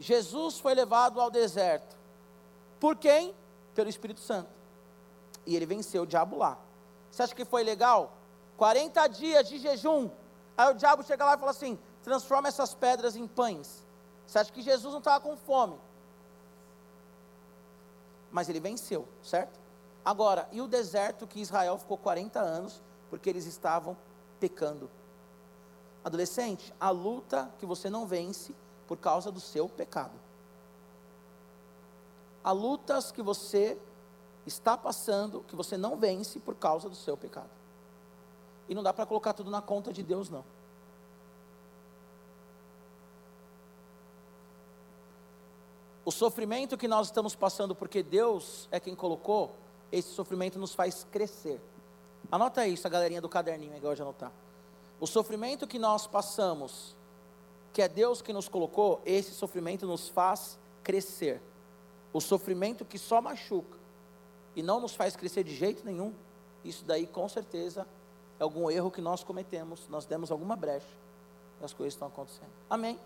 Jesus 0.00 0.58
foi 0.58 0.74
levado 0.74 1.20
ao 1.20 1.30
deserto. 1.30 1.96
Por 2.80 2.96
quem? 2.96 3.34
Pelo 3.74 3.90
Espírito 3.90 4.20
Santo. 4.20 4.48
E 5.44 5.54
ele 5.54 5.66
venceu 5.66 6.04
o 6.04 6.06
diabo 6.06 6.36
lá. 6.36 6.56
Você 7.10 7.22
acha 7.22 7.34
que 7.34 7.44
foi 7.44 7.62
legal? 7.62 8.12
40 8.56 9.06
dias 9.08 9.48
de 9.48 9.58
jejum. 9.58 10.10
Aí 10.56 10.70
o 10.70 10.74
diabo 10.74 11.02
chega 11.02 11.24
lá 11.24 11.34
e 11.34 11.38
fala 11.38 11.50
assim: 11.50 11.78
transforma 12.02 12.48
essas 12.48 12.74
pedras 12.74 13.16
em 13.16 13.26
pães. 13.26 13.84
Você 14.26 14.38
acha 14.38 14.52
que 14.52 14.62
Jesus 14.62 14.92
não 14.92 14.98
estava 14.98 15.20
com 15.20 15.36
fome? 15.36 15.78
Mas 18.30 18.48
ele 18.48 18.60
venceu, 18.60 19.08
certo? 19.22 19.58
Agora, 20.04 20.48
e 20.52 20.60
o 20.60 20.66
deserto 20.66 21.26
que 21.26 21.40
Israel 21.40 21.78
ficou 21.78 21.96
40 21.96 22.40
anos, 22.40 22.82
porque 23.08 23.30
eles 23.30 23.46
estavam 23.46 23.96
pecando? 24.38 24.90
Adolescente, 26.04 26.74
a 26.80 26.90
luta 26.90 27.50
que 27.58 27.66
você 27.66 27.88
não 27.88 28.06
vence 28.06 28.54
por 28.86 28.96
causa 28.96 29.30
do 29.30 29.40
seu 29.40 29.68
pecado. 29.68 30.18
Há 32.42 32.52
lutas 32.52 33.12
que 33.12 33.22
você 33.22 33.78
está 34.48 34.76
passando 34.76 35.44
que 35.46 35.54
você 35.54 35.76
não 35.76 35.96
vence 35.96 36.40
por 36.40 36.54
causa 36.54 36.88
do 36.88 36.96
seu 36.96 37.16
pecado. 37.16 37.50
E 38.68 38.74
não 38.74 38.82
dá 38.82 38.92
para 38.92 39.06
colocar 39.06 39.32
tudo 39.32 39.50
na 39.50 39.62
conta 39.62 39.92
de 39.92 40.02
Deus, 40.02 40.28
não. 40.28 40.44
O 46.04 46.10
sofrimento 46.10 46.76
que 46.76 46.88
nós 46.88 47.08
estamos 47.08 47.34
passando, 47.34 47.74
porque 47.74 48.02
Deus 48.02 48.66
é 48.70 48.80
quem 48.80 48.94
colocou, 48.94 49.54
esse 49.92 50.08
sofrimento 50.08 50.58
nos 50.58 50.74
faz 50.74 51.06
crescer. 51.10 51.60
Anota 52.30 52.66
isso, 52.66 52.86
a 52.86 52.90
galerinha 52.90 53.20
do 53.20 53.28
caderninho, 53.28 53.74
é 53.74 53.76
igual 53.76 53.94
de 53.94 54.02
anotar. 54.02 54.32
O 54.98 55.06
sofrimento 55.06 55.66
que 55.66 55.78
nós 55.78 56.06
passamos, 56.06 56.96
que 57.72 57.82
é 57.82 57.88
Deus 57.88 58.20
que 58.22 58.32
nos 58.32 58.48
colocou, 58.48 59.00
esse 59.04 59.32
sofrimento 59.32 59.86
nos 59.86 60.08
faz 60.08 60.58
crescer. 60.82 61.40
O 62.12 62.20
sofrimento 62.20 62.84
que 62.84 62.98
só 62.98 63.20
machuca 63.20 63.77
e 64.54 64.62
não 64.62 64.80
nos 64.80 64.94
faz 64.94 65.16
crescer 65.16 65.44
de 65.44 65.54
jeito 65.54 65.84
nenhum, 65.84 66.14
isso 66.64 66.84
daí 66.84 67.06
com 67.06 67.28
certeza 67.28 67.86
é 68.38 68.42
algum 68.42 68.70
erro 68.70 68.90
que 68.90 69.00
nós 69.00 69.24
cometemos, 69.24 69.88
nós 69.88 70.06
demos 70.06 70.30
alguma 70.30 70.54
brecha 70.56 70.86
E 71.60 71.64
as 71.64 71.72
coisas 71.72 71.94
estão 71.94 72.08
acontecendo. 72.08 72.50
Amém. 72.68 72.98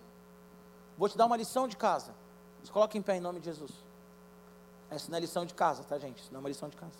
Vou 0.96 1.08
te 1.08 1.16
dar 1.16 1.26
uma 1.26 1.36
lição 1.36 1.66
de 1.66 1.76
casa. 1.76 2.14
Se 2.62 2.70
coloque 2.70 2.96
em 2.96 3.02
pé 3.02 3.16
em 3.16 3.20
nome 3.20 3.40
de 3.40 3.46
Jesus. 3.46 3.72
Essa 4.90 5.10
não 5.10 5.16
é 5.16 5.20
lição 5.20 5.46
de 5.46 5.54
casa, 5.54 5.82
tá, 5.82 5.98
gente? 5.98 6.22
Isso 6.22 6.30
não 6.30 6.38
é 6.38 6.40
uma 6.40 6.48
lição 6.48 6.68
de 6.68 6.76
casa. 6.76 6.98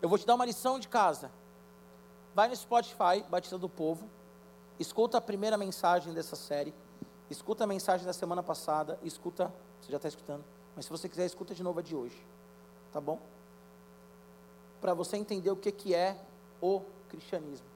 Eu 0.00 0.08
vou 0.08 0.18
te 0.18 0.26
dar 0.26 0.34
uma 0.34 0.44
lição 0.44 0.78
de 0.78 0.88
casa. 0.88 1.30
Vai 2.34 2.48
no 2.48 2.56
Spotify, 2.56 3.22
Batista 3.28 3.58
do 3.58 3.68
Povo. 3.68 4.08
Escuta 4.78 5.18
a 5.18 5.20
primeira 5.20 5.56
mensagem 5.56 6.12
dessa 6.12 6.36
série. 6.36 6.74
Escuta 7.30 7.64
a 7.64 7.66
mensagem 7.66 8.06
da 8.06 8.12
semana 8.12 8.42
passada. 8.42 8.98
Escuta, 9.02 9.52
você 9.80 9.90
já 9.90 9.96
está 9.98 10.08
escutando. 10.08 10.44
Mas 10.74 10.86
se 10.86 10.90
você 10.90 11.08
quiser, 11.08 11.26
escuta 11.26 11.54
de 11.54 11.62
novo 11.62 11.78
a 11.78 11.82
de 11.82 11.94
hoje. 11.94 12.16
Tá 12.92 13.00
bom? 13.00 13.20
Para 14.80 14.94
você 14.94 15.16
entender 15.16 15.50
o 15.50 15.56
que, 15.56 15.72
que 15.72 15.94
é 15.94 16.16
o 16.60 16.82
cristianismo. 17.08 17.66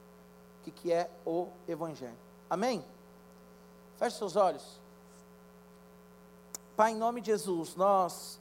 O 0.60 0.64
que, 0.64 0.70
que 0.70 0.92
é 0.92 1.10
o 1.24 1.48
evangelho. 1.66 2.18
Amém? 2.50 2.84
Feche 3.96 4.16
seus 4.16 4.36
olhos. 4.36 4.80
Pai, 6.76 6.92
em 6.92 6.96
nome 6.96 7.20
de 7.20 7.28
Jesus, 7.28 7.74
nós 7.74 8.40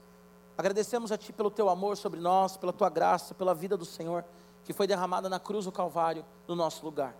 agradecemos 0.57 1.11
a 1.11 1.17
Ti 1.17 1.33
pelo 1.33 1.49
Teu 1.49 1.69
amor 1.69 1.97
sobre 1.97 2.19
nós, 2.19 2.57
pela 2.57 2.73
Tua 2.73 2.89
graça, 2.89 3.33
pela 3.33 3.53
vida 3.53 3.75
do 3.75 3.85
Senhor, 3.85 4.23
que 4.63 4.73
foi 4.73 4.85
derramada 4.85 5.29
na 5.29 5.39
cruz 5.39 5.65
do 5.65 5.71
Calvário, 5.71 6.25
no 6.47 6.55
nosso 6.55 6.85
lugar. 6.85 7.15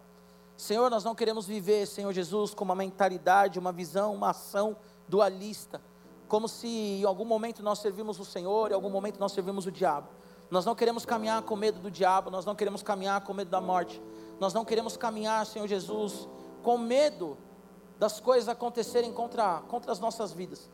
Senhor, 0.56 0.90
nós 0.90 1.04
não 1.04 1.16
queremos 1.16 1.46
viver, 1.46 1.86
Senhor 1.86 2.12
Jesus, 2.12 2.54
com 2.54 2.64
uma 2.64 2.76
mentalidade, 2.76 3.60
uma 3.60 3.72
visão, 3.72 4.14
uma 4.14 4.32
ação 4.32 4.76
dualista, 5.08 5.82
como 6.28 6.48
se 6.48 6.68
em 6.68 7.04
algum 7.04 7.26
momento 7.26 7.64
nós 7.64 7.80
servimos 7.80 8.20
o 8.20 8.26
Senhor, 8.26 8.72
em 8.72 8.74
algum 8.74 8.90
momento 8.90 9.20
nós 9.20 9.32
servimos 9.32 9.66
o 9.66 9.72
diabo. 9.72 10.10
Nós 10.50 10.66
não 10.66 10.76
queremos 10.76 11.06
caminhar 11.06 11.42
com 11.42 11.56
medo 11.56 11.80
do 11.80 11.92
diabo, 11.92 12.30
nós 12.30 12.46
não 12.46 12.56
queremos 12.56 12.82
caminhar 12.82 13.22
com 13.22 13.34
medo 13.34 13.50
da 13.50 13.60
morte, 13.60 14.02
nós 14.40 14.54
não 14.54 14.64
queremos 14.64 14.96
caminhar, 14.96 15.46
Senhor 15.46 15.68
Jesus, 15.68 16.28
com 16.64 16.78
medo 16.78 17.38
das 18.00 18.20
coisas 18.20 18.48
acontecerem 18.48 19.12
contra, 19.12 19.62
contra 19.68 19.92
as 19.92 20.00
nossas 20.00 20.32
vidas 20.32 20.70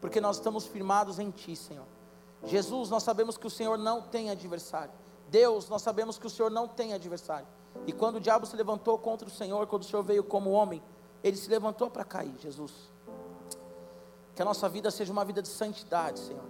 porque 0.00 0.20
nós 0.20 0.36
estamos 0.36 0.66
firmados 0.66 1.18
em 1.18 1.30
Ti, 1.30 1.56
Senhor. 1.56 1.86
Jesus, 2.44 2.90
nós 2.90 3.02
sabemos 3.02 3.36
que 3.36 3.46
o 3.46 3.50
Senhor 3.50 3.78
não 3.78 4.02
tem 4.02 4.30
adversário. 4.30 4.92
Deus, 5.28 5.68
nós 5.68 5.82
sabemos 5.82 6.18
que 6.18 6.26
o 6.26 6.30
Senhor 6.30 6.50
não 6.50 6.68
tem 6.68 6.92
adversário. 6.92 7.46
E 7.86 7.92
quando 7.92 8.16
o 8.16 8.20
diabo 8.20 8.46
se 8.46 8.54
levantou 8.56 8.98
contra 8.98 9.26
o 9.26 9.30
Senhor, 9.30 9.66
quando 9.66 9.82
o 9.82 9.84
Senhor 9.84 10.02
veio 10.02 10.22
como 10.22 10.50
homem, 10.50 10.82
ele 11.24 11.36
se 11.36 11.50
levantou 11.50 11.90
para 11.90 12.04
cair, 12.04 12.34
Jesus. 12.38 12.72
Que 14.36 14.42
a 14.42 14.44
nossa 14.44 14.68
vida 14.68 14.90
seja 14.90 15.10
uma 15.10 15.24
vida 15.24 15.40
de 15.40 15.48
santidade, 15.48 16.20
Senhor. 16.20 16.44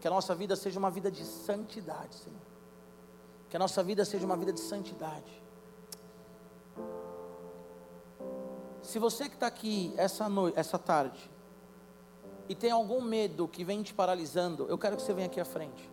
Que 0.00 0.08
a 0.08 0.10
nossa 0.10 0.34
vida 0.34 0.56
seja 0.56 0.76
uma 0.76 0.90
vida 0.90 1.08
de 1.08 1.24
santidade, 1.24 2.16
Senhor. 2.16 2.40
Que 3.48 3.54
a 3.54 3.60
nossa 3.60 3.80
vida 3.80 4.04
seja 4.04 4.26
uma 4.26 4.36
vida 4.36 4.52
de 4.52 4.58
santidade. 4.58 5.40
Se 8.82 8.98
você 8.98 9.28
que 9.28 9.34
está 9.34 9.46
aqui 9.46 9.94
essa 9.96 10.28
noite, 10.28 10.58
essa 10.58 10.76
tarde, 10.78 11.30
e 12.48 12.56
tem 12.56 12.72
algum 12.72 13.00
medo 13.00 13.46
que 13.46 13.62
vem 13.62 13.80
te 13.80 13.94
paralisando, 13.94 14.66
eu 14.68 14.76
quero 14.76 14.96
que 14.96 15.02
você 15.02 15.14
venha 15.14 15.28
aqui 15.28 15.40
à 15.40 15.44
frente. 15.44 15.88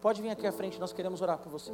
Pode 0.00 0.22
vir 0.22 0.30
aqui 0.30 0.46
à 0.46 0.52
frente, 0.52 0.80
nós 0.80 0.92
queremos 0.94 1.20
orar 1.20 1.36
por 1.36 1.50
você. 1.50 1.72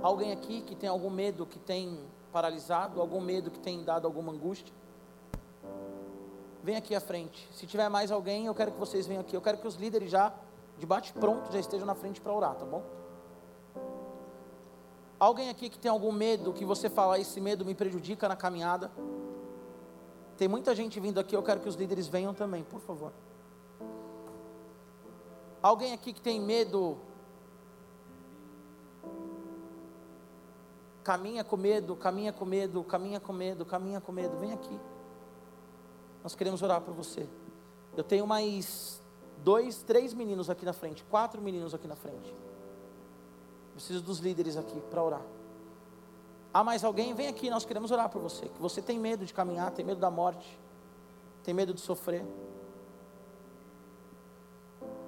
Alguém 0.00 0.30
aqui 0.30 0.62
que 0.62 0.76
tem 0.76 0.88
algum 0.88 1.10
medo 1.10 1.44
que 1.44 1.58
tem 1.58 1.98
paralisado, 2.30 3.00
algum 3.00 3.20
medo 3.20 3.50
que 3.50 3.58
tem 3.58 3.82
dado 3.82 4.06
alguma 4.06 4.30
angústia? 4.30 4.77
Vem 6.62 6.76
aqui 6.76 6.94
à 6.94 7.00
frente. 7.00 7.48
Se 7.52 7.66
tiver 7.66 7.88
mais 7.88 8.10
alguém, 8.10 8.46
eu 8.46 8.54
quero 8.54 8.72
que 8.72 8.78
vocês 8.78 9.06
venham 9.06 9.20
aqui. 9.20 9.36
Eu 9.36 9.40
quero 9.40 9.58
que 9.58 9.66
os 9.66 9.76
líderes 9.76 10.10
já, 10.10 10.32
de 10.76 10.86
bate 10.86 11.12
pronto, 11.12 11.52
já 11.52 11.58
estejam 11.58 11.86
na 11.86 11.94
frente 11.94 12.20
para 12.20 12.32
orar, 12.32 12.54
tá 12.54 12.64
bom? 12.64 12.82
Alguém 15.18 15.50
aqui 15.50 15.68
que 15.68 15.78
tem 15.78 15.90
algum 15.90 16.12
medo, 16.12 16.52
que 16.52 16.64
você 16.64 16.88
fala, 16.88 17.18
esse 17.18 17.40
medo 17.40 17.64
me 17.64 17.74
prejudica 17.74 18.28
na 18.28 18.36
caminhada? 18.36 18.90
Tem 20.36 20.46
muita 20.46 20.74
gente 20.74 21.00
vindo 21.00 21.18
aqui, 21.18 21.34
eu 21.34 21.42
quero 21.42 21.60
que 21.60 21.68
os 21.68 21.74
líderes 21.74 22.06
venham 22.06 22.32
também, 22.32 22.62
por 22.62 22.80
favor. 22.80 23.12
Alguém 25.60 25.92
aqui 25.92 26.12
que 26.12 26.20
tem 26.20 26.40
medo? 26.40 26.98
Caminha 31.02 31.42
com 31.42 31.56
medo, 31.56 31.96
caminha 31.96 32.32
com 32.32 32.44
medo, 32.44 32.84
caminha 32.84 33.18
com 33.18 33.32
medo, 33.32 33.64
caminha 33.64 34.00
com 34.00 34.12
medo, 34.12 34.36
vem 34.36 34.52
aqui. 34.52 34.78
Nós 36.22 36.34
queremos 36.34 36.62
orar 36.62 36.80
por 36.80 36.94
você. 36.94 37.28
Eu 37.96 38.04
tenho 38.04 38.26
mais 38.26 39.02
dois, 39.42 39.82
três 39.82 40.12
meninos 40.14 40.50
aqui 40.50 40.64
na 40.64 40.72
frente, 40.72 41.04
quatro 41.04 41.40
meninos 41.40 41.74
aqui 41.74 41.86
na 41.86 41.96
frente. 41.96 42.34
Preciso 43.72 44.02
dos 44.02 44.18
líderes 44.18 44.56
aqui 44.56 44.80
para 44.90 45.02
orar. 45.02 45.22
Há 46.52 46.64
mais 46.64 46.82
alguém? 46.82 47.14
Vem 47.14 47.28
aqui, 47.28 47.50
nós 47.50 47.64
queremos 47.64 47.90
orar 47.90 48.08
por 48.08 48.20
você. 48.20 48.48
Que 48.48 48.60
você 48.60 48.82
tem 48.82 48.98
medo 48.98 49.24
de 49.24 49.32
caminhar, 49.32 49.70
tem 49.70 49.84
medo 49.84 50.00
da 50.00 50.10
morte, 50.10 50.58
tem 51.44 51.54
medo 51.54 51.72
de 51.72 51.80
sofrer. 51.80 52.24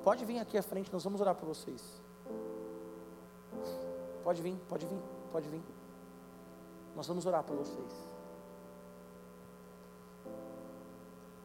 Pode 0.04 0.24
vir 0.24 0.38
aqui 0.38 0.56
à 0.56 0.62
frente, 0.62 0.92
nós 0.92 1.04
vamos 1.04 1.20
orar 1.20 1.34
por 1.34 1.46
vocês. 1.46 2.00
Pode 4.22 4.40
vir, 4.42 4.56
pode 4.68 4.86
vir, 4.86 5.00
pode 5.32 5.48
vir. 5.48 5.62
Nós 6.94 7.06
vamos 7.06 7.26
orar 7.26 7.42
por 7.42 7.56
vocês. 7.56 8.09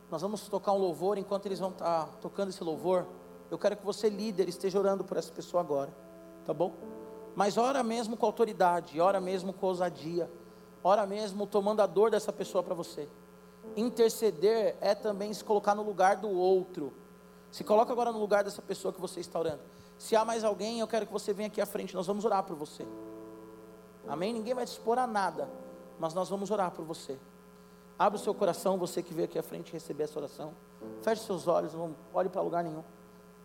Nós 0.09 0.21
vamos 0.21 0.47
tocar 0.47 0.71
um 0.71 0.77
louvor, 0.77 1.17
enquanto 1.17 1.45
eles 1.45 1.59
vão 1.59 1.69
estar 1.69 2.07
tocando 2.21 2.49
esse 2.49 2.63
louvor, 2.63 3.05
eu 3.49 3.57
quero 3.57 3.75
que 3.75 3.85
você, 3.85 4.09
líder, 4.09 4.47
esteja 4.47 4.77
orando 4.77 5.03
por 5.03 5.17
essa 5.17 5.31
pessoa 5.31 5.61
agora, 5.61 5.93
tá 6.45 6.53
bom? 6.53 6.73
Mas 7.35 7.57
ora 7.57 7.83
mesmo 7.83 8.15
com 8.15 8.25
autoridade, 8.25 8.99
ora 8.99 9.19
mesmo 9.19 9.51
com 9.51 9.65
ousadia, 9.67 10.29
ora 10.83 11.05
mesmo 11.05 11.45
tomando 11.45 11.81
a 11.81 11.85
dor 11.85 12.11
dessa 12.11 12.31
pessoa 12.31 12.63
para 12.63 12.73
você. 12.73 13.09
Interceder 13.75 14.77
é 14.79 14.95
também 14.95 15.33
se 15.33 15.43
colocar 15.43 15.75
no 15.75 15.83
lugar 15.83 16.17
do 16.17 16.29
outro. 16.29 16.93
Se 17.51 17.63
coloca 17.63 17.91
agora 17.91 18.11
no 18.11 18.19
lugar 18.19 18.43
dessa 18.43 18.61
pessoa 18.61 18.93
que 18.93 19.01
você 19.01 19.19
está 19.19 19.39
orando. 19.39 19.61
Se 19.97 20.15
há 20.15 20.23
mais 20.23 20.43
alguém, 20.43 20.79
eu 20.79 20.87
quero 20.87 21.05
que 21.05 21.11
você 21.11 21.33
venha 21.33 21.47
aqui 21.47 21.59
à 21.59 21.65
frente, 21.65 21.95
nós 21.95 22.07
vamos 22.07 22.23
orar 22.25 22.43
por 22.43 22.55
você. 22.55 22.85
Amém? 24.07 24.33
Ninguém 24.33 24.53
vai 24.53 24.65
te 24.65 24.69
expor 24.69 24.97
a 24.97 25.07
nada, 25.07 25.49
mas 25.99 26.13
nós 26.13 26.29
vamos 26.29 26.51
orar 26.51 26.71
por 26.71 26.85
você. 26.85 27.17
Abre 27.97 28.19
o 28.19 28.21
seu 28.21 28.33
coração, 28.33 28.77
você 28.77 29.01
que 29.01 29.13
veio 29.13 29.25
aqui 29.25 29.39
à 29.39 29.43
frente 29.43 29.71
receber 29.71 30.03
essa 30.03 30.19
oração. 30.19 30.53
Feche 31.01 31.23
seus 31.23 31.47
olhos, 31.47 31.73
não 31.73 31.95
olhe 32.13 32.29
para 32.29 32.41
lugar 32.41 32.63
nenhum. 32.63 32.83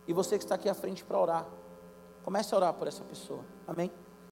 E 0.07 0.13
você 0.13 0.37
que 0.37 0.43
está 0.43 0.55
aqui 0.55 0.67
à 0.67 0.73
frente 0.73 1.03
para 1.05 1.17
orar. 1.17 1.47
Comece 2.23 2.53
a 2.53 2.57
orar 2.57 2.73
por 2.73 2.87
essa 2.87 3.03
pessoa. 3.03 3.43
Amém? 3.67 3.91